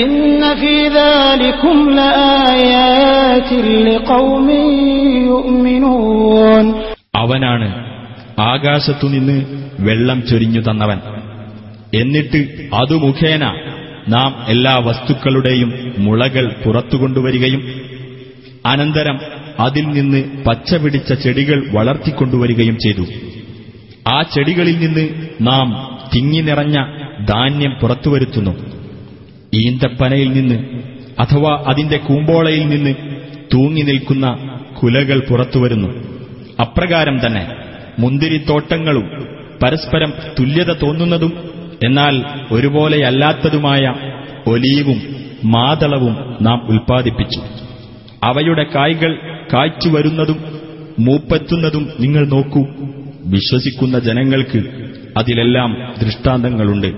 إن 0.00 0.14
في 0.54 0.76
ذلكم 0.90 1.76
لآيات 1.90 3.50
لقوم 3.88 4.48
يؤمنون 5.30 6.64
അവനാണ് 7.14 7.68
ആകാശത്തുനിന്ന് 8.46 9.36
വെള്ളം 9.78 10.18
ചൊരിഞ്ഞു 10.30 10.60
തന്നവൻ 10.60 10.98
എന്നിട്ട് 11.92 12.40
അതു 12.80 12.96
മുഖേന 13.04 13.44
നാം 14.08 14.30
എല്ലാ 14.48 14.74
വസ്തുക്കളുടെയും 14.86 15.70
മുളകൾ 15.98 16.44
പുറത്തുകൊണ്ടുവരികയും 16.64 17.62
അനന്തരം 18.64 19.16
അതിൽ 19.58 19.86
നിന്ന് 19.88 20.44
പച്ചപിടിച്ച 20.44 21.12
ചെടികൾ 21.22 21.58
വളർത്തിക്കൊണ്ടുവരികയും 21.72 22.76
ചെയ്തു 22.78 23.04
ആ 24.08 24.22
ചെടികളിൽ 24.34 24.76
നിന്ന് 24.78 25.04
നാം 25.40 25.68
തിങ്ങി 26.14 26.40
നിറഞ്ഞ 26.40 26.78
ധാന്യം 27.24 27.72
പുറത്തുവരുത്തുന്നു 27.80 28.52
ഈന്തപ്പനയിൽ 29.56 30.30
നിന്ന് 30.32 30.58
അഥവാ 31.20 31.52
അതിന്റെ 31.66 31.96
കൂമ്പോളയിൽ 31.98 32.66
നിന്ന് 32.68 32.92
തൂങ്ങി 33.52 33.82
നിൽക്കുന്ന 33.82 34.26
കുലകൾ 34.74 35.18
പുറത്തുവരുന്നു 35.28 35.90
അപ്രകാരം 36.60 37.16
തന്നെ 37.18 37.44
മുന്തിരിത്തോട്ടങ്ങളും 37.98 39.06
പരസ്പരം 39.62 40.10
തുല്യത 40.38 40.72
തോന്നുന്നതും 40.82 41.32
എന്നാൽ 41.82 42.14
ഒരുപോലെയല്ലാത്തതുമായ 42.50 43.84
ഒലീവും 44.46 44.98
മാതളവും 45.46 46.14
നാം 46.40 46.58
ഉൽപ്പാദിപ്പിച്ചു 46.68 47.40
അവയുടെ 48.24 48.64
കായ്കൾ 48.74 49.18
കാഴ്ചവരുന്നതും 49.52 50.38
മൂപ്പെത്തുന്നതും 50.98 51.90
നിങ്ങൾ 52.00 52.28
നോക്കൂ 52.28 52.62
വിശ്വസിക്കുന്ന 53.24 53.98
ജനങ്ങൾക്ക് 53.98 54.60
അതിലെല്ലാം 55.16 55.94
ദൃഷ്ടാന്തങ്ങളുണ്ട് 56.00 56.98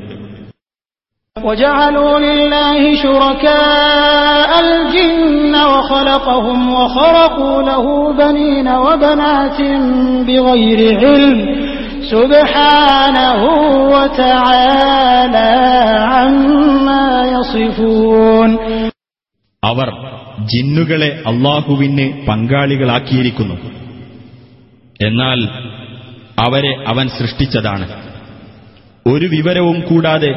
അവർ 19.62 20.01
ജിന്നുകളെ 20.46 21.22
അള്ളാഹുവിന് 21.26 22.26
പങ്കാളികളാക്കിയിരിക്കുന്നു 22.26 23.56
എന്നാൽ 25.00 25.40
അവരെ 26.40 26.84
അവൻ 26.86 27.08
സൃഷ്ടിച്ചതാണ് 27.08 27.86
ഒരു 29.06 29.26
വിവരവും 29.26 29.80
കൂടാതെ 29.80 30.32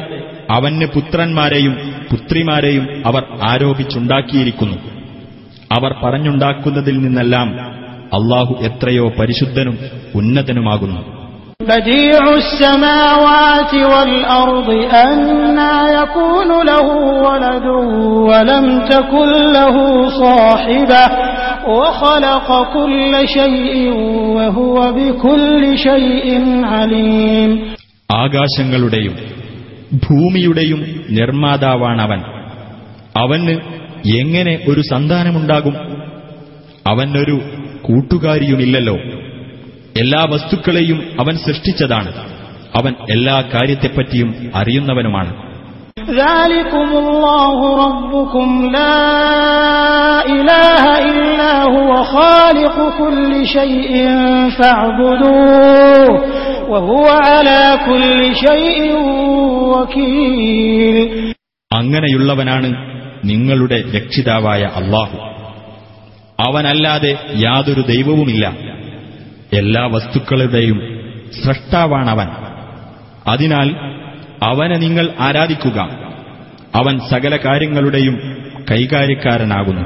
അവന് 0.50 0.86
പുത്രന്മാരെയും 0.86 1.74
പുത്രിമാരെയും 2.10 3.02
അവർ 3.06 3.22
ആരോപിച്ചുണ്ടാക്കിയിരിക്കുന്നു 3.42 4.78
അവർ 5.70 5.92
പറഞ്ഞുണ്ടാക്കുന്നതിൽ 6.04 6.98
നിന്നെല്ലാം 6.98 7.48
അള്ളാഹു 8.12 8.54
എത്രയോ 8.62 9.08
പരിശുദ്ധനും 9.18 9.76
ഉന്നതനുമാകുന്നു 10.14 11.00
بديع 11.60 12.22
السماوات 12.34 13.74
والأرض 13.74 14.68
أنا 14.70 15.72
يكون 15.92 16.66
له 16.66 16.86
ولد 17.26 17.66
ولم 18.30 18.66
تكن 18.82 19.30
له 19.52 19.76
صاحبة 20.20 21.04
وخلق 21.68 22.48
كل 22.72 23.12
شيء 23.28 23.90
وهو 24.36 24.92
بكل 24.92 25.62
شيء 25.78 26.26
عليم 26.64 27.50
ആകാശങ്ങളുടെയും 28.16 29.14
ഭൂമിയുടെയും 30.04 30.80
നിർമ്മാതാവാണവൻ 31.10 32.20
അവന് 33.20 33.54
എങ്ങനെ 34.20 34.54
ഒരു 34.68 34.82
സന്താനമുണ്ടാകും 34.90 35.74
അവനൊരു 36.88 37.36
കൂട്ടുകാരിയുമില്ലല്ലോ 37.82 38.96
എല്ലാ 39.96 40.24
വസ്തുക്കളെയും 40.24 40.98
അവൻ 41.20 41.36
സൃഷ്ടിച്ചതാണ് 41.36 42.10
അവൻ 42.74 42.94
എല്ലാ 43.10 43.40
കാര്യത്തെപ്പറ്റിയും 43.54 44.30
അറിയുന്നവനുമാണ് 44.54 45.32
അങ്ങനെയുള്ളവനാണ് 61.70 62.68
നിങ്ങളുടെ 63.24 63.78
രക്ഷിതാവായ 63.96 64.62
അള്ളാഹു 64.76 65.18
അവനല്ലാതെ 66.46 67.12
യാതൊരു 67.36 67.80
ദൈവവുമില്ല 67.80 68.44
എല്ലാ 69.52 69.86
വസ്തുക്കളുടെയും 69.86 70.78
സൃഷ്ടാവാണവൻ 71.44 72.28
അതിനാൽ 73.28 73.68
അവനെ 74.42 74.76
നിങ്ങൾ 74.76 75.10
ആരാധിക്കുക 75.20 75.78
അവൻ 76.74 77.00
സകല 77.10 77.36
കാര്യങ്ങളുടെയും 77.36 78.16
കൈകാര്യക്കാരനാകുന്നു 78.70 79.84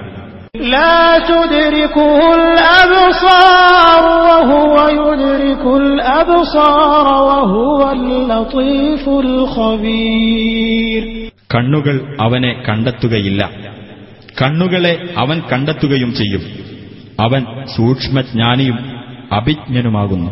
കണ്ണുകൾ 11.51 12.17
അവനെ 12.21 12.65
കണ്ടെത്തുകയില്ല 12.69 13.49
കണ്ണുകളെ 14.43 15.09
അവൻ 15.17 15.43
കണ്ടെത്തുകയും 15.53 16.15
ചെയ്യും 16.15 16.41
അവൻ 17.21 17.67
സൂക്ഷ്മജ്ഞാനിയും 17.77 19.00
അഭിജ്ഞനുമാകുന്നു 19.33 20.31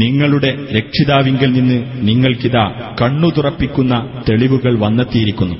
നിങ്ങളുടെ 0.00 0.50
രക്ഷിതാവിങ്കിൽ 0.76 1.52
നിന്ന് 1.52 1.78
നിങ്ങൾക്കിതാ 2.08 2.94
കണ്ണു 3.02 3.28
തുറപ്പിക്കുന്ന 3.28 4.22
തെളിവുകൾ 4.28 4.78
വന്നെത്തിയിരിക്കുന്നു 4.78 5.59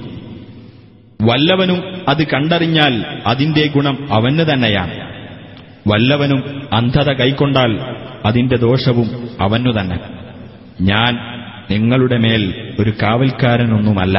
വല്ലവനും 1.20 2.05
അത് 2.09 2.26
കണ്ടറിഞ്ഞാൽ 2.26 2.95
അതിന്റെ 3.26 3.66
ഗുണം 3.66 3.97
അവന് 4.11 4.45
തന്നെയാണ് 4.51 4.95
വല്ലവനും 5.87 6.41
അന്ധത 6.72 7.11
കൈക്കൊണ്ടാൽ 7.12 7.72
അതിന്റെ 8.24 8.57
ദോഷവും 8.57 9.09
അവനു 9.41 9.70
തന്നെ 9.70 9.99
ഞാൻ 10.81 11.12
നിങ്ങളുടെ 11.70 12.16
മേൽ 12.16 12.74
ഒരു 12.78 12.91
കാവൽക്കാരനൊന്നുമല്ല 13.03 14.18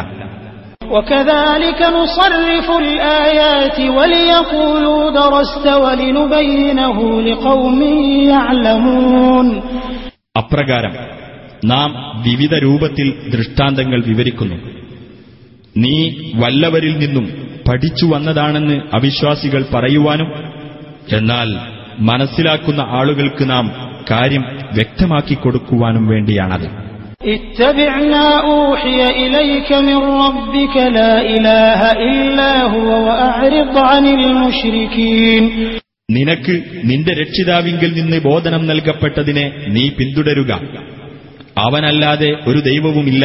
അപ്രകാരം 10.36 10.93
നാം 11.66 11.89
വിവിധ 12.24 12.53
രൂപത്തിൽ 12.55 13.14
ദൃഷ്ടാന്തങ്ങൾ 13.32 13.99
വിവരിക്കുന്നു 14.01 14.80
നീ 15.76 15.95
വല്ലവരിൽ 16.36 16.97
നിന്നും 16.97 17.26
പഠിച്ചു 17.70 18.05
വന്നതാണെന്ന് 18.05 18.82
അവിശ്വാസികൾ 18.93 19.64
പറയുവാനും 19.74 20.30
എന്നാൽ 21.12 21.49
മനസ്സിലാക്കുന്ന 21.99 22.82
ആളുകൾക്ക് 22.82 23.49
നാം 23.49 23.66
കാര്യം 24.12 24.43
വ്യക്തമാക്കി 24.74 25.34
കൊടുക്കുവാനും 25.34 26.07
വേണ്ടിയാണത് 26.07 26.68
നിനക്ക് 36.09 36.55
നിന്റെ 36.84 37.14
രക്ഷിതാവിങ്കിൽ 37.14 37.93
നിന്ന് 37.93 38.20
ബോധനം 38.20 38.68
നൽകപ്പെട്ടതിനെ 38.68 39.45
നീ 39.68 39.89
പിന്തുടരുക 39.89 40.51
അവനല്ലാതെ 41.57 42.32
ഒരു 42.47 42.59
ദൈവവുമില്ല 42.59 43.25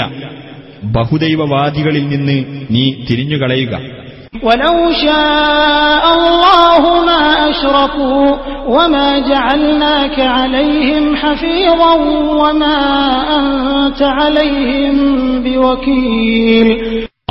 ബഹുദൈവവാദികളിൽ 0.93 2.09
നിന്ന് 2.09 2.37
നീ 2.71 3.05
തിരിഞ്ഞുകളയുക 3.09 3.75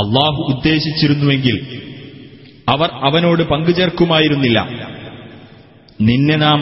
അള്ളാഹു 0.00 0.42
ഉദ്ദേശിച്ചിരുന്നുവെങ്കിൽ 0.54 1.58
അവർ 2.70 2.90
അവനോട് 3.04 3.44
പങ്കുചേർക്കുമായിരുന്നില്ല 3.44 4.60
നിന്നെ 6.02 6.36
നാം 6.36 6.60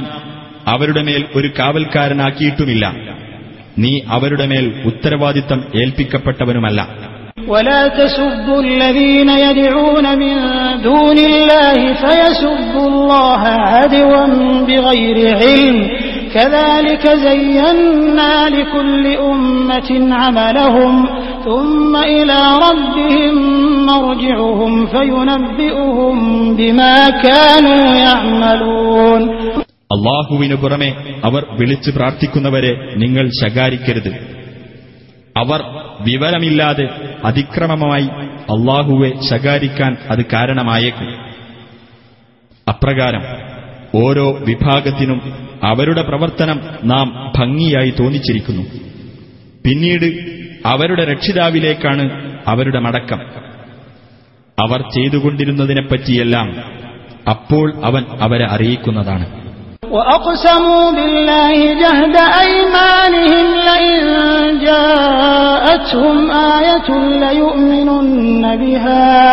അവരുടെ 0.67 1.01
മേൽ 1.01 1.25
ഒരു 1.35 1.47
കാവൽക്കാരനാക്കിയിട്ടുമില്ല 1.59 2.85
നീ 3.77 3.91
അവരുടെ 4.15 4.45
മേൽ 4.51 4.67
ഉത്തരവാദിത്തം 4.89 5.59
ഏൽപ്പിക്കപ്പെട്ടവനുമല്ല 5.81 6.81
ولا 7.47 7.87
تسبوا 7.89 8.61
الذين 8.61 9.29
يدعون 9.45 10.05
من 10.17 10.35
دون 10.83 11.17
الله 11.19 11.93
فيسبوا 11.93 12.87
الله 12.87 13.41
عدوا 13.71 14.25
بغير 14.67 15.17
علم 15.35 15.77
كذلك 16.33 17.07
زينا 17.27 18.49
لكل 18.49 19.05
أمة 19.31 19.89
عملهم 20.13 20.93
ثم 21.45 21.95
إلى 22.15 22.39
ربهم 22.67 23.35
مرجعهم 23.85 24.85
فينبئهم 24.87 26.15
بما 26.55 26.95
كانوا 27.09 27.83
يعملون 28.05 29.21
അള്ളാഹുവിനു 29.89 30.55
പുറമെ 30.55 30.89
അവർ 31.23 31.45
വിളിച്ചു 31.51 31.91
പ്രാർത്ഥിക്കുന്നവരെ 31.91 32.71
നിങ്ങൾ 32.95 33.25
ശകാരിക്കരുത് 33.41 34.11
അവർ 35.35 35.61
വിവരമില്ലാതെ 36.03 36.85
അതിക്രമമായി 37.23 38.07
അള്ളാഹുവെ 38.49 39.09
ശകാരിക്കാൻ 39.29 39.97
അത് 40.09 40.25
കാരണമായേക്കും 40.25 41.09
അപ്രകാരം 42.67 43.23
ഓരോ 43.95 44.27
വിഭാഗത്തിനും 44.43 45.19
അവരുടെ 45.63 46.01
പ്രവർത്തനം 46.01 46.59
നാം 46.83 47.07
ഭംഗിയായി 47.37 47.89
തോന്നിച്ചിരിക്കുന്നു 47.99 48.63
പിന്നീട് 49.65 50.07
അവരുടെ 50.65 51.03
രക്ഷിതാവിലേക്കാണ് 51.03 52.05
അവരുടെ 52.47 52.79
മടക്കം 52.79 53.21
അവർ 54.57 54.81
ചെയ്തുകൊണ്ടിരുന്നതിനെപ്പറ്റിയെല്ലാം 54.95 56.47
അപ്പോൾ 57.29 57.73
അവൻ 57.83 58.03
അവരെ 58.19 58.45
അറിയിക്കുന്നതാണ് 58.45 59.25
وأقسموا 59.93 60.91
بالله 60.91 61.57
جهد 61.75 62.15
أيمانهم 62.43 63.45
لئن 63.69 64.03
جاءتهم 64.59 66.17
آية 66.31 66.89
ليؤمنن 67.23 68.43
بها 68.55 69.13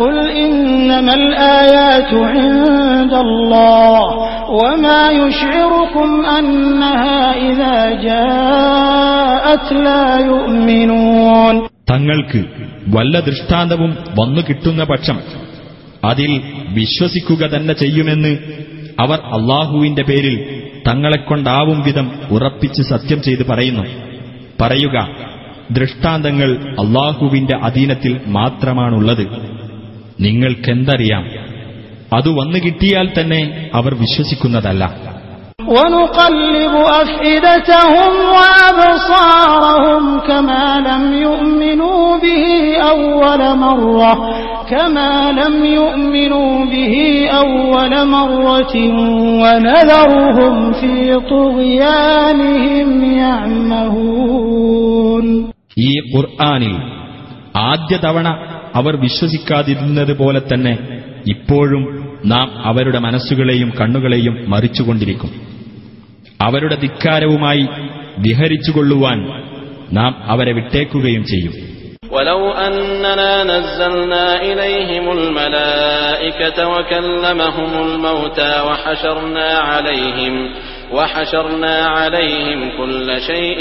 قل 0.00 0.16
إنما 0.44 1.14
الآيات 1.14 2.12
عند 2.32 3.12
الله 3.16 4.00
وما 4.52 5.02
يشعركم 5.20 6.08
أنها 6.38 7.18
إذا 7.48 7.76
جاءت 8.08 9.66
لا 9.86 10.06
يؤمنون 10.30 11.54
തങ്ങൾക്ക് 11.90 12.40
വല്ല 12.94 13.14
ദൃഷ്ടാന്തവും 13.28 13.92
വന്നു 14.18 14.40
കിട്ടുന്ന 14.48 14.82
പക്ഷം 14.92 15.16
അതിൽ 16.02 16.30
വിശ്വസിക്കുക 16.76 17.42
തന്നെ 17.54 17.74
ചെയ്യുമെന്ന് 17.82 18.32
അവർ 18.98 19.18
അള്ളാഹുവിന്റെ 19.32 20.02
പേരിൽ 20.02 20.36
തങ്ങളെക്കൊണ്ടാവും 20.82 21.80
വിധം 21.80 22.06
ഉറപ്പിച്ച് 22.30 22.82
സത്യം 22.82 23.22
ചെയ്ത് 23.22 23.42
പറയുന്നു 23.42 23.84
പറയുക 24.60 24.96
ദൃഷ്ടാന്തങ്ങൾ 25.70 26.50
അള്ളാഹുവിന്റെ 26.78 27.56
അധീനത്തിൽ 27.62 28.20
മാത്രമാണുള്ളത് 28.28 29.24
നിങ്ങൾക്കെന്തറിയാം 30.20 31.24
അത് 32.12 32.28
വന്നു 32.30 32.58
കിട്ടിയാൽ 32.58 33.06
തന്നെ 33.18 33.40
അവർ 33.72 33.94
വിശ്വസിക്കുന്നതല്ല 33.94 34.84
ونقلب 35.68 36.74
أفئدتهم 36.94 38.12
وأبصارهم 38.34 40.20
كما 40.20 40.80
لم 40.80 41.12
يؤمنوا 41.18 42.18
به 42.18 42.44
أول 42.90 43.58
مرة 43.58 44.12
كما 44.70 45.32
لم 45.32 45.64
يؤمنوا 45.78 46.64
به 46.66 46.94
أول 47.38 48.08
مرة 48.08 48.74
ونذرهم 49.42 50.72
في 50.72 51.20
طغيانهم 51.28 52.88
يعمهون 53.18 55.26
ഈ 55.82 55.90
ഖുർആനിൽ 56.12 56.72
ആദ്യ 57.70 57.94
തവണ 58.04 58.28
അവർ 58.78 58.94
വിശ്വസിക്കാതിരുന്നത് 59.04 60.12
പോലെ 60.20 60.40
തന്നെ 60.50 60.72
ഇപ്പോഴും 61.32 61.82
നാം 62.32 62.46
അവരുടെ 62.70 62.98
മനസ്സുകളെയും 63.06 63.70
കണ്ണുകളെയും 63.78 64.34
മറിച്ചുകൊണ്ടിരിക്കും 64.52 65.30
അവരുടെ 66.46 66.74
ധിക്കാരവുമായി 66.74 67.64
വിഹരിച്ചുകൊള്ളുവാൻ 68.18 69.18
നാം 69.92 70.12
അവരെ 70.34 70.52
വിട്ടേക്കുകയും 70.52 71.24
ചെയ്യും 71.24 71.54
ولو 72.10 72.42
أننا 72.52 73.44
نزلنا 73.44 74.42
إليهم 74.42 75.12
الملائكة 75.12 76.68
وكلمهم 76.68 77.70
الموتى 77.86 78.60
وحشرنا 78.68 79.58
عليهم 79.58 80.34
وحشرنا 80.92 81.86
عليهم 81.88 82.70
كل 82.78 83.20
شيء 83.20 83.60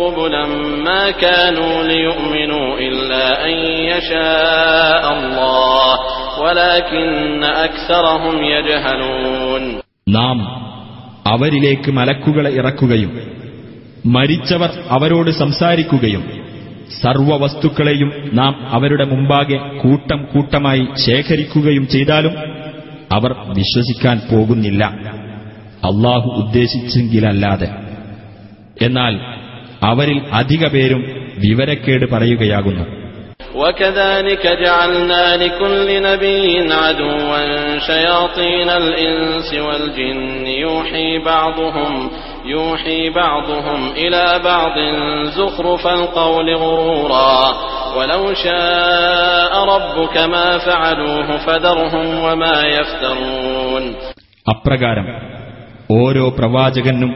قبلا 0.00 0.46
ما 0.86 1.10
كانوا 1.10 1.82
ليؤمنوا 1.82 2.78
إلا 2.78 3.46
أن 3.46 3.54
يشاء 3.92 5.12
الله 5.12 5.98
ولكن 6.40 7.44
أكثرهم 7.44 8.44
يجهلون 8.44 9.62
نعم 10.08 10.63
അവരിലേക്ക് 11.24 11.90
മലക്കുകളെ 11.90 12.50
ഇറക്കുകയും 12.52 13.12
മരിച്ചവർ 14.08 14.70
അവരോട് 14.90 15.30
സംസാരിക്കുകയും 15.38 16.24
സർവവസ്തുക്കളെയും 16.98 18.10
നാം 18.32 18.54
അവരുടെ 18.72 19.04
മുമ്പാകെ 19.04 19.58
കൂട്ടം 19.78 20.20
കൂട്ടമായി 20.32 20.84
ശേഖരിക്കുകയും 21.06 21.86
ചെയ്താലും 21.86 22.34
അവർ 23.12 23.30
വിശ്വസിക്കാൻ 23.52 24.18
പോകുന്നില്ല 24.30 24.82
അള്ളാഹു 25.82 26.28
ഉദ്ദേശിച്ചെങ്കിലല്ലാതെ 26.42 27.68
എന്നാൽ 28.82 29.14
അവരിൽ 29.82 30.18
അധിക 30.32 30.66
പേരും 30.68 31.02
വിവരക്കേട് 31.38 32.06
പറയുകയാകുന്നു 32.10 32.84
وكذلك 33.54 34.46
جعلنا 34.46 35.36
لكل 35.36 36.02
نبي 36.02 36.72
عدوا 36.74 37.38
شياطين 37.80 38.68
الإنس 38.72 39.54
والجن 39.56 40.46
يوحي 40.46 41.18
بعضهم 41.18 42.10
يوحي 42.46 43.10
بعضهم 43.10 43.92
إلى 43.92 44.40
بعض 44.44 44.76
زخرف 45.28 45.86
القول 45.88 46.54
غرورا 46.54 47.38
ولو 47.96 48.34
شاء 48.34 49.52
ربك 49.66 50.16
ما 50.16 50.58
فعلوه 50.58 51.36
فذرهم 51.38 52.06
وما 52.24 52.56
يفترون 52.72 53.84
അപ്രകാരം 54.46 55.06
ഓരോ 55.90 56.24
പ്രവാചകനും 56.38 57.12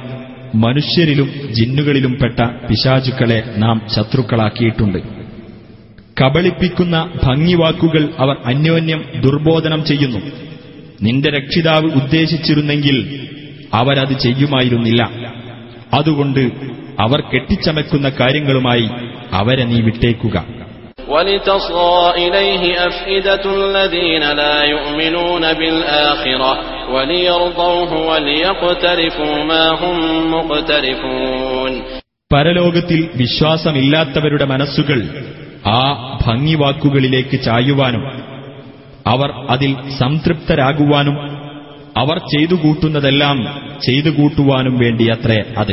മനുഷ്യരിലും 0.54 1.28
ജിന്നുകളിലും 1.52 2.12
പെട്ട 2.12 2.38
പിശാചുക്കളെ 2.68 3.40
നാം 3.56 3.76
ശത്രുക്കളാക്കിയിട്ടുണ്ട് 3.94 5.17
കബളിപ്പിക്കുന്ന 6.20 6.96
ഭംഗിവാക്കുകൾ 7.22 8.08
അവർ 8.18 8.36
അന്യോന്യം 8.44 9.00
ദുർബോധനം 9.20 9.84
ചെയ്യുന്നു 9.84 10.20
നിന്റെ 11.02 11.30
രക്ഷിതാവ് 11.30 11.88
ഉദ്ദേശിച്ചിരുന്നെങ്കിൽ 11.92 12.96
അവരത് 13.72 14.18
ചെയ്യുമായിരുന്നില്ല 14.18 15.02
അതുകൊണ്ട് 15.92 16.42
അവർ 17.00 17.20
കെട്ടിച്ചമയ്ക്കുന്ന 17.20 18.08
കാര്യങ്ങളുമായി 18.20 18.86
അവരെ 19.32 19.64
നീ 19.64 19.80
വിട്ടേക്കുക 19.80 20.38
പരലോകത്തിൽ 32.30 33.08
വിശ്വാസമില്ലാത്തവരുടെ 33.16 34.44
മനസ്സുകൾ 34.44 34.98
ആ 35.68 35.80
ഭംഗിവാക്കുകളിലേക്ക് 36.26 37.36
ചായുവാനും 37.40 38.04
അവർ 39.06 39.30
അതിൽ 39.48 39.70
സംതൃപ്തരാകുവാനും 39.98 41.16
അവർ 41.96 42.18
ചെയ്തു 42.32 42.54
കൂട്ടുന്നതെല്ലാം 42.54 43.38
ചെയ്തു 43.80 44.10
കൂട്ടുവാനും 44.10 44.78
വേണ്ടിയത്രേ 44.78 45.38
അത് 45.56 45.72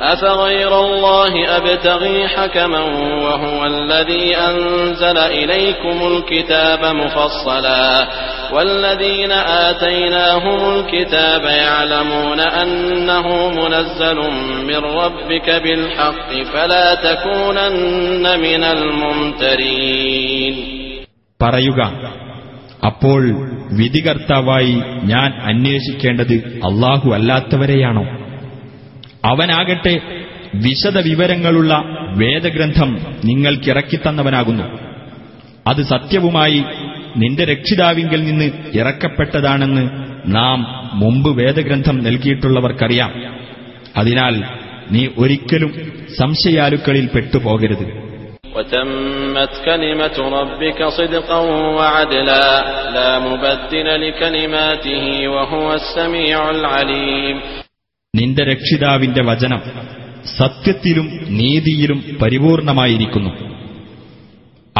أفغير 0.00 0.80
الله 0.80 1.56
أبتغي 1.56 2.28
حكما 2.28 2.80
وهو 3.24 3.66
الذي 3.66 4.36
أنزل 4.36 5.18
إليكم 5.18 6.06
الكتاب 6.06 6.84
مفصلا 6.96 8.06
والذين 8.52 9.32
آتيناهم 9.32 10.58
الكتاب 10.70 11.44
يعلمون 11.44 12.40
أنه 12.40 13.48
منزل 13.50 14.16
من 14.62 14.76
ربك 14.76 15.50
بالحق 15.50 16.30
فلا 16.44 16.94
تكونن 16.96 18.24
من 18.40 18.62
الممترين 18.66 20.54
പറയുക 21.40 21.80
അപ്പോൾ 22.82 23.22
വിധികർത്താവായി 23.78 24.74
ഞാൻ 25.02 25.30
അന്വേഷിക്കേണ്ടത് 25.42 26.36
അല്ലാഹു 26.68 27.08
അല്ലാത്തവരെയാണോ 27.14 28.04
അവനാകട്ടെ 29.24 29.94
വിശദ 30.54 30.98
വിവരങ്ങളുള്ള 30.98 31.72
വേദഗ്രന്ഥം 32.16 32.90
നിങ്ങൾക്കിറക്കിത്തന്നവനാകുന്നു 33.24 34.66
അത് 35.68 35.82
സത്യവുമായി 35.82 36.64
നിന്റെ 37.16 37.44
രക്ഷിതാവിങ്കിൽ 37.44 38.24
നിന്ന് 38.24 38.78
ഇറക്കപ്പെട്ടതാണെന്ന് 38.78 39.84
നാം 40.26 40.58
മുമ്പ് 40.92 41.42
വേദഗ്രന്ഥം 41.42 41.98
നൽകിയിട്ടുള്ളവർക്കറിയാം 41.98 43.12
അതിനാൽ 43.96 44.34
നീ 44.90 45.08
ഒരിക്കലും 45.18 45.72
സംശയാലുക്കളിൽ 46.18 47.06
പെട്ടുപോകരുത് 47.06 47.86
നിന്റെ 58.16 58.44
രക്ഷിതാവിന്റെ 58.44 59.22
വചനം 59.24 59.60
സത്യത്തിലും 60.38 61.06
നീതിയിലും 61.38 61.98
പരിപൂർണമായിരിക്കുന്നു 62.22 63.32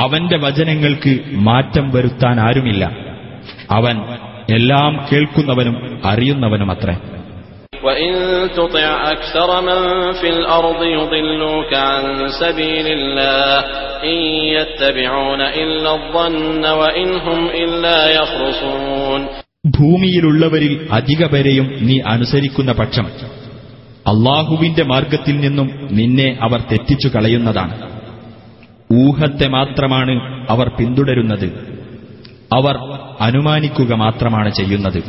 അവന്റെ 0.00 0.36
വചനങ്ങൾക്ക് 0.36 1.12
മാറ്റം 1.46 1.86
വരുത്താൻ 1.90 2.40
ആരുമില്ല 2.40 2.84
അവൻ 3.70 3.96
എല്ലാം 4.52 4.92
കേൾക്കുന്നവനും 5.10 5.76
അറിയുന്നവനും 6.04 6.70
وإن 7.82 8.12
تطع 8.50 8.88
ഭൂമിയിലുള്ളവരിൽ 19.70 20.88
അധികപരെയും 20.90 21.72
നീ 21.80 21.98
അനുസരിക്കുന്ന 22.00 22.72
പക്ഷം 22.72 23.06
അള്ളാഹുവിന്റെ 24.06 24.82
മാർഗത്തിൽ 24.82 25.40
നിന്നും 25.40 25.88
നിന്നെ 25.90 26.38
അവർ 26.42 26.60
തെറ്റിച്ചു 26.60 27.08
കളയുന്നതാണ് 27.08 27.74
ഊഹത്തെ 28.96 29.48
മാത്രമാണ് 29.48 30.14
അവർ 30.48 30.68
പിന്തുടരുന്നത് 30.68 31.48
അവർ 32.54 32.76
അനുമാനിക്കുക 33.20 33.94
മാത്രമാണ് 33.94 34.50
ചെയ്യുന്നത് 34.50 35.00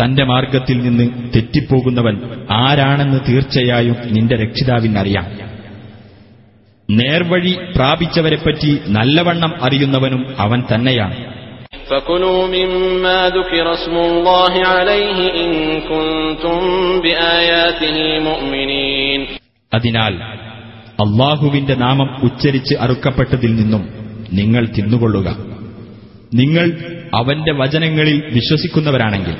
തന്റെ 0.00 0.24
മാർഗത്തിൽ 0.24 0.78
നിന്ന് 0.82 1.06
തെറ്റിപ്പോകുന്നവൻ 1.36 2.16
ആരാണെന്ന് 2.50 3.20
തീർച്ചയായും 3.28 3.96
നിന്റെ 4.10 4.36
രക്ഷിതാവിനറിയാം 4.36 5.26
നേർവഴി 6.90 7.58
പ്രാപിച്ചവരെപ്പറ്റി 7.76 8.80
നല്ലവണ്ണം 8.86 9.54
അറിയുന്നവനും 9.60 10.36
അവൻ 10.38 10.62
തന്നെയാണ് 10.74 11.16
അതിനാൽ 19.72 20.14
അള്ളാഹുവിന്റെ 21.00 21.74
നാമം 21.74 22.22
ഉച്ചരിച്ച് 22.22 22.74
അറുക്കപ്പെട്ടതിൽ 22.74 23.56
നിന്നും 23.56 23.88
നിങ്ങൾ 24.32 24.66
തിന്നുകൊള്ളുക 24.66 25.28
നിങ്ങൾ 26.34 26.66
അവന്റെ 27.14 27.52
വചനങ്ങളിൽ 27.52 28.22
വിശ്വസിക്കുന്നവരാണെങ്കിൽ 28.32 29.36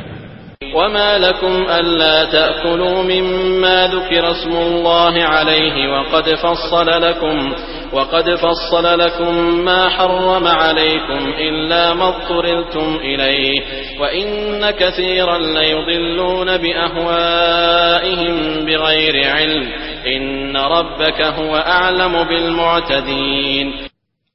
وما 0.75 1.19
لكم 1.19 1.67
ألا 1.71 2.25
تأكلوا 2.27 3.03
مما 3.05 3.87
ذكر 3.87 4.31
اسم 4.31 4.51
الله 4.59 5.23
عليه 5.25 5.93
وقد 5.93 6.35
فصل 6.35 6.87
لكم 7.03 7.53
وقد 7.93 8.35
فصل 8.37 8.99
لكم 8.99 9.35
ما 9.65 9.89
حرم 9.89 10.47
عليكم 10.47 11.21
إلا 11.39 11.95
ما 11.95 12.09
اضطررتم 12.09 12.97
إليه 13.01 13.63
وإن 14.01 14.27
كثيرا 14.73 15.39
ليضلون 15.39 16.57
بأهوائهم 16.57 18.35
بغير 18.67 19.31
علم 19.31 19.65
إن 20.07 20.57
ربك 20.57 21.21
هو 21.39 21.53
أعلم 21.57 22.25
بالمعتدين 22.25 23.69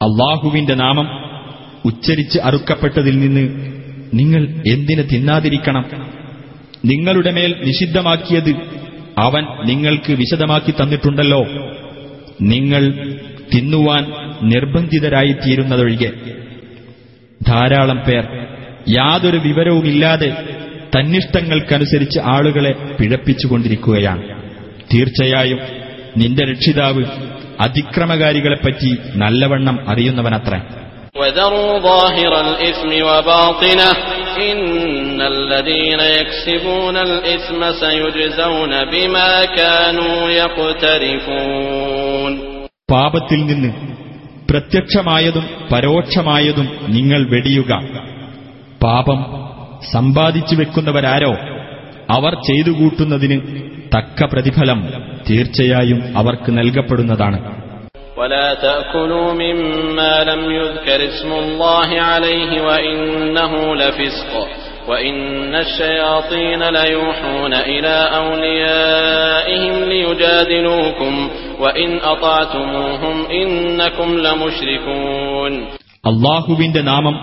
അള്ളാഹുവിന്റെ 0.02 0.76
നാമം 0.76 1.08
ഉച്ചരിച്ച് 1.86 2.38
അറുക്കപ്പെട്ടതിൽ 2.40 3.16
നിന്ന് 3.20 3.44
നിങ്ങൾ 4.14 4.42
എന്തിന് 4.66 5.04
തിന്നാതിരിക്കണം 5.12 5.86
നിങ്ങളുടെ 6.84 7.32
മേൽ 7.32 7.52
നിഷിദ്ധമാക്കിയത് 7.66 8.52
അവൻ 9.18 9.44
നിങ്ങൾക്ക് 9.66 10.14
വിശദമാക്കി 10.14 10.72
തന്നിട്ടുണ്ടല്ലോ 10.72 11.42
നിങ്ങൾ 12.46 12.84
തിന്നുവാൻ 13.54 14.04
നിർബന്ധിതരായിത്തീരുന്നതൊഴികെ 14.54 16.10
ധാരാളം 17.42 18.00
പേർ 18.08 18.24
യാതൊരു 18.90 19.40
വിവരവുമില്ലാതെ 19.46 20.30
തന്നിഷ്ടങ്ങൾക്കനുസരിച്ച് 20.96 22.20
ആളുകളെ 22.28 22.72
പിഴപ്പിച്ചുകൊണ്ടിരിക്കുകയാണ് 22.98 24.24
തീർച്ചയായും 24.94 25.60
നിന്റെ 26.18 26.44
രക്ഷിതാവ് 26.52 27.04
അതിക്രമകാരികളെപ്പറ്റി 27.66 28.92
നല്ലവണ്ണം 29.16 29.78
അറിയുന്നവനത്രേ 29.88 30.62
وذروا 31.16 31.72
ظاهر 31.84 32.32
إن 34.44 34.62
الذين 35.28 36.02
يكسبون 36.12 36.96
الإثم 37.00 37.62
سيجزون 37.74 38.72
بما 38.86 39.30
كانوا 39.54 40.18
يقترفون 40.42 42.32
പാപത്തിൽ 42.90 43.40
നിന്ന് 43.46 43.70
പ്രത്യക്ഷമായതും 44.50 45.46
പരോക്ഷമായതും 45.72 46.68
നിങ്ങൾ 46.88 47.22
വെടിയുക 47.30 47.72
പാപം 48.82 49.20
സമ്പാദിച്ചു 49.94 50.56
വെക്കുന്നവരാരോ 50.56 51.32
അവർ 52.10 52.34
ചെയ്തുകൂട്ടുന്നതിന് 52.48 53.38
തക്ക 53.96 54.24
പ്രതിഫലം 54.24 54.80
തീർച്ചയായും 55.28 56.00
അവർക്ക് 56.16 56.52
നൽകപ്പെടുന്നതാണ് 56.58 57.40
ولا 58.18 58.54
تأكلوا 58.56 59.34
مما 59.34 60.24
لم 60.24 60.52
يذكر 60.52 61.00
اسم 61.06 61.32
الله 61.34 62.02
عليه 62.02 62.62
وإنه 62.62 63.76
لفسق 63.76 64.48
وإن 64.88 65.56
الشياطين 65.58 66.64
ليوحون 66.70 67.54
إلى 67.54 67.96
أوليائهم 68.20 69.84
ليجادلوكم 69.84 71.30
وإن 71.60 71.98
أطعتموهم 72.06 73.16
إنكم 73.34 74.10
لمشركون 74.18 75.54
അള്ളാഹുവിന്റെ 76.04 76.82
നാമം 76.84 77.16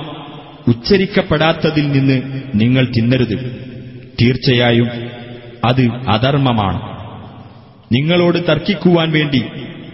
ഉച്ചരിക്കപ്പെടാത്തതിൽ 0.66 1.86
നിന്ന് 1.96 2.16
നിങ്ങൾ 2.54 2.84
തിന്നരുത് 2.94 3.34
തീർച്ചയായും 4.20 4.88
അത് 5.64 5.82
അധർമ്മമാണ് 6.14 6.80
നിങ്ങളോട് 7.90 8.38
തർക്കിക്കുവാൻ 8.48 9.08
വേണ്ടി 9.18 9.40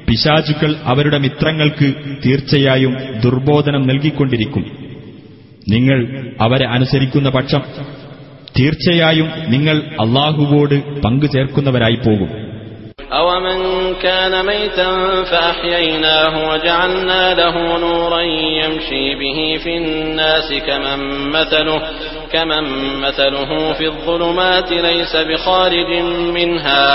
പിശാചുക്കൾ 0.08 0.76
അവരുടെ 0.84 1.18
മിത്രങ്ങൾക്ക് 1.18 1.88
തീർച്ചയായും 2.26 2.92
ദുർബോധനം 3.20 3.86
നൽകിക്കൊണ്ടിരിക്കും 3.86 4.64
നിങ്ങൾ 5.68 5.98
അവരെ 6.40 6.66
അനുസരിക്കുന്ന 6.66 7.28
പക്ഷം 7.28 7.62
തീർച്ചയായും 8.58 9.28
നിങ്ങൾ 9.48 9.76
അള്ളാഹുവോട് 10.00 10.74
പങ്കുചേർക്കുന്നവരായി 11.00 11.94
പോകും 11.96 12.30
كان 14.02 14.46
ميتا 14.46 14.90
فأحييناه 15.24 16.48
وجعلنا 16.48 17.34
له 17.34 17.78
نورا 17.78 18.22
يمشي 18.60 19.14
به 19.14 19.38
في 19.64 19.76
الناس 19.76 20.52
كمن 20.66 21.00
مثله 21.30 21.80
كمن 22.32 22.64
مثله 23.00 23.72
في 23.72 23.86
الظلمات 23.86 24.72
ليس 24.72 25.16
بخارج 25.16 25.90
منها 26.34 26.86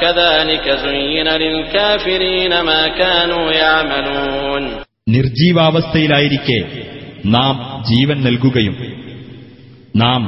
كذلك 0.00 0.66
زين 0.84 1.28
للكافرين 1.42 2.60
ما 2.60 2.88
كانوا 2.98 3.52
يعملون 3.52 4.64
നിർജീവാവസ്ഥയിലായിരിക്കെ 5.16 6.58
നാം 7.26 7.54
ജീവൻ 7.82 8.18
നൽകുകയും 8.22 8.76
നാം 9.96 10.22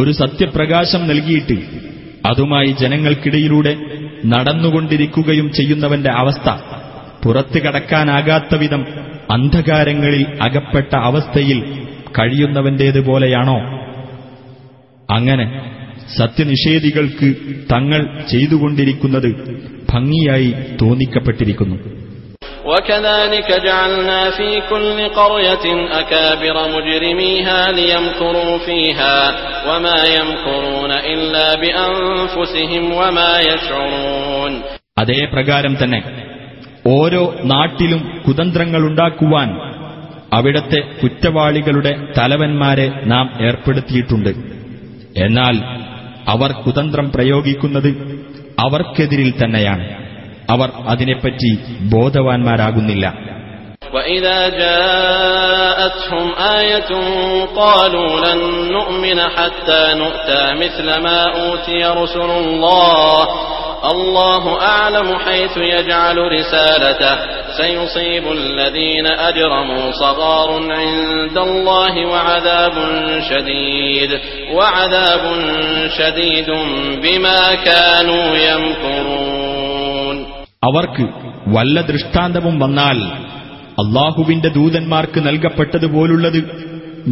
ഒരു 0.00 0.10
സത്യപ്രകാശം 0.10 1.02
നൽകിയിട്ട് 1.06 1.56
അതുമായി 2.26 2.70
ജനങ്ങൾക്കിടയിലൂടെ 2.72 3.72
നടന്നുകൊണ്ടിരിക്കുകയും 4.24 5.52
ചെയ്യുന്നവന്റെ 5.52 6.10
അവസ്ഥ 6.10 6.48
പുറത്തു 7.22 7.58
കടക്കാനാകാത്ത 7.58 8.54
വിധം 8.54 8.82
അന്ധകാരങ്ങളിൽ 9.30 10.26
അകപ്പെട്ട 10.40 10.94
അവസ്ഥയിൽ 10.94 11.58
കഴിയുന്നവന്റേതുപോലെയാണോ 12.18 13.58
അങ്ങനെ 15.08 15.46
സത്യനിഷേധികൾക്ക് 16.16 17.28
തങ്ങൾ 17.72 18.26
ചെയ്തുകൊണ്ടിരിക്കുന്നത് 18.28 19.30
ഭംഗിയായി 19.92 20.50
തോന്നിക്കപ്പെട്ടിരിക്കുന്നു 20.82 21.97
وكذلك 22.68 23.48
جعلنا 23.62 24.30
في 24.30 24.48
كل 24.62 24.98
قرية 25.10 25.66
أكابر 25.92 26.56
مجرميها 26.68 27.60
ليمكروا 27.72 28.58
فيها 28.60 29.16
وما 29.68 29.98
يمكرون 30.12 30.92
إلا 31.06 31.46
بأنفسهم 31.56 32.84
وما 32.92 33.32
يشعرون 33.44 34.52
അതേ 34.96 35.20
പ്രകാരം 35.32 35.72
തന്നെ 35.74 36.00
ഓരോ 36.92 37.22
നാട്ടിലും 37.52 38.00
കുതന്ത്രങ്ങളുണ്ടാക്കുവാൻ 38.26 39.48
അവിടത്തെ 40.32 40.80
കുറ്റവാളികളുടെ 41.00 41.92
തലവന്മാരെ 42.18 42.86
നാം 43.12 43.26
ഏർപ്പെടുത്തിയിട്ടുണ്ട് 43.48 44.32
എന്നാൽ 45.18 45.56
അവർ 46.28 46.50
കുതന്ത്രം 46.64 47.06
പ്രയോഗിക്കുന്നത് 47.14 47.90
അവർക്കെതിരിൽ 48.58 49.30
തന്നെയാണ് 49.34 49.84
وإذا 53.92 54.48
جاءتهم 54.48 56.32
آية 56.58 56.90
قالوا 57.56 58.20
لن 58.20 58.72
نؤمن 58.72 59.20
حتى 59.20 59.94
نؤتى 59.94 60.52
مثل 60.54 61.00
ما 61.00 61.24
أوتي 61.24 61.84
رسل 61.84 62.30
الله 62.30 63.28
الله 63.84 64.60
أعلم 64.62 65.18
حيث 65.18 65.56
يجعل 65.56 66.18
رسالته 66.18 67.16
سيصيب 67.56 68.32
الذين 68.32 69.06
أجرموا 69.06 69.92
صغار 69.92 70.50
عند 70.72 71.38
الله 71.38 72.06
وعذاب 72.06 72.72
شديد 73.30 74.20
وعذاب 74.52 75.20
شديد 75.98 76.50
بما 77.02 77.54
كانوا 77.54 78.36
يمكرون 78.36 79.67
അവർക്ക് 80.62 81.04
വല്ല 81.48 81.80
ദൃഷ്ടാന്തവും 81.80 82.58
വന്നാൽ 82.58 82.98
അള്ളാഹുവിന്റെ 83.82 84.48
ദൂതന്മാർക്ക് 84.48 85.20
നൽകപ്പെട്ടതുപോലുള്ളത് 85.26 86.40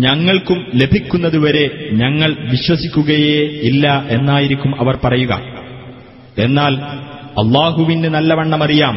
ഞങ്ങൾക്കും 0.00 0.58
ലഭിക്കുന്നതുവരെ 0.74 1.66
ഞങ്ങൾ 1.92 2.30
വിശ്വസിക്കുകയേ 2.50 3.36
ഇല്ല 3.62 3.86
എന്നായിരിക്കും 4.08 4.72
അവർ 4.80 4.96
പറയുക 4.96 5.34
എന്നാൽ 6.38 6.74
അള്ളാഹുവിന് 7.38 8.08
നല്ലവണ്ണമറിയാം 8.08 8.96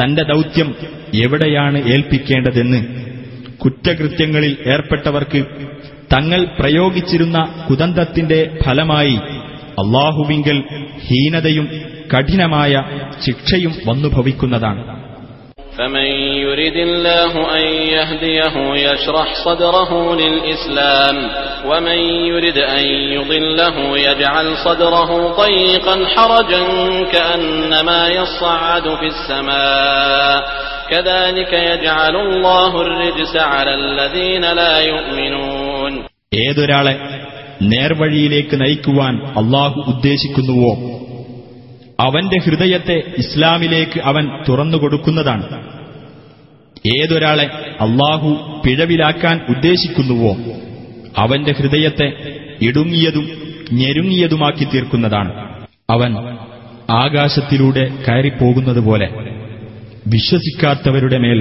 തന്റെ 0.00 0.22
ദൗത്യം 0.22 0.68
എവിടെയാണ് 1.24 1.78
ഏൽപ്പിക്കേണ്ടതെന്ന് 1.86 2.80
കുറ്റകൃത്യങ്ങളിൽ 3.56 4.56
ഏർപ്പെട്ടവർക്ക് 4.66 5.40
തങ്ങൾ 6.14 6.40
പ്രയോഗിച്ചിരുന്ന 6.58 7.38
കുതന്തത്തിന്റെ 7.68 8.58
ഫലമായി 8.64 9.16
അള്ളാഹുവിങ്കൽ 9.78 10.58
ഹീനതയും 11.06 11.66
കഠിനമായ 12.14 12.72
ശിക്ഷയും 13.26 13.72
വന്നു 13.86 14.08
ഭവിക്കുന്നതാണ് 14.08 14.82
ഏതൊരാളെ 36.36 36.94
നേർവഴിയിലേക്ക് 37.62 38.60
നയിക്കുവാൻ 38.60 39.14
അള്ളാഹു 39.38 39.80
ഉദ്ദേശിക്കുന്നുവോ 39.86 40.72
അവന്റെ 42.02 42.38
ഹൃദയത്തെ 42.38 42.96
ഇസ്ലാമിലേക്ക് 43.18 44.00
അവൻ 44.00 44.24
തുറന്നുകൊടുക്കുന്നതാണ് 44.48 45.46
ഏതൊരാളെ 46.92 47.46
അള്ളാഹു 47.80 48.30
പിഴവിലാക്കാൻ 48.64 49.40
ഉദ്ദേശിക്കുന്നുവോ 49.48 50.32
അവന്റെ 51.16 51.52
ഹൃദയത്തെ 51.52 52.08
ഇടുങ്ങിയതും 52.60 53.26
ഞെരുങ്ങിയതുമാക്കി 53.72 54.64
തീർക്കുന്നതാണ് 54.64 55.32
അവൻ 55.90 56.12
ആകാശത്തിലൂടെ 56.96 57.84
കയറിപ്പോകുന്നതുപോലെ 58.06 59.08
വിശ്വസിക്കാത്തവരുടെ 60.06 61.18
മേൽ 61.18 61.40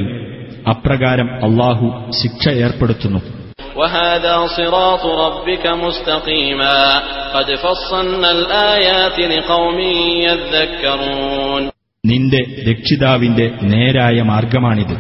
അപ്രകാരം 0.68 1.30
അള്ളാഹു 1.44 1.88
ശിക്ഷ 2.22 2.50
ഏർപ്പെടുത്തുന്നു 2.64 3.22
وهذا 3.82 4.48
صراط 4.48 5.06
ربك 5.06 5.66
مستقيما 5.68 6.80
قد 7.34 7.56
فصلنا 7.56 8.32
الآيات 8.32 9.18
لقوم 9.32 9.78
يذكرون 10.26 11.62
നിന്റെ 12.04 12.42
രക്ഷിതാവിന്റെ 12.70 13.46
നേരായ 13.74 14.18
മാർഗമാണിത് 14.22 14.96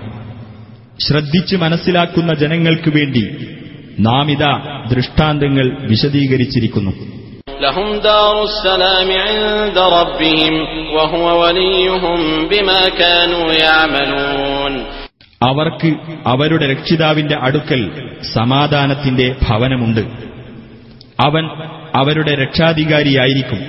ശ്രദ്ധിച്ച് 1.00 1.56
മനസ്സിലാക്കുന്ന 1.56 2.32
ജനങ്ങൾക്കു 2.34 2.90
വേണ്ടി 2.90 3.24
നാം 4.00 4.28
ഇതാ 4.32 4.54
ദൃഷ്ടാന്തങ്ങൾ 4.90 5.66
വിശദീകരിച്ചിരിക്കുന്നു 5.88 6.92
ലഹും 7.62 7.90
അവർക്ക് 15.42 15.90
അവരുടെ 16.26 16.66
രക്ഷിതാവിന്റെ 16.72 17.36
അടുക്കൽ 17.42 17.82
സമാധാനത്തിന്റെ 18.34 19.28
ഭവനമുണ്ട് 19.48 20.04
അവൻ 21.20 21.46
അവരുടെ 21.96 22.34
രക്ഷാധികാരിയായിരിക്കും 22.36 23.62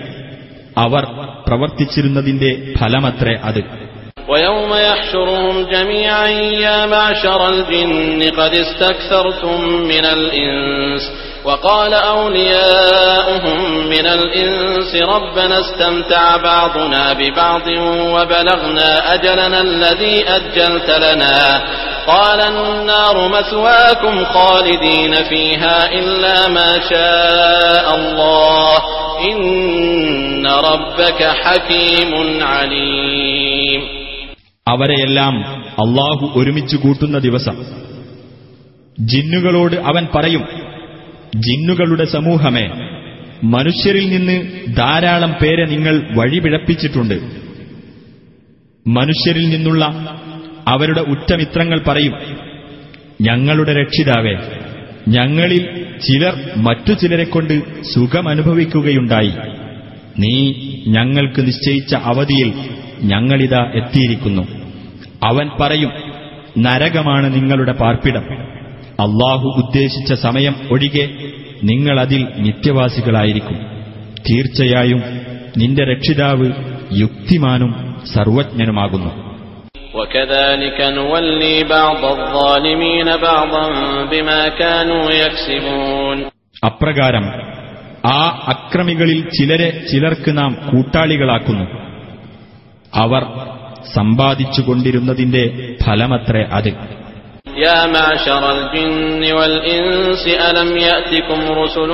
അവർ 0.77 1.05
പ്രവർത്തിച്ചിരുന്നതിന്റെ 1.47 2.51
ഫലമത്രേ 2.79 3.37
അത് 3.47 3.63
ويوم 4.29 4.73
وقال 11.45 11.95
أولياؤهم 11.95 13.87
من 13.89 14.07
الإنس 14.09 14.95
ربنا 14.95 15.61
استمتع 15.61 16.37
بعضنا 16.37 17.13
ببعض 17.13 17.67
وبلغنا 18.15 19.15
أجلنا 19.15 19.61
الذي 19.61 20.25
أجلت 20.29 20.91
لنا 20.91 21.63
قال 22.07 22.41
النار 22.41 23.29
مسواكم 23.29 24.25
خالدين 24.25 25.15
فيها 25.15 25.93
إلا 25.93 26.49
ما 26.49 26.73
شاء 26.91 27.95
الله 27.95 28.77
إن 29.33 30.47
ربك 30.47 31.23
حكيم 31.23 32.13
عليم 32.43 33.83
എല്ലാം 35.03 35.35
അള്ളാഹു 35.79 36.25
ഒരുമിച്ച് 36.35 36.77
കൂട്ടുന്ന 36.77 37.19
ദിവസം 37.19 37.57
ജിന്നുകളോട് 38.99 39.77
അവൻ 39.77 40.05
പറയും 40.15 40.43
ജിന്നുകളുടെ 41.33 42.05
സമൂഹമേ 42.13 42.65
മനുഷ്യരിൽ 43.47 44.07
നിന്ന് 44.11 44.37
ധാരാളം 44.75 45.33
പേരെ 45.33 45.65
നിങ്ങൾ 45.67 45.95
വഴിപിഴപ്പിച്ചിട്ടുണ്ട് 46.19 47.17
മനുഷ്യരിൽ 48.87 49.47
നിന്നുള്ള 49.49 49.85
അവരുടെ 50.67 51.01
ഉറ്റമിത്രങ്ങൾ 51.11 51.79
പറയും 51.87 52.15
ഞങ്ങളുടെ 53.21 53.73
രക്ഷിതാവേ 53.73 54.35
ഞങ്ങളിൽ 55.09 55.65
ചിലർ 55.99 56.35
മറ്റു 56.59 56.93
ചിലരെക്കൊണ്ട് 56.93 57.55
സുഖമനുഭവിക്കുകയുണ്ടായി 57.95 59.33
നീ 60.19 60.35
ഞങ്ങൾക്ക് 60.89 61.41
നിശ്ചയിച്ച 61.47 61.95
അവധിയിൽ 62.05 62.51
ഞങ്ങളിതാ 63.05 63.63
എത്തിയിരിക്കുന്നു 63.75 64.45
അവൻ 65.25 65.47
പറയും 65.61 65.93
നരകമാണ് 66.59 67.35
നിങ്ങളുടെ 67.35 67.73
പാർപ്പിടം 67.73 68.25
അള്ളാഹു 69.03 69.49
ഉദ്ദേശിച്ച 69.57 70.13
സമയം 70.23 70.55
ഒഴികെ 70.71 71.05
നിങ്ങളതിൽ 71.63 72.23
നിത്യവാസികളായിരിക്കും 72.39 73.59
തീർച്ചയായും 74.23 75.01
നിന്റെ 75.57 75.85
രക്ഷിതാവ് 75.85 76.49
യുക്തിമാനും 76.97 77.71
സർവജ്ഞനുമാകുന്നു 78.15 79.11
അപ്രകാരം 86.63 87.25
ആ 88.11 88.21
അക്രമികളിൽ 88.47 89.21
ചിലരെ 89.31 89.69
ചിലർക്ക് 89.87 90.39
നാം 90.39 90.55
കൂട്ടാളികളാക്കുന്നു 90.71 91.67
അവർ 92.97 93.23
സമ്പാദിച്ചുകൊണ്ടിരുന്നതിന്റെ 93.95 95.45
ഫലമത്രേ 95.85 96.43
അത് 96.53 96.71
يا 97.57 97.87
معشر 97.87 98.53
الجن 98.53 99.33
والإنس 99.33 100.27
ألم 100.27 100.77
يأتكم 100.77 101.53
رسل 101.53 101.89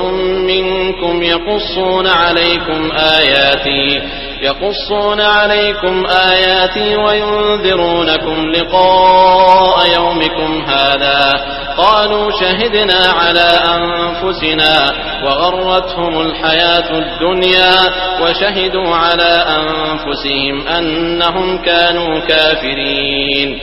منكم 0.46 1.22
يقصون 1.22 2.06
عليكم 2.06 2.90
آياتي 2.92 4.02
يقصون 4.42 5.20
عليكم 5.20 6.06
آياتي 6.06 6.96
وينذرونكم 6.96 8.50
لقاء 8.50 9.94
يومكم 9.96 10.64
هذا 10.68 11.34
قالوا 11.78 12.30
شهدنا 12.30 13.00
على 13.20 13.50
أنفسنا 13.76 14.92
وغرتهم 15.24 16.20
الحياة 16.20 16.90
الدنيا 16.98 17.74
وشهدوا 18.22 18.94
على 18.94 19.44
أنفسهم 19.58 20.66
أنهم 20.66 21.58
كانوا 21.64 22.18
كافرين 22.20 23.60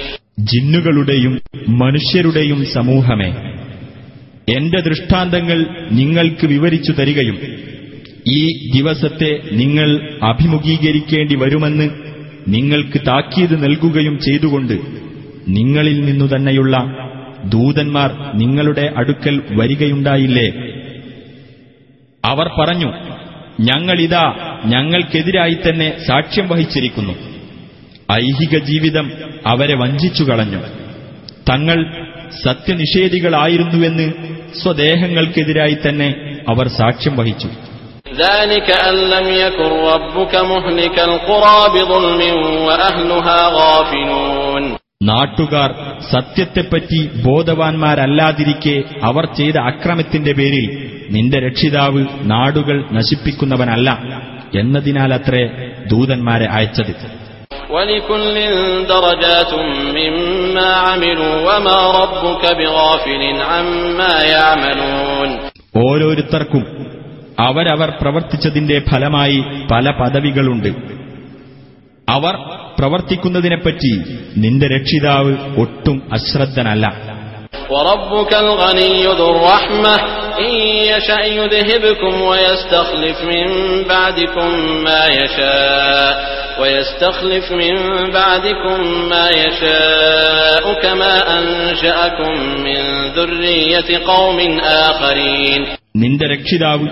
ജിന്നുകളുടെയും 0.38 1.34
മനുഷ്യരുടെയും 1.80 2.64
സമൂഹമേ 2.74 3.30
എന്റെ 4.49 4.80
ദൃഷ്ടാന്തങ്ങൾ 4.82 5.60
നിങ്ങൾക്ക് 5.91 6.48
വിവരിച്ചു 6.48 6.91
തരികയും 6.91 7.38
ഈ 8.30 8.41
ദിവസത്തെ 8.74 9.32
നിങ്ങൾ 9.52 9.90
അഭിമുഖീകരിക്കേണ്ടി 10.22 11.36
വരുമെന്ന് 11.36 11.88
നിങ്ങൾക്ക് 12.48 12.99
താക്കീത് 13.07 13.64
നൽകുകയും 13.64 14.18
ചെയ്തുകൊണ്ട് 14.18 14.76
നിങ്ങളിൽ 15.48 16.06
നിന്നു 16.06 16.26
തന്നെയുള്ള 16.26 16.76
ദൂതന്മാർ 17.45 18.12
നിങ്ങളുടെ 18.34 18.94
അടുക്കൽ 18.98 19.41
വരികയുണ്ടായില്ലേ 19.52 20.48
അവർ 22.24 22.48
പറഞ്ഞു 22.60 22.90
ഞങ്ങളിതാ 23.62 24.26
ഞങ്ങൾക്കെതിരായി 24.66 25.53
തന്നെ 25.53 25.98
സാക്ഷ്യം 26.07 26.48
വഹിച്ചിരിക്കുന്നു 26.48 27.14
ഐഹിക 28.10 28.57
ജീവിതം 28.60 29.07
അവരെ 29.48 29.76
വഞ്ചിച്ചു 29.76 30.24
കളഞ്ഞു 30.24 30.62
തങ്ങൾ 31.49 31.80
സത്യനിഷേധികളായിരുന്നുവെന്ന് 32.44 34.07
സ്വദേഹങ്ങൾക്കെതിരായി 34.62 35.78
തന്നെ 35.88 36.10
അവർ 36.49 36.68
സാക്ഷ്യം 36.68 37.16
വഹിച്ചു 37.16 37.49
നാട്ടുകാർ 45.03 45.70
സത്യത്തെപ്പറ്റി 46.12 46.99
ബോധവാന്മാരല്ലാതിരിക്കെ 47.26 48.76
അവർ 49.03 49.26
ചെയ്ത 49.26 49.57
അക്രമത്തിന്റെ 49.66 50.32
പേരിൽ 50.32 50.66
നിന്റെ 51.10 51.40
രക്ഷിതാവ് 51.40 52.02
നാടുകൾ 52.22 52.78
നശിപ്പിക്കുന്നവനല്ല 52.91 53.90
എന്നതിനാലത്രേ 54.56 55.44
ദൂതന്മാരെ 55.88 56.45
അയച്ചത് 56.52 56.94
ഓരോരുത്തർക്കും 65.80 66.64
അവരവർ 67.40 67.90
പ്രവർത്തിച്ചതിന്റെ 68.02 68.80
ഫലമായി 68.91 69.44
പല 69.72 69.90
പദവികളുണ്ട് 69.90 70.72
അവർ 72.07 72.36
പ്രവർത്തിക്കുന്നതിനെപ്പറ്റി 72.80 73.91
നിന്റെ 74.36 74.68
രക്ഷിതാവ് 74.68 75.34
ഒട്ടും 75.57 76.02
അശ്രദ്ധനല്ല 76.14 77.15
وربك 77.70 78.34
الغني 78.36 79.06
ذو 79.10 79.32
الرحمة 79.32 79.95
إن 80.40 80.52
يشأ 80.86 81.22
يذهبكم 81.32 82.22
ويستخلف 82.22 83.18
من 83.24 83.48
بعدكم 83.84 84.49
ما 84.84 85.07
يشاء 85.10 86.12
ويستخلف 86.62 87.52
من 87.53 87.76
بعدكم 88.12 88.80
ما 89.10 89.30
يشاء 89.36 90.82
كما 90.84 91.14
أنشأكم 91.40 92.34
من 92.57 92.80
ذرية 93.10 93.90
قوم 94.07 94.40
آخرين 94.86 95.62
നിന്റെ 95.95 96.26
രക്ഷിതാവ് 96.28 96.86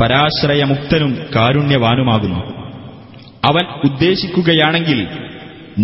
പരാശ്രയമുക്തനും 0.00 1.12
കാരുണ്യവാനുമാകുന്നു 1.34 2.40
അവൻ 3.44 3.64
ഉദ്ദേശിക്കുകയാണെങ്കിൽ 3.84 5.00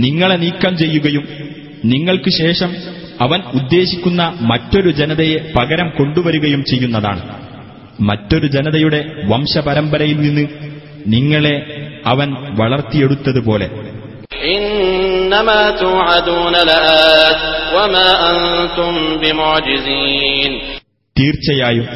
നിങ്ങളെ 0.00 0.37
നീക്കം 0.37 0.73
ചെയ്യുകയും 0.77 1.25
നിങ്ങൾക്ക് 1.85 2.31
ശേഷം 2.43 2.71
അവൻ 3.21 3.41
ഉദ്ദേശിക്കുന്ന 3.53 4.23
മറ്റൊരു 4.41 4.91
ജനതയെ 4.91 5.53
പകരം 5.57 5.89
കൊണ്ടുവരികയും 5.89 6.63
ചെയ്യുന്നതാണ് 6.65 7.23
മറ്റൊരു 8.01 8.47
ജനതയുടെ 8.47 9.01
വംശപരമ്പരയിൽ 9.27 10.17
നിന്ന് 10.17 10.45
നിങ്ങളെ 11.07 11.57
അവൻ 12.07 12.29
വളർത്തിയെടുത്തതുപോലെ 12.61 13.69
തീർച്ചയായും 21.17 21.87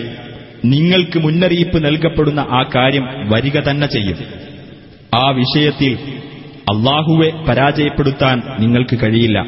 നിങ്ങൾക്ക് 0.64 1.18
മുന്നറിയിപ്പ് 1.18 1.84
നൽകപ്പെടുന്ന 1.84 2.40
ആ 2.40 2.62
കാര്യം 2.74 3.04
വരിക 3.28 3.58
തന്നെ 3.60 3.86
ചെയ്യും 3.86 4.18
ആ 5.14 5.30
വിഷയത്തിൽ 5.30 5.92
അള്ളാഹുവെ 6.70 7.30
പരാജയപ്പെടുത്താൻ 7.48 8.42
നിങ്ങൾക്ക് 8.58 8.96
കഴിയില്ല 9.02 9.38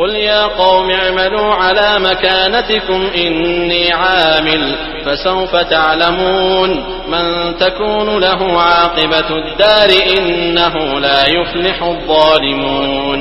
قل 0.00 0.10
يا 0.22 0.42
قوم 0.46 0.90
اعملوا 0.92 1.54
على 1.54 1.88
مكانتكم 2.00 3.00
إني 3.18 3.92
عامل 3.92 4.62
فسوف 5.04 5.56
تعلمون 5.56 6.70
من 7.08 7.24
تكون 7.56 8.08
له 8.20 8.40
عاقبة 8.62 9.28
الدار 9.36 9.90
إنه 10.18 10.74
لا 11.00 11.20
يفلح 11.30 11.78
الظالمون 11.84 13.20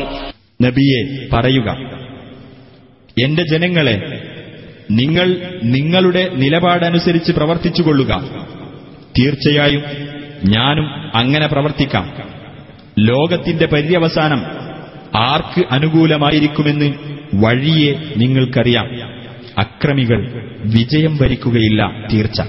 നബിയെ 0.60 1.00
പറയുക 1.34 1.70
എന്റെ 3.18 3.44
ജനങ്ങളെ 3.52 3.96
നിങ്ങൾ 5.00 5.28
നിങ്ങളുടെ 5.76 6.24
നിലപാടനുസരിച്ച് 6.42 7.32
പ്രവർത്തിച്ചു 7.32 7.82
കൊള്ളുക 7.84 8.12
തീർച്ചയായും 9.16 9.84
ഞാനും 10.54 10.88
അങ്ങനെ 11.20 11.48
പ്രവർത്തിക്കാം 11.48 12.06
ലോകത്തിന്റെ 13.10 13.66
പര്യവസാനം 13.74 14.42
ആർക്ക് 15.24 15.62
അനുകൂലമായിരിക്കുമെന്ന് 15.70 16.90
വഴിയെ 17.44 17.92
നിങ്ങൾക്കറിയാം 18.22 18.88
അക്രമികൾ 19.64 20.20
വിജയം 20.76 21.14
വരിക്കുകയില്ല 21.22 21.82
തീർച്ച 22.14 22.40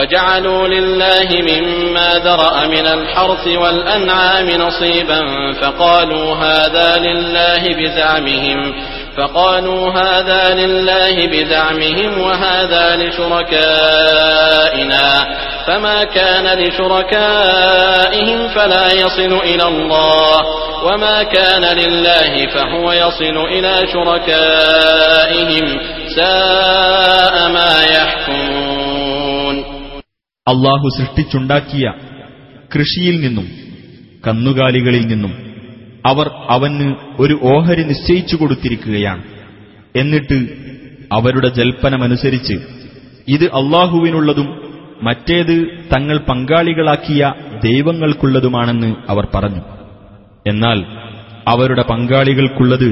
وجعلوا 0.00 0.68
لله 0.68 1.28
مما 1.50 2.10
ذرأ 2.26 2.66
من 2.66 2.86
الحرث 2.88 3.46
والأنعام 3.62 4.48
نصيبا 4.64 5.20
فقالوا 5.52 6.34
هذا 6.36 6.98
لله 6.98 7.62
بزعمهم 7.80 8.72
فقالوا 9.16 9.90
هذا 9.92 10.54
لله 10.54 11.26
بزعمهم 11.26 12.20
وهذا 12.20 12.96
لشركائنا 12.96 15.06
فما 15.66 16.04
كان 16.04 16.58
لشركائهم 16.58 18.48
فلا 18.48 18.94
يصل 18.94 19.32
إلى 19.44 19.62
الله 19.64 20.65
وما 20.86 21.22
كان 21.28 21.64
لله 21.74 22.32
فهو 22.48 22.86
يصل 22.94 23.36
إلى 23.48 23.74
شركائهم 23.88 25.64
ساء 26.16 27.34
ما 27.50 27.72
يحكمون 27.96 29.54
അള്ളാഹു 30.46 30.86
സൃഷ്ടിച്ചുണ്ടാക്കിയ 30.96 31.84
കൃഷിയിൽ 32.70 33.16
നിന്നും 33.20 33.46
കന്നുകാലികളിൽ 34.24 35.04
നിന്നും 35.06 35.32
അവർ 36.04 36.26
അവന് 36.48 36.88
ഒരു 37.22 37.34
ഓഹരി 37.52 37.82
നിശ്ചയിച്ചു 37.84 38.36
കൊടുത്തിരിക്കുകയാണ് 38.36 39.22
എന്നിട്ട് 39.94 40.38
അവരുടെ 41.12 41.48
ജൽപ്പനമനുസരിച്ച് 41.58 42.56
ഇത് 43.28 43.46
അള്ളാഹുവിനുള്ളതും 43.60 44.48
മറ്റേത് 45.02 45.56
തങ്ങൾ 45.94 46.16
പങ്കാളികളാക്കിയ 46.28 47.22
ദൈവങ്ങൾക്കുള്ളതുമാണെന്ന് 47.66 48.90
അവർ 49.08 49.24
പറഞ്ഞു 49.34 49.62
എന്നാൽ 50.50 50.78
അവരുടെ 51.46 51.84
പങ്കാളികൾക്കുള്ളത് 51.90 52.88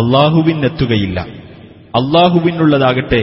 അള്ളാഹുവിനെത്തുകയില്ല 0.00 1.18
അള്ളാഹുവിനുള്ളതാകട്ടെ 1.94 3.20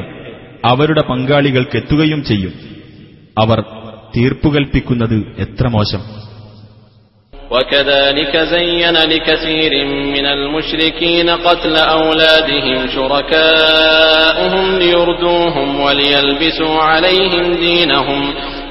അവരുടെ 0.64 1.04
പങ്കാളികൾക്കെത്തുകയും 1.10 2.22
ചെയ്യും 2.24 2.54
അവർ 3.38 3.60
തീർപ്പുകൽപ്പിക്കുന്നത് 4.14 5.18
എത്ര 5.44 5.68
മോശം 5.76 6.04
وكذلك 7.52 8.34
زين 8.48 8.96
لكثير 9.06 9.72
من 10.08 10.26
المشركين 10.28 11.30
قتل 11.40 11.76
أولادهم 11.92 12.88
شركاؤهم 12.88 14.66
ليردوهم 14.78 15.80
وليلبسوا 15.80 16.76
عليهم 16.84 17.54
دينهم 17.58 18.22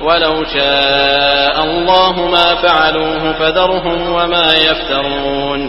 ولو 0.05 0.35
شاء 0.47 1.57
الله 1.65 2.15
ما 2.29 2.49
فعلوه 2.57 3.23
فذرهم 3.33 3.99
وما 4.17 4.47
يفترون 4.65 5.61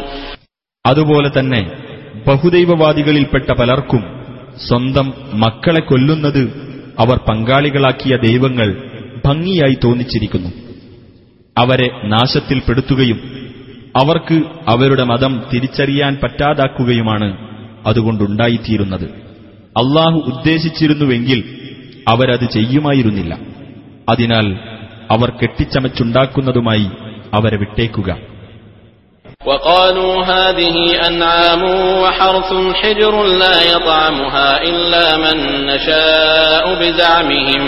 അതുപോലെ 0.85 1.29
തന്നെ 1.33 1.61
ബഹുദൈവവാദികളിൽപ്പെട്ട 2.27 3.49
പലർക്കും 3.59 4.01
സ്വന്തം 4.59 5.07
മക്കളെ 5.43 5.81
കൊല്ലുന്നത് 5.81 6.43
അവർ 6.99 7.17
പങ്കാളികളാക്കിയ 7.29 8.13
ദൈവങ്ങൾ 8.27 8.69
ഭംഗിയായി 9.25 9.77
തോന്നിച്ചിരിക്കുന്നു 9.83 10.51
അവരെ 11.55 11.87
നാശത്തിൽപ്പെടുത്തുകയും 12.13 13.19
അവർക്ക് 13.95 14.37
അവരുടെ 14.67 15.03
മതം 15.11 15.33
തിരിച്ചറിയാൻ 15.51 16.13
പറ്റാതാക്കുകയുമാണ് 16.23 17.29
അതുകൊണ്ടുണ്ടായിത്തീരുന്നത് 17.89 19.07
അള്ളാഹു 19.75 20.19
ഉദ്ദേശിച്ചിരുന്നുവെങ്കിൽ 20.31 21.39
അവരത് 22.07 22.45
ചെയ്യുമായിരുന്നില്ല 22.55 23.33
അതിനാൽ 24.09 24.47
അവർ 25.11 25.29
കെട്ടിച്ചമച്ചുണ്ടാക്കുന്നതുമായി 25.41 26.87
അവരെ 27.33 27.57
വിട്ടേക്കുക 27.57 28.09
وقالوا 29.45 30.13
هذه 30.25 30.77
أنعام 31.09 31.63
وحرث 32.03 32.51
حجر 32.81 33.13
لا 33.43 33.57
يطعمها 33.73 34.49
إلا 34.69 35.05
من 35.17 35.37
نشاء 35.65 36.65
بزعمهم 36.81 37.63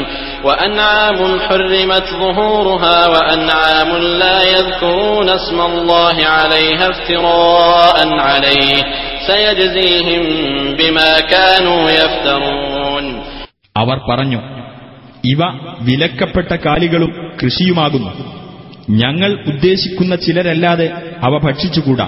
وأنعام 0.43 1.19
حرمت 1.39 2.07
ظهورها 2.23 2.97
وأنعام 3.07 3.89
لا 4.21 4.37
يذكرون 4.55 5.29
اسم 5.29 5.61
الله 5.61 6.17
عليها 6.37 6.85
افتراء 6.89 7.97
عليه 8.19 8.75
سيجزيهم 9.29 10.23
بما 10.79 11.19
كانوا 11.33 11.81
يفترون 11.91 13.05
അവർ 13.75 13.97
പറഞ്ഞു 14.09 14.39
ഇവ 15.23 15.41
വിലക്കപ്പെട്ട 15.81 16.53
കാലികളും 16.65 17.11
കൃഷിയുമാകുന്നു 17.41 18.11
ഞങ്ങൾ 18.95 19.31
ഉദ്ദേശിക്കുന്ന 19.45 20.15
ചിലരല്ലാതെ 20.15 20.87
അവ 21.23 21.37
ഭക്ഷിച്ചുകൂടാ 21.37 22.07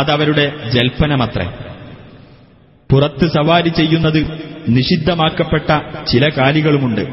അതവരുടെ 0.00 0.52
ജൽപ്പനമത്രേ 0.70 1.46
പുറത്ത് 2.90 3.26
സവാരി 3.26 3.68
ചെയ്യുന്നത് 3.68 4.20
നിഷിദ്ധമാക്കപ്പെട്ട 4.68 5.70
ചില 6.06 6.28
കാലികളുമുണ്ട് 6.28 7.04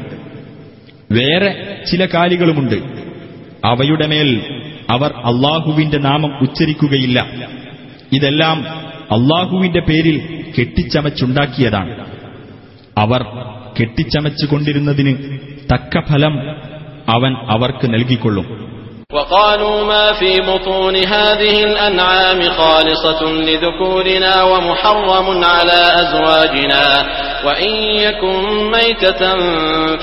വേറെ 1.10 1.50
ചില 1.90 2.04
കാലികളുമുണ്ട് 2.04 2.78
അവയുടെ 3.64 4.06
മേൽ 4.06 4.30
അവർ 4.90 5.10
അള്ളാഹുവിന്റെ 5.24 5.98
നാമം 5.98 6.32
ഉച്ചരിക്കുകയില്ല 6.42 7.18
ഇതെല്ലാം 8.12 8.58
അള്ളാഹുവിന്റെ 9.10 9.80
പേരിൽ 9.80 10.16
കെട്ടിച്ചമച്ചുണ്ടാക്കിയതാണ് 10.58 11.92
അവർ 12.98 13.22
കെട്ടിച്ചമച്ചുകൊണ്ടിരുന്നതിന് 13.78 15.14
തക്ക 15.72 16.04
ഫലം 16.10 16.36
അവൻ 17.08 17.34
അവർക്ക് 17.48 17.86
നൽകിക്കൊള്ളും 17.94 18.46
وقالوا 19.10 19.84
ما 19.84 20.12
في 20.12 20.40
بطون 20.42 20.96
هذه 20.96 21.64
الأنعام 21.64 22.40
خالصة 22.50 23.22
لذكورنا 23.48 24.42
ومحرم 24.42 25.44
على 25.44 25.80
أزواجنا 26.02 26.86
وإن 27.46 27.72
يكن 27.96 28.36
ميتة 28.70 29.22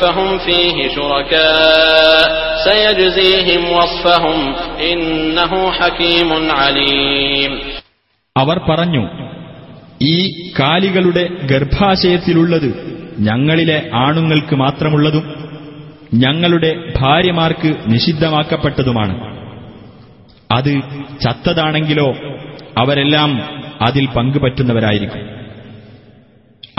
فهم 0.00 0.37
فيه 0.37 0.87
شركاء 0.89 2.23
سيجزيهم 2.63 3.71
وصفهم 3.71 4.39
إنه 4.91 5.71
حكيم 5.71 6.29
عليم 6.51 7.51
അവർ 8.35 8.57
പറഞ്ഞു 8.59 9.03
ഈ 10.07 10.17
കാലികളുടെ 10.59 11.23
ഗർഭാശയത്തിലുള്ളത് 11.51 12.69
ഞങ്ങളിലെ 13.19 13.89
ആണുങ്ങൾക്ക് 13.95 14.55
മാത്രമുള്ളതും 14.55 15.25
ഞങ്ങളുടെ 16.15 16.69
ഭാര്യമാർക്ക് 16.99 17.69
നിഷിദ്ധമാക്കപ്പെട്ടതുമാണ് 17.87 19.15
അത് 20.49 20.71
ചത്തതാണെങ്കിലോ 21.21 22.07
അവരെല്ലാം 22.77 23.31
അതിൽ 23.81 24.05
പങ്കുപറ്റുന്നവരായിരിക്കും 24.15 25.25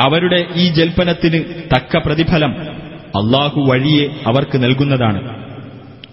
അവരുടെ 0.00 0.46
ഈ 0.56 0.68
ജൽപ്പനത്തിന് 0.70 1.38
തക്ക 1.74 1.96
പ്രതിഫലം 1.98 2.52
അള്ളാഹു 3.14 3.60
വഴിയെ 3.60 4.06
അവർക്ക് 4.26 4.58
നൽകുന്നതാണ് 4.62 5.20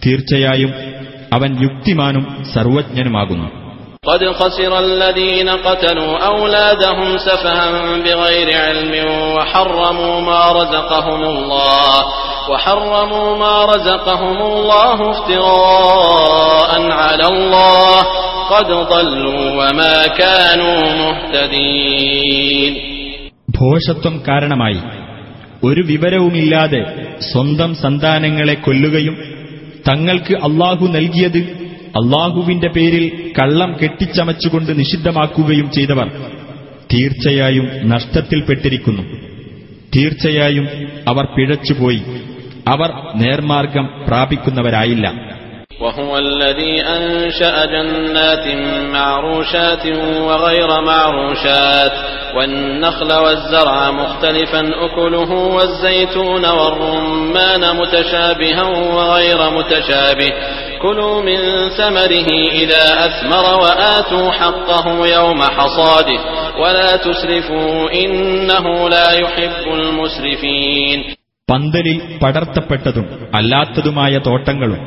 തീർച്ചയായും 0.03 0.71
അവൻ 1.34 1.51
യുക്തിമാനും 1.63 2.25
സർവജ്ഞനുമാകുന്നു 2.53 3.49
قد 4.03 4.31
خسر 4.31 4.79
الذين 4.79 5.49
قتلوا 5.49 6.27
أولادهم 6.27 7.17
سفها 7.19 7.71
بغير 7.97 8.57
علم 8.57 8.93
وحرموا 9.35 10.21
ما 10.21 10.51
رزقهم 10.51 11.23
الله 11.23 11.93
وحرموا 12.49 13.38
ما 13.38 13.65
رزقهم 13.65 14.38
الله 14.43 15.09
افتراء 15.09 16.71
على 16.93 17.27
الله 17.27 18.01
قد 18.49 18.67
ضلوا 18.67 19.43
وما 19.59 19.95
كانوا 20.17 20.79
مهتدين 21.01 22.73
ഭോഷത്വം 23.59 24.15
കാരണമായി 24.25 24.79
ഒരു 25.63 25.81
വിവരവുമില്ലാതെ 25.91 26.81
സ്വന്തം 27.27 27.71
സന്താനങ്ങളെ 27.79 28.55
കൊല്ലുകയും 28.65 29.15
തങ്ങൾക്ക് 29.85 30.34
അള്ളാഹു 30.47 30.85
നൽകിയത് 30.97 31.39
അള്ളാഹുവിന്റെ 31.99 32.69
പേരിൽ 32.75 33.05
കള്ളം 33.39 33.77
കെട്ടിച്ചമച്ചുകൊണ്ട് 33.77 34.79
നിഷിദ്ധമാക്കുകയും 34.79 35.71
ചെയ്തവർ 35.71 36.07
തീർച്ചയായും 36.93 37.65
നഷ്ടത്തിൽപ്പെട്ടിരിക്കുന്നു 37.84 39.03
തീർച്ചയായും 39.95 40.65
അവർ 41.07 41.25
പിഴച്ചുപോയി 41.25 42.01
അവർ 42.67 42.89
നേർമാർഗം 43.15 43.85
പ്രാപിക്കുന്നവരായില്ല 44.07 45.36
وهو 45.79 46.17
الذي 46.17 46.81
أنشأ 46.81 47.65
جنات 47.65 48.47
معروشات 48.93 49.85
وغير 50.19 50.81
معروشات 50.84 51.91
والنخل 52.35 53.13
والزرع 53.15 53.91
مختلفا 53.93 54.61
أكله 54.85 55.31
والزيتون 55.31 56.45
والرمان 56.47 57.75
متشابها 57.75 58.63
وغير 58.93 59.49
متشابه 59.49 60.31
كلوا 60.81 61.21
من 61.21 61.39
ثمره 61.69 62.29
إذا 62.53 62.85
أثمر 63.05 63.59
وآتوا 63.59 64.31
حقه 64.31 65.07
يوم 65.07 65.41
حصاده 65.43 66.19
ولا 66.61 66.97
تسرفوا 66.97 67.89
إنه 67.95 68.89
لا 68.89 69.11
يحب 69.13 69.65
المسرفين 69.73 70.99
പന്തലിൽ 71.49 71.97
പടർത്തപ്പെട്ടതും 72.21 73.05
അല്ലാത്തതുമായ 73.35 74.13
തോട്ടങ്ങളും 74.17 74.79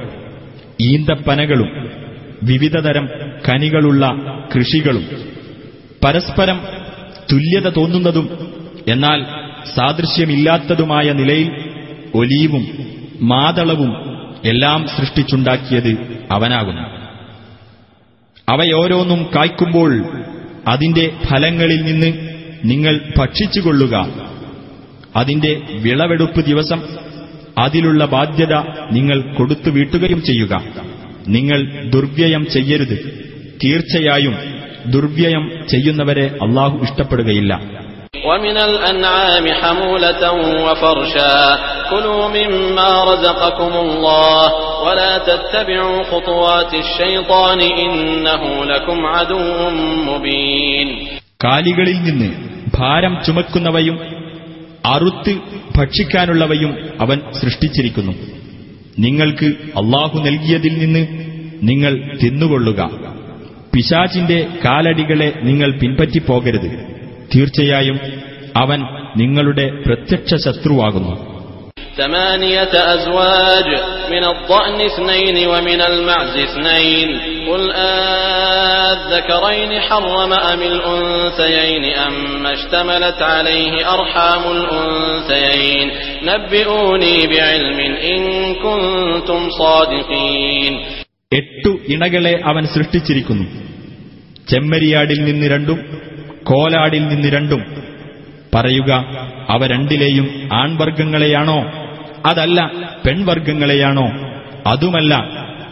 ഈന്തപ്പനകളും 0.82 1.70
വിവിധതരം 2.42 3.06
കനികളുള്ള 3.48 4.04
കൃഷികളും 4.54 5.04
പരസ്പരം 6.02 6.58
തുല്യത 7.32 7.68
തോന്നുന്നതും 7.76 8.26
എന്നാൽ 8.86 9.20
സാദൃശ്യമില്ലാത്തതുമായ 9.74 11.12
നിലയിൽ 11.12 11.48
ഒലീവും 12.14 12.64
മാതളവും 13.22 13.90
എല്ലാം 14.44 14.80
സൃഷ്ടിച്ചുണ്ടാക്കിയത് 14.88 15.92
അവനാകുന്നു 16.30 16.84
അവയോരോന്നും 18.48 19.20
കായ്ക്കുമ്പോൾ 19.34 19.90
അതിന്റെ 20.66 21.04
ഫലങ്ങളിൽ 21.28 21.82
നിന്ന് 21.82 22.10
നിങ്ങൾ 22.64 22.94
ഭക്ഷിച്ചുകൊള്ളുക 23.18 23.94
അതിന്റെ 25.14 25.52
വിളവെടുപ്പ് 25.82 26.40
ദിവസം 26.44 26.80
അതിലുള്ള 27.58 28.04
ബാധ്യത 28.04 28.54
നിങ്ങൾ 28.90 29.34
കൊടുത്തു 29.34 29.70
വീട്ടുകയും 29.70 30.22
ചെയ്യുക 30.22 30.62
നിങ്ങൾ 31.28 31.88
ദുർവ്യയം 31.90 32.50
ചെയ്യരുത് 32.50 32.96
തീർച്ചയായും 33.64 34.36
ദുർവ്യയം 34.86 35.66
ചെയ്യുന്നവരെ 35.70 36.26
അള്ളാഹു 36.42 36.78
ഇഷ്ടപ്പെടുകയില്ല 36.82 37.80
കാലികളിൽ 51.44 52.02
നിന്ന് 52.02 52.30
ഭാരം 52.78 53.22
ചുമക്കുന്നവയും 53.26 54.19
അറുത്ത് 54.84 55.34
ഭക്ഷിക്കാനുള്ളവയും 55.76 56.78
അവൻ 57.00 57.20
സൃഷ്ടിച്ചിരിക്കുന്നു 57.40 58.12
നിങ്ങൾക്ക് 58.98 59.46
അള്ളാഹു 59.76 60.18
നൽകിയതിൽ 60.18 60.78
നിന്ന് 60.78 61.02
നിങ്ങൾ 61.62 61.92
തിന്നുകൊള്ളുക 62.22 62.80
പിശാചിന്റെ 63.74 64.48
കാലടികളെ 64.64 65.32
നിങ്ങൾ 65.42 65.70
പിൻപറ്റിപ്പോകരുത് 65.78 66.70
തീർച്ചയായും 67.34 67.98
അവൻ 68.56 68.80
നിങ്ങളുടെ 69.16 69.82
പ്രത്യക്ഷ 69.86 70.34
ശത്രുവാകുന്നു 70.34 71.29
ثمانية 72.00 72.74
أزواج 72.94 73.68
من 74.10 74.24
الضأن 74.24 74.80
اثنين 74.82 75.48
ومن 75.48 75.80
المعز 75.82 76.34
اثنين 76.38 77.08
قل 77.48 77.62
أذكرين 78.92 79.80
حرم 79.80 80.32
أم 80.44 80.62
الأنثيين 80.64 81.84
أم 81.98 82.16
اشتملت 82.48 83.20
عليه 83.24 83.72
أرحام 83.90 84.42
الأنثيين 84.48 85.86
نبئوني 86.24 87.26
بعلم 87.26 87.78
إن 88.06 88.20
كنتم 88.56 89.40
صادقين 89.52 90.74
എട്ടു 91.32 91.70
ഇണകളെ 91.86 92.32
അവൻ 92.50 92.64
സൃഷ്ടിച്ചിരിക്കുന്നു 92.66 93.44
ചെമ്മരിയാടിൽ 94.48 95.20
നിന്ന് 95.24 95.46
രണ്ടും 95.46 95.78
കോലാടിൽ 96.42 97.04
നിന്ന് 97.08 97.28
രണ്ടും 97.28 97.60
പറയുക 98.52 98.90
അവ 99.48 99.60
രണ്ടിലെയും 99.66 100.26
ആൺവർഗങ്ങളെയാണോ 100.52 101.58
അതല്ല 102.26 102.60
പെൺവർഗങ്ങളെയാണോ 103.04 104.06
അതുമല്ല 104.66 105.12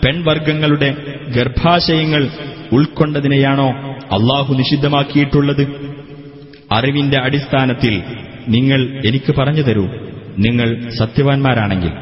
പെൺവർഗങ്ങളുടെ 0.04 0.90
ഗർഭാശയങ്ങൾ 1.36 2.22
ഉൾക്കൊണ്ടതിനെയാണോ 2.72 3.68
അള്ളാഹു 4.16 4.50
നിഷിദ്ധമാക്കിയിട്ടുള്ളത് 4.54 5.64
അറിവിന്റെ 6.72 7.18
അടിസ്ഥാനത്തിൽ 7.18 7.94
നിങ്ങൾ 8.48 8.80
എനിക്ക് 9.04 9.32
പറഞ്ഞു 9.32 9.64
തരൂ 9.68 9.86
നിങ്ങൾ 10.38 10.68
സത്യവാൻമാരാണെങ്കിൽ 11.00 11.94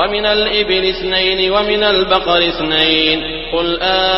ومن 0.00 0.24
الإبل 0.28 0.84
اثنين 0.86 1.40
ومن 1.50 1.82
البقر 1.84 2.40
اثنين 2.48 3.18
قل 3.52 3.66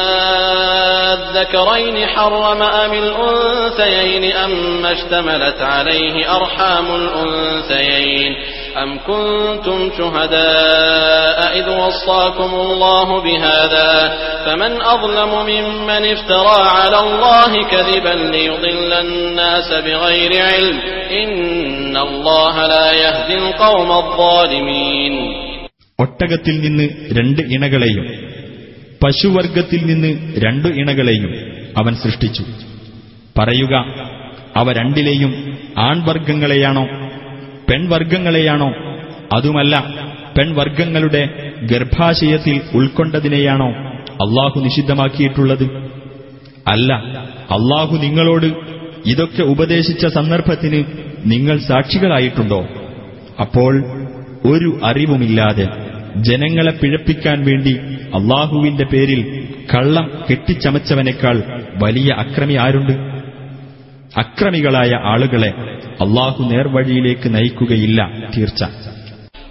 آذكرين 1.22 2.06
حرم 2.06 2.60
أم 2.82 2.92
الأنثيين 2.94 4.24
أم 4.36 4.52
اشتملت 4.86 5.60
عليه 5.74 6.14
أرحام 6.30 6.86
الأنثيين 6.94 8.32
أم 8.74 8.98
كنتم 9.00 9.90
شهداء 9.98 11.38
إذ 11.58 11.68
وصاكم 11.72 12.50
الله 12.56 13.22
بهذا 13.22 13.90
فمن 14.46 14.72
أظلم 14.84 15.32
ممن 15.46 16.02
افترى 16.06 16.58
على 16.70 16.98
الله 17.00 17.52
كذبا 17.64 18.14
ليضل 18.34 18.92
الناس 18.96 19.68
بغير 19.86 20.32
علم 20.42 20.76
إن 21.12 21.96
الله 21.98 22.66
لا 22.66 22.92
يهدي 22.94 23.34
القوم 23.38 23.90
الظالمين 23.94 25.14
ഒട്ടകത്തിൽ 25.98 26.56
നിന്ന് 26.60 26.86
രണ്ട് 27.12 27.40
ഇണകളെയും 27.54 28.06
പശുവർഗത്തിൽ 29.00 29.80
നിന്ന് 29.86 30.10
രണ്ടു 30.38 30.68
ഇണകളെയും 30.80 31.32
അവൻ 31.78 31.94
സൃഷ്ടിച്ചു 31.94 32.44
പറയുക 33.36 33.74
അവ 34.56 34.66
രണ്ടിലെയും 34.72 35.32
ആൺവർഗങ്ങളെയാണോ 35.88 36.84
പെൺവർഗങ്ങളെയാണോ 37.68 38.70
അതുമല്ല 39.34 39.76
പെൺവർഗങ്ങളുടെ 40.36 41.22
ഗർഭാശയത്തിൽ 41.62 42.60
ഉൾക്കൊണ്ടതിനെയാണോ 42.74 43.68
അള്ളാഹു 44.22 44.60
നിഷിദ്ധമാക്കിയിട്ടുള്ളത് 44.60 45.66
അല്ല 46.68 46.92
അള്ളാഹു 47.50 47.96
നിങ്ങളോട് 47.96 48.48
ഇതൊക്കെ 49.06 49.42
ഉപദേശിച്ച 49.42 50.06
സന്ദർഭത്തിന് 50.06 50.80
നിങ്ങൾ 51.24 51.58
സാക്ഷികളായിട്ടുണ്ടോ 51.58 52.60
അപ്പോൾ 53.40 53.72
ഒരു 54.44 54.80
അറിവുമില്ലാതെ 54.84 55.66
ജനങ്ങളെ 56.18 56.70
പിഴപ്പിക്കാൻ 56.70 57.44
വേണ്ടി 57.44 57.74
അള്ളാഹുവിന്റെ 58.14 58.84
പേരിൽ 58.84 59.20
കള്ളം 59.74 60.10
കെട്ടിച്ചമച്ചവനേക്കാൾ 60.30 61.36
വലിയ 61.78 62.10
അക്രമി 62.12 62.54
ആരുണ്ട് 62.54 62.94
അക്രമികളായ 64.16 64.92
ആളുകളെ 65.04 65.50
അള്ളാഹു 66.04 66.42
നേർവഴിയിലേക്ക് 66.52 67.28
നയിക്കുകയില്ല 67.36 68.00
തീർച്ച 68.36 68.62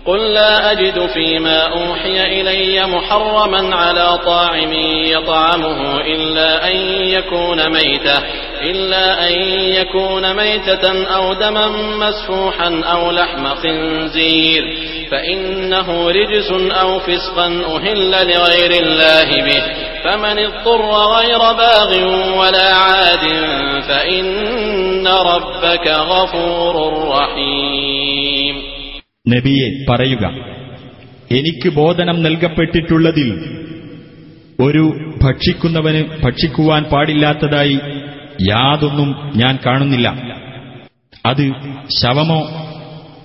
قل 0.05 0.21
لا 0.33 0.53
أجد 0.71 0.97
فيما 1.07 1.59
أوحي 1.79 2.17
إلي 2.37 2.85
محرما 2.87 3.75
على 3.75 4.07
طاعم 4.25 4.73
يطعمه 5.15 5.79
إلا 6.13 6.49
أن 6.69 6.75
يكون 7.07 7.59
ميتة 7.69 8.17
إلا 8.63 9.27
أن 9.27 9.33
يكون 9.73 10.35
ميتة 10.35 10.85
أو 11.07 11.33
دما 11.35 11.67
مسفوحا 11.97 12.69
أو 12.85 13.11
لحم 13.11 13.45
خنزير 13.55 14.63
فإنه 15.11 15.87
رجس 16.11 16.49
أو 16.73 16.99
فسقا 16.99 17.47
أهل 17.75 18.11
لغير 18.27 18.71
الله 18.83 19.29
به 19.41 19.61
فمن 20.03 20.35
اضطر 20.39 20.81
غير 21.15 21.41
باغ 21.55 21.89
ولا 22.39 22.73
عاد 22.75 23.25
فإن 23.89 25.07
ربك 25.07 25.87
غفور 26.11 26.75
رحيم 27.11 28.55
നബിയെ 29.25 29.67
പറയുക 29.89 30.25
എനിക്ക് 31.31 31.69
ബോധനം 31.71 32.17
നൽകപ്പെട്ടിട്ടുള്ളതിൽ 32.23 33.29
ഒരു 34.59 34.83
ഭക്ഷിക്കുന്നവന് 35.23 36.01
ഭക്ഷിക്കുവാൻ 36.23 36.81
പാടില്ലാത്തതായി 36.83 37.77
യാതൊന്നും 38.49 39.09
ഞാൻ 39.35 39.59
കാണുന്നില്ല 39.65 40.07
അത് 41.25 41.43
ശവമോ 41.99 42.39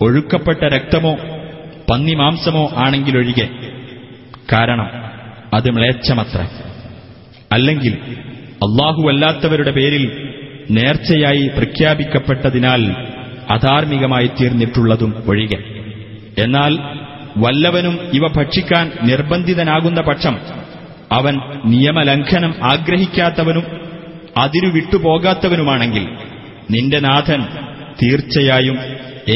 ഒഴുക്കപ്പെട്ട 0.01 0.63
രക്തമോ 0.67 1.13
പന്നിമാംസമോ 1.89 2.65
ആണെങ്കിലൊഴികെ 2.77 3.47
കാരണം 4.53 4.89
അത് 5.55 5.71
മ്ലേച്ഛമത്ര 5.71 6.41
അല്ലെങ്കിൽ 7.53 7.95
അള്ളാഹുവല്ലാത്തവരുടെ 8.63 9.71
പേരിൽ 9.71 10.05
നേർച്ചയായി 10.71 11.49
പ്രഖ്യാപിക്കപ്പെട്ടതിനാൽ 11.49 12.83
അധാർമികമായി 13.49 14.27
തീർന്നിട്ടുള്ളതും 14.39 15.13
ഒഴികെ 15.27 15.59
എന്നാൽ 16.39 16.73
വല്ലവനും 17.37 17.95
ഇവ 18.13 18.27
ഭക്ഷിക്കാൻ 18.37 18.93
നിർബന്ധിതനാകുന്ന 19.03 20.01
പക്ഷം 20.01 20.35
അവൻ 21.13 21.35
നിയമലംഘനം 21.65 22.53
ആഗ്രഹിക്കാത്തവനും 22.65 23.65
അതിരു 24.41 24.69
വിട്ടുപോകാത്തവനുമാണെങ്കിൽ 24.77 26.05
നിന്റെ 26.71 27.01
നാഥൻ 27.07 27.43
തീർച്ചയായും 28.01 28.79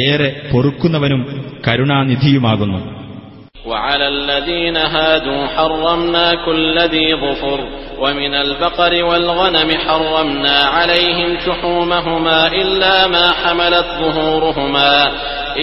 ഏറെ 0.01 0.31
പൊറുക്കുന്നവനും 0.53 1.23
കരുണാനിധിയുമാകുന്നു 1.67 2.81
وعلى 3.67 4.07
الذين 4.09 4.77
هادوا 4.77 5.47
حرمنا 5.47 6.27
كل 6.47 6.77
ذي 6.87 7.15
ظفر 7.17 7.61
ومن 7.99 8.33
البقر 8.37 8.93
والغنم 9.05 9.71
حرمنا 9.87 10.57
عليهم 10.77 11.31
شحومهما 11.47 12.47
إلا 12.53 13.07
ما 13.07 13.27
حملت 13.33 13.87
ظهورهما 14.01 14.93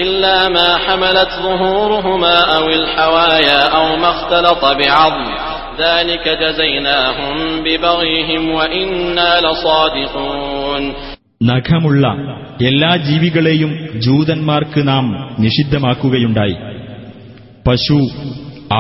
إلا 0.00 0.49
ما 0.49 0.77
حملت 0.77 1.31
ظهورهما 1.41 2.35
أو 2.55 2.65
الحوايا 2.71 3.59
أو 3.69 3.95
ما 3.95 4.09
اختلط 4.09 4.63
بعظم 4.79 5.25
നഖമുള്ള 11.43 12.05
എല്ലാ 12.61 12.95
ജീവികളെയും 12.95 13.71
ജൂതന്മാർക്ക് 13.95 14.87
നാം 14.87 15.05
നിഷിദ്ധമാക്കുകയുണ്ടായി 15.39 16.55
പശു 17.67 17.99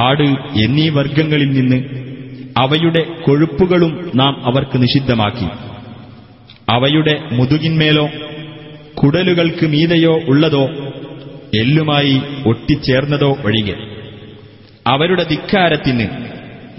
ആട് 0.00 0.27
എന്നീ 0.55 0.89
വർഗങ്ങളിൽ 0.89 1.49
നിന്ന് 1.51 1.79
അവയുടെ 2.57 3.03
കൊഴുപ്പുകളും 3.21 4.11
നാം 4.15 4.43
അവർക്ക് 4.45 4.81
നിഷിദ്ധമാക്കി 4.81 5.49
അവയുടെ 6.69 7.15
മുതുകിന്മേലോ 7.31 8.05
കുടലുകൾക്ക് 8.93 9.65
മീതയോ 9.65 10.19
ഉള്ളതോ 10.27 10.63
എല്ലുമായി 11.55 12.15
ഒട്ടിച്ചേർന്നതോ 12.45 13.37
ഒഴികെ 13.45 13.75
അവരുടെ 14.85 15.23
ധിക്കാരത്തിന് 15.23 16.07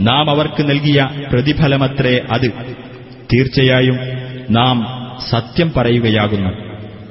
നാം 0.00 0.31
അവർക്ക് 0.31 0.63
നൽകിയ 0.63 1.09
പ്രതിഫലമത്രേ 1.31 2.21
അത് 2.33 2.49
തീർച്ചയായും 3.33 3.99
നാം 4.51 4.77
സത്യം 5.31 5.73
പറയുകയാകുന്നു 5.73 6.51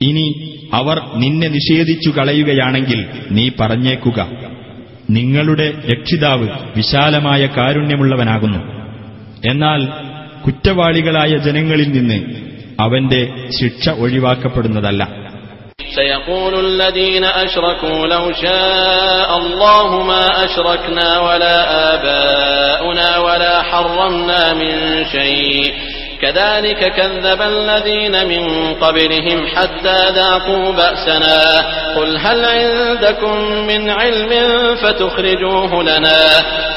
ഇനി 0.01 0.25
അവർ 0.73 0.97
നിന്നെ 1.15 1.49
നിഷേധിച്ചു 1.49 2.11
കളയുകയാണെങ്കിൽ 2.11 3.01
നീ 3.31 3.49
പറഞ്ഞേക്കുക 3.59 4.19
നിങ്ങളുടെ 5.11 5.69
രക്ഷിതാവ് 5.91 6.49
വിശാലമായ 6.77 7.47
കാരുണ്യമുള്ളവനാകുന്നു 7.47 8.61
എന്നാൽ 9.47 9.81
കുറ്റവാളികളായ 10.47 11.37
ജനങ്ങളിൽ 11.37 11.89
നിന്ന് 11.91 12.19
അവന്റെ 12.81 13.51
ശിക്ഷ 13.61 13.89
ഒഴിവാക്കപ്പെടുന്നതല്ല 13.89 15.27
ഒഴിവാക്കപ്പെടുന്നതല്ലൂ 15.77 17.53
كذلك 26.23 26.81
كذب 26.93 27.41
الذين 27.45 28.15
من 28.29 28.43
قبلهم 28.75 29.47
حتى 29.47 29.99
ذاقوا 30.11 30.73
بأسنا 30.73 31.39
قل 31.97 32.17
هل 32.17 32.45
عندكم 32.47 33.35
من 33.67 33.91
علم 33.91 34.31
فتخرجوه 34.77 35.83
لنا 35.83 36.23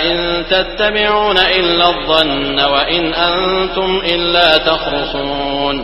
إن 0.01 0.15
تتبعون 0.49 1.37
إلا 1.59 1.85
الظن 1.89 2.59
وإن 2.65 3.03
أنتم 3.13 3.89
إلا 4.05 4.57
تخرصون 4.59 5.75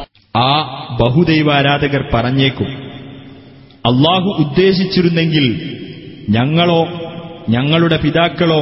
ആ 0.36 0.52
ബഹുദൈവാരാധകർ 0.99 2.02
പറഞ്ഞേക്കും 2.11 2.69
അള്ളാഹു 3.86 4.30
ഉദ്ദേശിച്ചിരുന്നെങ്കിൽ 4.44 5.45
ഞങ്ങളോ 6.30 6.82
ഞങ്ങളുടെ 7.49 7.98
പിതാക്കളോ 7.98 8.61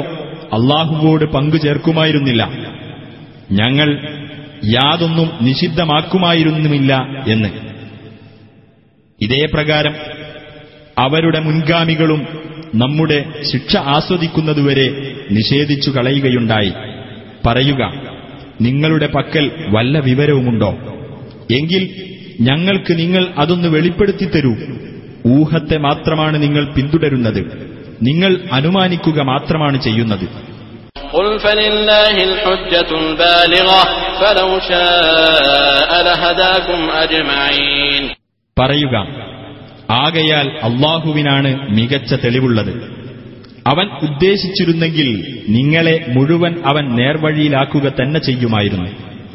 അള്ളാഹുവോട് 0.53 1.25
പങ്കു 1.25 1.57
ചേർക്കുമായിരുന്നില്ല 1.57 2.43
ഞങ്ങൾ 3.51 3.89
യാതൊന്നും 4.71 5.29
നിഷിദ്ധമാക്കുമായിരുന്നുമില്ല 5.41 6.93
എന്ന് 7.27 7.49
ഇതേ 9.19 9.45
പ്രകാരം 9.53 9.95
അവരുടെ 10.97 11.39
മുൻഗാമികളും 11.39 12.21
നമ്മുടെ 12.73 13.17
ശിക്ഷ 13.51 13.75
ആസ്വദിക്കുന്നതുവരെ 13.87 14.87
നിഷേധിച്ചു 15.31 15.89
കളയുകയുണ്ടായി 15.91 16.71
പറയുക 17.45 17.83
നിങ്ങളുടെ 18.61 19.07
പക്കൽ 19.07 19.45
വല്ല 19.69 19.99
വിവരവുമുണ്ടോ 19.99 20.71
എങ്കിൽ 21.53 21.83
ഞങ്ങൾക്ക് 22.39 22.97
നിങ്ങൾ 22.99 23.27
അതൊന്ന് 23.37 23.69
വെളിപ്പെടുത്തി 23.69 24.25
തരൂ 24.25 24.53
ഊഹത്തെ 25.33 25.77
മാത്രമാണ് 25.77 26.43
നിങ്ങൾ 26.43 26.63
പിന്തുടരുന്നത് 26.75 27.41
നിങ്ങൾ 28.01 28.31
അനുമാനിക്കുക 28.51 29.21
മാത്രമാണ് 29.23 29.77
ചെയ്യുന്നത് 29.81 30.25
പറയുക 30.97 31.45
ആകയാൽ 39.91 40.47
അള്ളാഹുവിനാണ് 40.63 41.69
മികച്ച 41.69 42.13
തെളിവുള്ളത് 42.13 42.73
അവൻ 43.67 43.87
ഉദ്ദേശിച്ചിരുന്നെങ്കിൽ 44.01 45.09
നിങ്ങളെ 45.47 46.05
മുഴുവൻ 46.07 46.63
അവൻ 46.65 46.95
നേർവഴിയിലാക്കുക 46.95 47.87
തന്നെ 48.01 48.19
ചെയ്യുമായിരുന്നു 48.19 48.89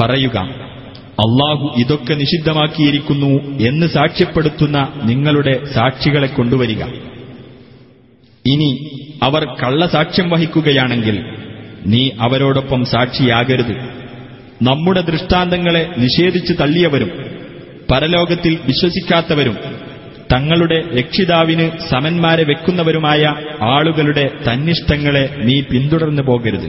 പറയുക 0.00 0.38
അള്ളാഹു 1.22 1.66
ഇതൊക്കെ 1.76 2.14
നിഷിദ്ധമാക്കിയിരിക്കുന്നു 2.14 3.30
എന്ന് 3.68 3.86
സാക്ഷ്യപ്പെടുത്തുന്ന 3.86 4.78
നിങ്ങളുടെ 5.02 5.54
സാക്ഷികളെ 5.74 6.28
കൊണ്ടുവരിക 6.30 6.82
ഇനി 8.44 8.70
അവർ 9.22 9.42
കള്ളസാക്ഷ്യം 9.60 10.28
വഹിക്കുകയാണെങ്കിൽ 10.30 11.16
നീ 11.86 12.02
അവരോടൊപ്പം 12.20 12.80
സാക്ഷിയാകരുത് 12.92 13.74
നമ്മുടെ 14.60 15.00
ദൃഷ്ടാന്തങ്ങളെ 15.00 15.82
നിഷേധിച്ചു 15.96 16.54
തള്ളിയവരും 16.54 17.10
പരലോകത്തിൽ 17.90 18.54
വിശ്വസിക്കാത്തവരും 18.66 19.56
തങ്ങളുടെ 20.32 20.78
രക്ഷിതാവിന് 20.98 21.66
സമന്മാരെ 21.90 22.44
വെക്കുന്നവരുമായ 22.44 23.22
ആളുകളുടെ 23.70 24.24
തന്നിഷ്ടങ്ങളെ 24.44 25.24
നീ 25.38 25.56
പിന്തുടർന്നു 25.62 26.22
പോകരുത് 26.22 26.68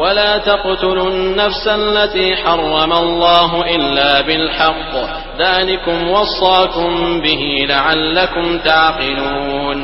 ولا 0.00 0.38
تقتلوا 0.40 1.10
النفس 1.10 1.64
التي 1.68 2.36
حرم 2.36 2.92
الله 2.94 3.50
إلا 3.76 4.20
بالحق 4.20 4.92
ذلكم 5.38 6.08
وصاكم 6.08 6.92
به 7.20 7.42
لعلكم 7.68 8.46
تعقلون 8.60 9.78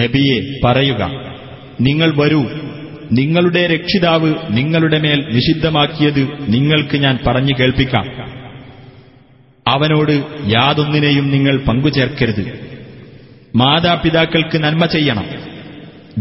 നബിയെ 0.00 0.38
പറയുക 0.64 1.02
നിങ്ങൾ 1.80 2.10
വരൂ 2.20 2.42
നിങ്ങളുടെ 3.18 3.62
രക്ഷിതാവ് 3.66 4.30
നിങ്ങളുടെ 4.50 4.98
മേൽ 5.04 5.20
നിഷിദ്ധമാക്കിയത് 5.36 6.22
നിങ്ങൾക്ക് 6.46 6.96
ഞാൻ 6.96 7.14
പറഞ്ഞു 7.26 7.54
കേൾപ്പിക്കാം 7.58 8.06
അവനോട് 9.66 10.14
യാതൊന്നിനെയും 10.54 11.26
നിങ്ങൾ 11.34 11.56
പങ്കുചേർക്കരുത് 11.68 12.44
മാതാപിതാക്കൾക്ക് 13.54 14.58
നന്മ 14.58 14.84
ചെയ്യണം 14.86 15.26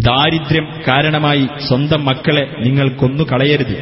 ദാരിദ്ര്യം 0.01 0.67
കാരണമായി 0.87 1.49
സ്വന്തം 1.67 2.05
മക്കളെ 2.05 2.49
നിങ്ങൾ 2.59 2.89
കൊന്നു 2.89 3.23
കളയരുത് 3.23 3.75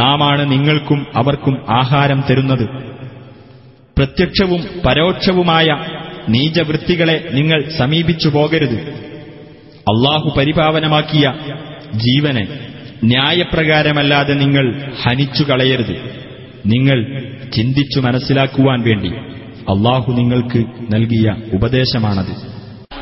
നാമാണ് 0.00 0.52
നിങ്ങൾക്കും 0.52 1.06
അവർക്കും 1.16 1.64
ആഹാരം 1.70 2.22
തരുന്നത് 2.22 2.66
പ്രത്യക്ഷവും 3.96 4.60
പരോക്ഷവുമായ 4.86 5.68
നീചവൃത്തികളെ 6.28 7.24
നിങ്ങൾ 7.32 7.64
സമീപിച്ചു 7.78 8.28
പോകരുത് 8.28 8.78
അള്ളാഹു 9.86 10.28
പരിപാവനമാക്കിയ 10.36 11.26
ജീവനെ 11.96 12.44
ന്യായപ്രകാരമല്ലാതെ 13.04 14.34
നിങ്ങൾ 14.34 14.64
ഹനിച്ചു 15.02 15.44
കളയരുത് 15.44 15.96
നിങ്ങൾ 16.66 16.98
ചിന്തിച്ചു 17.52 18.00
മനസ്സിലാക്കുവാൻ 18.00 18.82
വേണ്ടി 18.82 19.10
അള്ളാഹു 19.70 20.12
നിങ്ങൾക്ക് 20.12 20.60
നൽകിയ 20.94 21.26
ഉപദേശമാണത് 21.52 22.34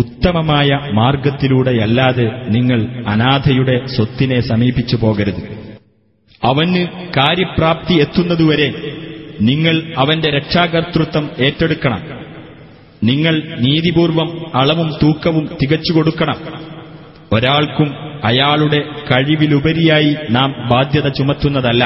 ഉത്തമമായ 0.00 0.68
മാർഗത്തിലൂടെയല്ലാതെ 0.92 2.26
നിങ്ങൾ 2.48 2.80
അനാഥയുടെ 3.06 3.76
സ്വത്തിനെ 3.86 4.40
സമീപിച്ചു 4.40 4.96
പോകരുത് 4.96 5.42
അവന് 6.42 6.82
കാര്യപ്രാപ്തി 7.16 7.94
എത്തുന്നതുവരെ 8.00 8.68
നിങ്ങൾ 9.40 9.76
അവന്റെ 9.96 10.30
രക്ഷാകർത്തൃത്വം 10.30 11.30
ഏറ്റെടുക്കണം 11.38 12.02
നിങ്ങൾ 13.02 13.34
നീതിപൂർവം 13.58 14.28
അളവും 14.54 14.90
തൂക്കവും 15.02 15.44
തികച്ചു 15.60 15.92
കൊടുക്കണം 15.92 16.38
ഒരാൾക്കും 17.32 17.88
അയാളുടെ 18.24 18.80
കഴിവിലുപരിയായി 19.10 20.16
നാം 20.30 20.50
ബാധ്യത 20.68 21.08
ചുമത്തുന്നതല്ല 21.08 21.84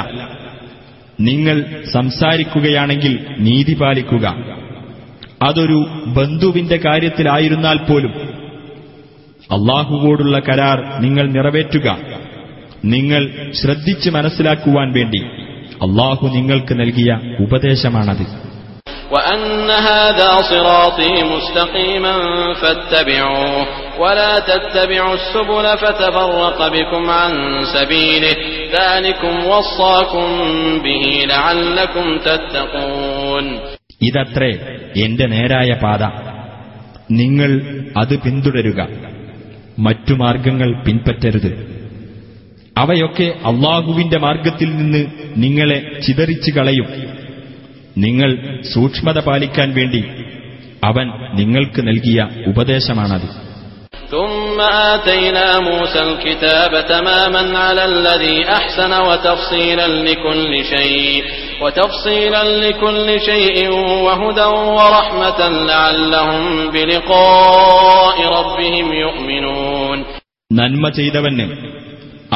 നിങ്ങൾ 1.21 1.57
സംസാരിക്കുകയാണെങ്കിൽ 1.93 3.15
നീതി 3.39 3.75
പാലിക്കുക 3.75 4.27
അതൊരു 5.41 5.79
ബന്ധുവിന്റെ 6.17 6.77
കാര്യത്തിലായിരുന്നാൽ 6.77 7.79
പോലും 7.79 8.13
അള്ളാഹുവോടുള്ള 9.51 10.39
കരാർ 10.39 10.79
നിങ്ങൾ 10.99 11.27
നിറവേറ്റുക 11.31 11.89
നിങ്ങൾ 12.85 13.23
ശ്രദ്ധിച്ച് 13.53 14.11
മനസ്സിലാക്കുവാൻ 14.11 14.89
വേണ്ടി 14.93 15.23
അള്ളാഹു 15.81 16.27
നിങ്ങൾക്ക് 16.37 16.75
നൽകിയ 16.81 17.11
ഉപദേശമാണത് 17.41 18.27
وأن 19.15 19.41
ഇതത്രേ 34.03 34.51
എന്റെ 34.97 35.27
നേരായ 35.27 35.79
പാത 35.83 36.03
നിങ്ങൾ 37.11 37.61
അത് 37.99 38.23
പിന്തുടരുക 38.23 38.89
മറ്റു 39.79 40.15
മാർഗങ്ങൾ 40.15 40.85
പിൻപറ്റരുത് 40.85 41.81
അവയൊക്കെ 42.79 43.25
അള്ളാഹുവിന്റെ 43.25 44.19
മാർഗത്തിൽ 44.19 44.77
നിന്ന് 44.77 45.07
നിങ്ങളെ 45.37 46.01
ചിതറിച്ചു 46.09 46.51
കളയും 46.51 46.87
നിങ്ങൾ 47.99 48.61
സൂക്ഷ്മത 48.75 49.19
പാലിക്കാൻ 49.19 49.75
വേണ്ടി 49.75 50.05
അവൻ 50.85 51.37
നിങ്ങൾക്ക് 51.37 51.89
നൽകിയ 51.89 52.29
ഉപദേശമാണത് 52.47 53.51
ും 54.15 54.59
وتفصيلا 61.61 62.43
لكل 62.61 63.09
شيء 63.23 63.57
وهدى 64.07 64.49
ورحمة 64.77 65.41
لعلهم 65.71 66.43
بلقاء 66.71 68.17
ربهم 68.37 68.87
يؤمنون 69.05 69.99
നന്മ 70.51 70.85
ചെയ്തവന് 70.99 71.45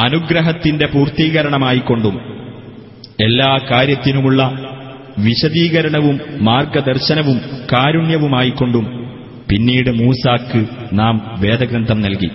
അനുഗ്രഹത്തിന്റെ 0.00 0.85
പൂർത്തീകരണമായിക്കൊണ്ടും 0.93 2.15
എല്ലാ 3.19 3.49
കാര്യത്തിനുമുള്ള 3.69 4.41
വിശദീകരണവും 5.25 6.15
മാർഗദർശനവും 6.41 7.37
കാരുണ്യവുമായിക്കൊണ്ടും 7.71 8.85
പിന്നീട് 9.49 9.91
മൂസാക്ക് 9.99 10.61
നാം 10.93 11.15
വേദഗ്രന്ഥം 11.43 11.99
നൽകി 12.05 12.29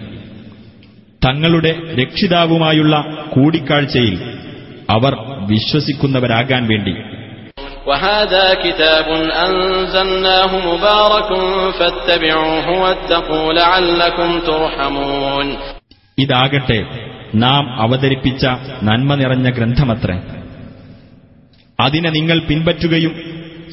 തങ്ങളുടെ 1.23 1.73
രക്ഷിതാവുമായുള്ള 2.01 2.94
കൂടിക്കാഴ്ചയിൽ 3.35 4.15
അവർ 4.89 5.15
വിശ്വസിക്കുന്നവരാകാൻ 5.51 6.62
വേണ്ടി 6.66 6.94
ഇതാകട്ടെ 16.19 16.78
നാം 17.35 17.65
അവതരിപ്പിച്ച 17.81 18.44
നന്മ 18.82 19.15
നിറഞ്ഞ 19.15 19.51
ഗ്രന്ഥമത്രേ 19.51 20.16
അതിനെ 21.78 22.11
നിങ്ങൾ 22.11 22.39
പിൻപറ്റുകയും 22.40 23.12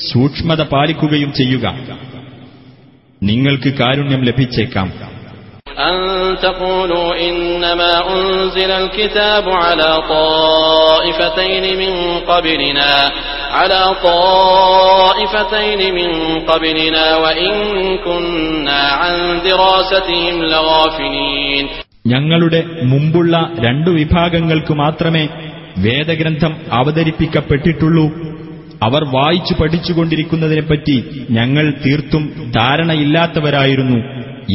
സൂക്ഷ്മത 0.13 0.61
പാലിക്കുകയും 0.63 1.33
ചെയ്യുക 1.33 1.65
നിങ്ങൾക്ക് 3.21 3.69
കാരുണ്യം 3.79 4.21
ലഭിച്ചേക്കാം 4.21 4.89
أن 5.79 5.95
تقولوا 6.37 7.15
إنما 7.29 7.91
أنزل 8.13 8.71
الكتاب 8.73 9.49
على 9.49 9.89
طائفتين 10.09 11.77
من 11.77 11.93
قبلنا 12.21 12.93
على 13.51 13.81
طائفتين 14.03 15.79
من 15.95 16.09
قبلنا 16.41 17.15
وإن 17.17 17.53
كنا 17.97 18.81
عن 18.91 19.13
دراستهم 19.43 20.35
لغافلين 20.43 21.65
ഞങ്ങളുടെ 22.05 22.59
മുമ്പുള്ള 22.83 23.33
രണ്ടു 23.59 23.89
വിഭാഗങ്ങൾക്ക് 23.89 24.73
മാത്രമേ 24.73 25.23
വേദഗ്രന്ഥം 25.77 26.53
അവതരിപ്പിക്കപ്പെട്ടിട്ടുള്ളൂ 26.71 28.05
അവർ 28.81 29.03
വായിച്ചു 29.15 29.53
പഠിച്ചുകൊണ്ടിരിക്കുന്നതിനെപ്പറ്റി 29.53 30.95
ഞങ്ങൾ 31.29 31.65
തീർത്തും 31.83 32.23
ധാരണയില്ലാത്തവരായിരുന്നു 32.51 33.99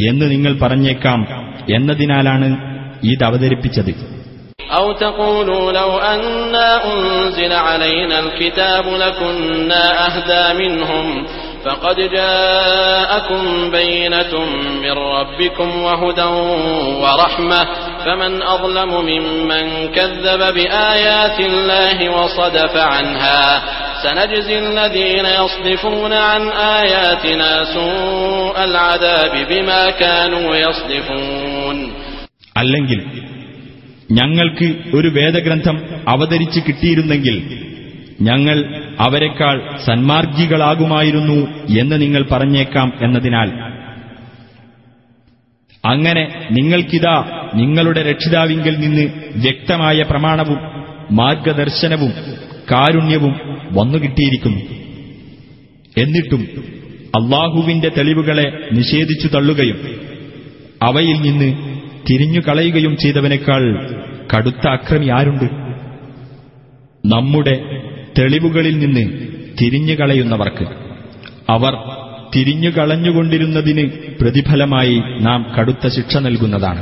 എന്ന് 0.00 0.25
നിങ്ങൾ 0.31 0.53
പറഞ്ഞേക്കാം 0.61 1.19
എന്നതിനാലാണ് 1.69 2.47
ഇത് 3.03 3.23
അവതരിപ്പിച്ചത് 3.23 3.93
أو 4.77 4.91
تقولوا 4.93 5.71
لو 5.71 5.97
أنا 6.13 6.67
أنزل 6.93 7.53
علينا 7.53 8.19
الكتاب 8.19 8.85
لكنا 8.87 9.83
أهدى 10.07 10.45
منهم 10.63 11.27
فقد 11.65 11.95
جاءكم 11.95 13.71
بينة 13.71 14.33
من 14.83 14.91
ربكم 14.91 15.83
وهدى 15.83 16.29
ورحمة 17.03 17.61
فمن 18.05 18.41
أظلم 18.41 18.89
ممن 19.05 19.65
كذب 19.87 20.53
بآيات 20.53 21.39
الله 21.39 22.09
وصدف 22.09 22.77
عنها 22.77 23.41
سنجزي 24.05 24.59
الذين 24.61 25.25
يصدفون 25.37 26.13
عن 26.29 26.41
آياتنا 26.79 27.51
سوء 27.73 28.55
العذاب 28.63 29.33
بما 29.49 29.81
كانوا 29.93 30.47
يصدفون 30.57 31.77
അല്ലെങ്കിൽ 32.55 32.99
ഞങ്ങൾക്ക് 34.09 34.67
ഒരു 34.97 35.09
വേദഗ്രന്ഥം 35.09 35.77
അവതരിച്ച് 36.07 36.59
കിട്ടിയിരുന്നെങ്കിൽ 36.59 37.35
ഞങ്ങൾ 38.19 38.57
അവരെക്കാൾ 38.99 39.55
സന്മാർഗികളാകുമായിരുന്നു 39.87 41.37
എന്ന് 41.79 41.95
നിങ്ങൾ 42.01 42.23
പറഞ്ഞേക്കാം 42.29 42.89
എന്നതിനാൽ 43.01 43.49
അങ്ങനെ 45.83 46.23
നിങ്ങൾക്കിതാ 46.49 47.15
നിങ്ങളുടെ 47.53 48.01
രക്ഷിതാവിങ്കിൽ 48.09 48.75
നിന്ന് 48.79 49.05
വ്യക്തമായ 49.35 49.99
പ്രമാണവും 50.11 50.59
മാർഗദർശനവും 51.15 52.13
കാരുണ്യവും 52.71 53.33
വന്നുകിട്ടിയിരിക്കുന്നു 53.73 54.61
എന്നിട്ടും 55.97 56.43
അള്ളാഹുവിന്റെ 57.15 57.89
തെളിവുകളെ 57.89 58.45
നിഷേധിച്ചു 58.71 59.27
തള്ളുകയും 59.27 59.79
അവയിൽ 60.81 61.17
നിന്ന് 61.21 61.49
തിരിഞ്ഞു 62.07 62.39
കളയുകയും 62.39 62.95
ചെയ്തവനേക്കാൾ 62.95 63.63
കടുത്ത 64.33 64.67
അക്രമി 64.67 65.07
ആരുണ്ട് 65.09 65.47
നമ്മുടെ 67.03 67.55
തെളിവുകളിൽ 68.19 68.79
നിന്ന് 68.79 69.05
തിരിഞ്ഞു 69.59 69.93
കളയുന്നവർക്ക് 69.93 70.65
അവർ 71.49 71.73
തിരിഞ്ഞു 72.35 72.69
കളഞ്ഞുകൊണ്ടിരുന്നതിന് 72.69 73.83
പ്രതിഫലമായി 74.21 74.97
നാം 75.19 75.41
കടുത്ത 75.57 75.87
ശിക്ഷ 75.87 76.17
നൽകുന്നതാണ് 76.17 76.81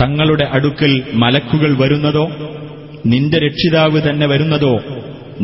തങ്ങളുടെ 0.00 0.44
അടുക്കൽ 0.52 0.90
മലക്കുകൾ 1.14 1.70
വരുന്നതോ 1.78 2.24
നിന്റെ 3.04 3.38
രക്ഷിതാവ് 3.38 3.98
തന്നെ 4.00 4.26
വരുന്നതോ 4.26 4.72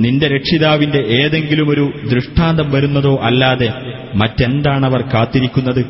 നിന്റെ 0.00 0.26
രക്ഷിതാവിന്റെ 0.28 1.00
ഏതെങ്കിലും 1.20 1.68
ഒരു 1.68 1.84
ദൃഷ്ടാന്തം 2.10 2.68
വരുന്നതോ 2.70 3.12
അല്ലാതെ 3.22 3.68
മറ്റെന്താണവർ 4.14 5.02
കാത്തിരിക്കുന്നത് 5.12 5.80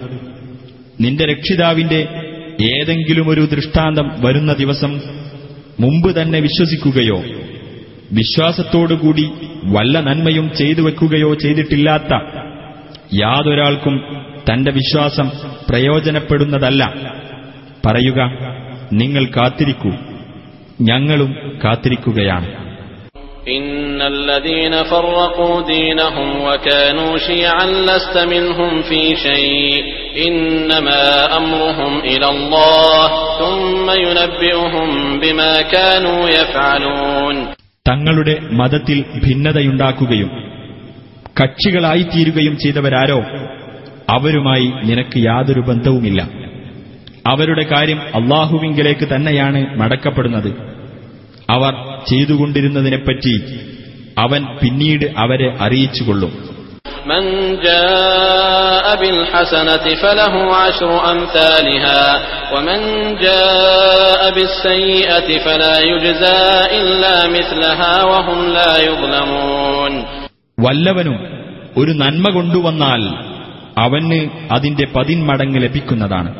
നിന്റെ 1.00 1.24
രക്ഷിതാവിന്റെ 1.24 2.00
ഏതെങ്കിലുമൊരു 2.70 3.44
ദൃഷ്ടാന്തം 3.52 4.08
വരുന്ന 4.24 4.52
ദിവസം 4.52 4.92
മുമ്പ് 5.78 6.10
തന്നെ 6.12 6.40
വിശ്വസിക്കുകയോ 6.40 7.18
വിശ്വാസത്തോടുകൂടി 8.12 9.26
വല്ല 9.70 10.00
നന്മയും 10.00 10.48
ചെയ്തു 10.56 10.80
വെക്കുകയോ 10.80 11.32
ചെയ്തിട്ടില്ലാത്ത 11.36 12.12
യാതൊരാൾക്കും 13.16 13.96
തന്റെ 14.48 14.70
വിശ്വാസം 14.72 15.26
പ്രയോജനപ്പെടുന്നതല്ല 15.68 16.82
പറയുക 17.86 18.20
നിങ്ങൾ 18.92 19.24
കാത്തിരിക്കൂ 19.24 19.92
ഞങ്ങളും 20.80 21.30
കാത്തിരിക്കുകയാണ് 21.64 22.46
തങ്ങളുടെ 37.86 38.34
മതത്തിൽ 38.52 39.04
ഭിന്നതയുണ്ടാക്കുകയും 39.24 40.30
കക്ഷികളായിത്തീരുകയും 41.42 42.58
ചെയ്തവരാരോ 42.58 43.18
അവരുമായി 44.10 44.72
നിനക്ക് 44.84 45.18
യാതൊരു 45.18 45.60
ബന്ധവുമില്ല 45.60 46.41
അവരുടെ 47.26 47.62
കാര്യം 47.62 47.98
അള്ളാഹുവിങ്കിലേക്ക് 48.14 49.08
തന്നെയാണ് 49.08 49.76
മടക്കപ്പെടുന്നത് 49.76 50.50
അവർ 51.50 51.74
ചെയ്തുകൊണ്ടിരുന്നതിനെപ്പറ്റി 52.06 53.34
അവൻ 54.18 54.46
പിന്നീട് 54.62 55.14
അവരെ 55.16 55.56
അറിയിച്ചുകൊള്ളും 55.60 56.32
വല്ലവനും 70.58 71.18
ഒരു 71.76 71.92
നന്മ 71.92 72.30
കൊണ്ടുവന്നാൽ 72.30 73.02
അവന് 73.76 74.20
അതിന്റെ 74.50 74.84
പതിന്മടങ്ങ് 74.94 75.62
ലഭിക്കുന്നതാണ് 75.62 76.40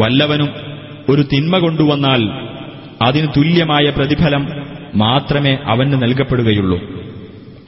വല്ലവനും 0.00 0.50
ഒരു 1.08 1.22
തിന്മ 1.22 1.58
കൊണ്ടുവന്നാൽ 1.58 2.22
അതിന് 3.02 3.26
തുല്യമായ 3.36 3.90
പ്രതിഫലം 3.90 4.46
മാത്രമേ 4.94 5.58
അവന് 5.66 6.02
നൽകപ്പെടുകയുള്ളൂ 6.02 6.78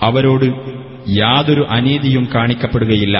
അവരോട് 0.02 0.46
യാതൊരു 1.06 1.66
അനീതിയും 1.70 2.28
കാണിക്കപ്പെടുകയില്ല 2.34 3.18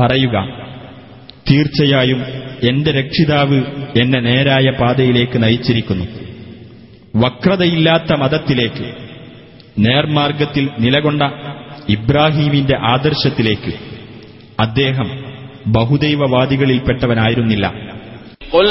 പറയുക 0.00 0.36
തീർച്ചയായും 1.50 2.24
എന്റെ 2.62 2.90
രക്ഷിതാവ് 2.90 3.62
എന്നെ 3.96 4.20
നേരായ 4.20 4.72
പാതയിലേക്ക് 4.80 5.42
നയിച്ചിരിക്കുന്നു 5.42 6.04
വക്രതയില്ലാത്ത 7.16 8.12
മതത്തിലേക്ക് 8.12 8.94
നേർമാർഗത്തിൽ 9.78 10.70
നിലകൊണ്ട 10.78 11.22
ഇബ്രാഹീമിന്റെ 11.88 12.78
ആദർശത്തിലേക്ക് 12.86 13.72
അദ്ദേഹം 14.60 15.28
ബഹുദൈവവാദികളിൽപ്പെട്ടവനായിരുന്നില്ല 15.66 17.72
قل 18.52 18.71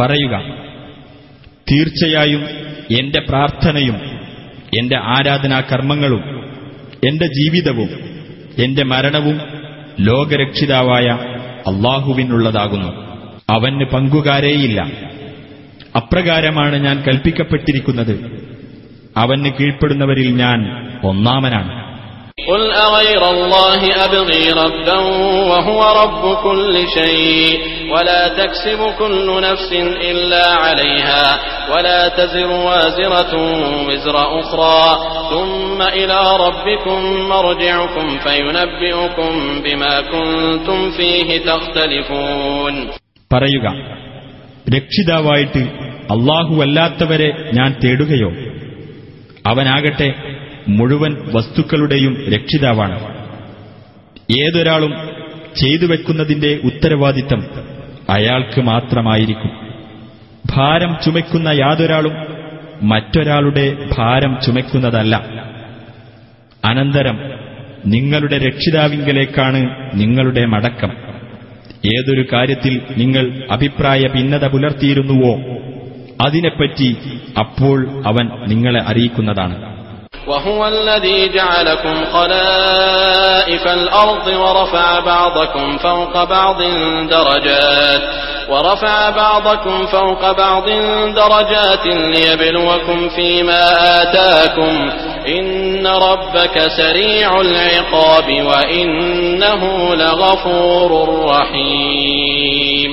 പറയുക 0.00 0.34
തീർച്ചയായും 1.70 2.42
എന്റെ 2.90 3.20
പ്രാർത്ഥനയും 3.20 3.96
എന്റെ 4.76 4.96
ആരാധനാകർമ്മങ്ങളും 4.96 6.22
എന്റെ 7.06 7.26
ജീവിതവും 7.26 7.90
എന്റെ 8.58 8.82
മരണവും 8.82 9.40
ലോകരക്ഷിതാവായ 10.00 11.08
അള്ളാഹുവിനുള്ളതാകുന്നു 11.66 12.90
അവന് 13.50 13.84
പങ്കുകാരേയില്ല 13.84 14.80
അപ്രകാരമാണ് 15.96 16.76
ഞാൻ 16.76 17.02
കൽപ്പിക്കപ്പെട്ടിരിക്കുന്നത് 17.02 18.14
അവന് 19.16 19.50
കീഴ്പ്പെടുന്നവരിൽ 19.60 20.36
ഞാൻ 20.36 20.60
ഒന്നാമനാണ് 21.02 21.85
قل 22.38 22.72
أغير 22.72 23.30
الله 23.30 24.04
أبغي 24.04 24.50
ربا 24.52 24.98
وهو 25.50 25.80
رب 26.02 26.36
كل 26.36 26.74
شيء 26.88 27.58
ولا 27.90 28.28
تكسب 28.30 28.80
كل 28.98 29.42
نفس 29.42 29.72
إلا 30.02 30.46
عليها 30.46 31.24
ولا 31.70 32.08
تزر 32.08 32.50
وازرة 32.50 33.32
وزر 33.88 34.16
أخرى 34.40 34.82
ثم 35.30 35.82
إلى 35.82 36.20
ربكم 36.36 37.00
مرجعكم 37.28 38.18
فينبئكم 38.18 39.32
بما 39.64 39.94
كنتم 40.02 40.90
فيه 40.90 41.28
تختلفون 41.40 42.74
പറയുക 43.30 43.66
രക്ഷിതാവായിട്ട് 44.66 45.62
അല്ലാഹുവല്ലാത്തവരെ 46.14 47.28
ഞാൻ 47.52 47.70
തേടുകയോ 47.82 48.30
അവനാകട്ടെ 49.46 50.08
മുഴുവൻ 50.66 51.32
വസ്തുക്കളുടെയും 51.34 52.14
രക്ഷിതാവാണ് 52.28 52.96
ഏതൊരാളും 54.36 54.92
ചെയ്തു 55.54 55.86
വെക്കുന്നതിന്റെ 55.86 56.60
ഉത്തരവാദിത്തം 56.64 57.42
അയാൾക്ക് 58.10 58.60
മാത്രമായിരിക്കും 58.60 59.52
ഭാരം 60.54 60.96
ചുമയ്ക്കുന്ന 61.04 61.48
യാതൊരാളും 61.48 62.14
മറ്റൊരാളുടെ 62.82 63.66
ഭാരം 63.98 64.36
ചുമയ്ക്കുന്നതല്ല 64.40 65.14
അനന്തരം 66.62 67.16
നിങ്ങളുടെ 67.84 68.38
രക്ഷിതാവിങ്കലേക്കാണ് 68.38 69.60
നിങ്ങളുടെ 69.94 70.44
മടക്കം 70.46 70.92
ഏതൊരു 71.88 72.24
കാര്യത്തിൽ 72.32 72.80
നിങ്ങൾ 72.96 73.24
അഭിപ്രായ 73.50 74.06
ഭിന്നത 74.06 74.44
പുലർത്തിയിരുന്നുവോ 74.44 75.34
അതിനെപ്പറ്റി 76.24 76.88
അപ്പോൾ 77.38 77.78
അവൻ 78.06 78.26
നിങ്ങളെ 78.46 78.80
അറിയിക്കുന്നതാണ് 78.86 79.75
وهو 80.26 80.68
الذي 80.68 81.28
جعلكم 81.28 82.04
خلائف 82.04 83.66
الأرض 83.66 84.26
ورفع 84.26 85.00
بعضكم 85.00 85.78
فوق 85.78 86.24
بعض 86.24 86.62
درجات 87.10 88.02
ورفع 88.48 89.10
بعضكم 89.10 89.86
فوق 89.86 90.32
بعض 90.32 90.68
درجات 91.14 91.86
ليبلوكم 91.86 93.08
فيما 93.08 93.62
آتاكم 94.02 94.90
إن 95.28 95.86
ربك 95.86 96.58
سريع 96.76 97.40
العقاب 97.40 98.46
وإنه 98.46 99.62
لغفور 99.94 100.90
رحيم 101.28 102.90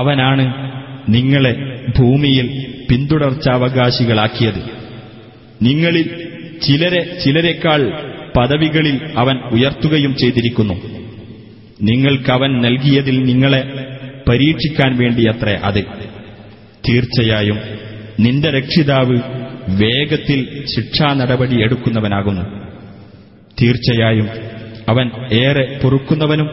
അവനാണ് 0.00 0.44
നിങ്ങളെ 1.08 1.52
ഭൂമിയിൽ 1.98 2.46
പിന്തുടർച്ചാവകാശികളാക്കിയത് 2.90 4.60
നിങ്ങളിൽ 5.62 6.25
ചിലരെ 6.60 7.18
ചിലരെക്കാൾ 7.18 7.82
പദവികളിൽ 8.36 9.00
അവൻ 9.16 9.36
ഉയർത്തുകയും 9.50 10.14
ചെയ്തിരിക്കുന്നു 10.14 10.76
നിങ്ങൾക്കവൻ 11.80 12.60
നൽകിയതിൽ 12.60 13.24
നിങ്ങളെ 13.24 13.62
പരീക്ഷിക്കാൻ 14.28 14.96
വേണ്ടിയത്രേ 14.96 15.54
അത് 15.64 15.82
തീർച്ചയായും 16.88 17.58
നിന്റെ 18.18 18.50
രക്ഷിതാവ് 18.50 19.16
വേഗത്തിൽ 19.78 20.40
ശിക്ഷാ 20.64 21.14
നടപടി 21.14 21.56
എടുക്കുന്നവനാകുന്നു 21.62 22.44
തീർച്ചയായും 23.60 24.28
അവൻ 24.88 25.06
ഏറെ 25.36 25.78
പൊറുക്കുന്നവനും 25.82 26.48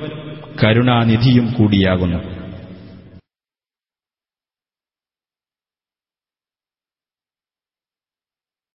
കരുണാനിധിയും 0.63 1.53
കൂടിയാകുന്നു 1.53 2.19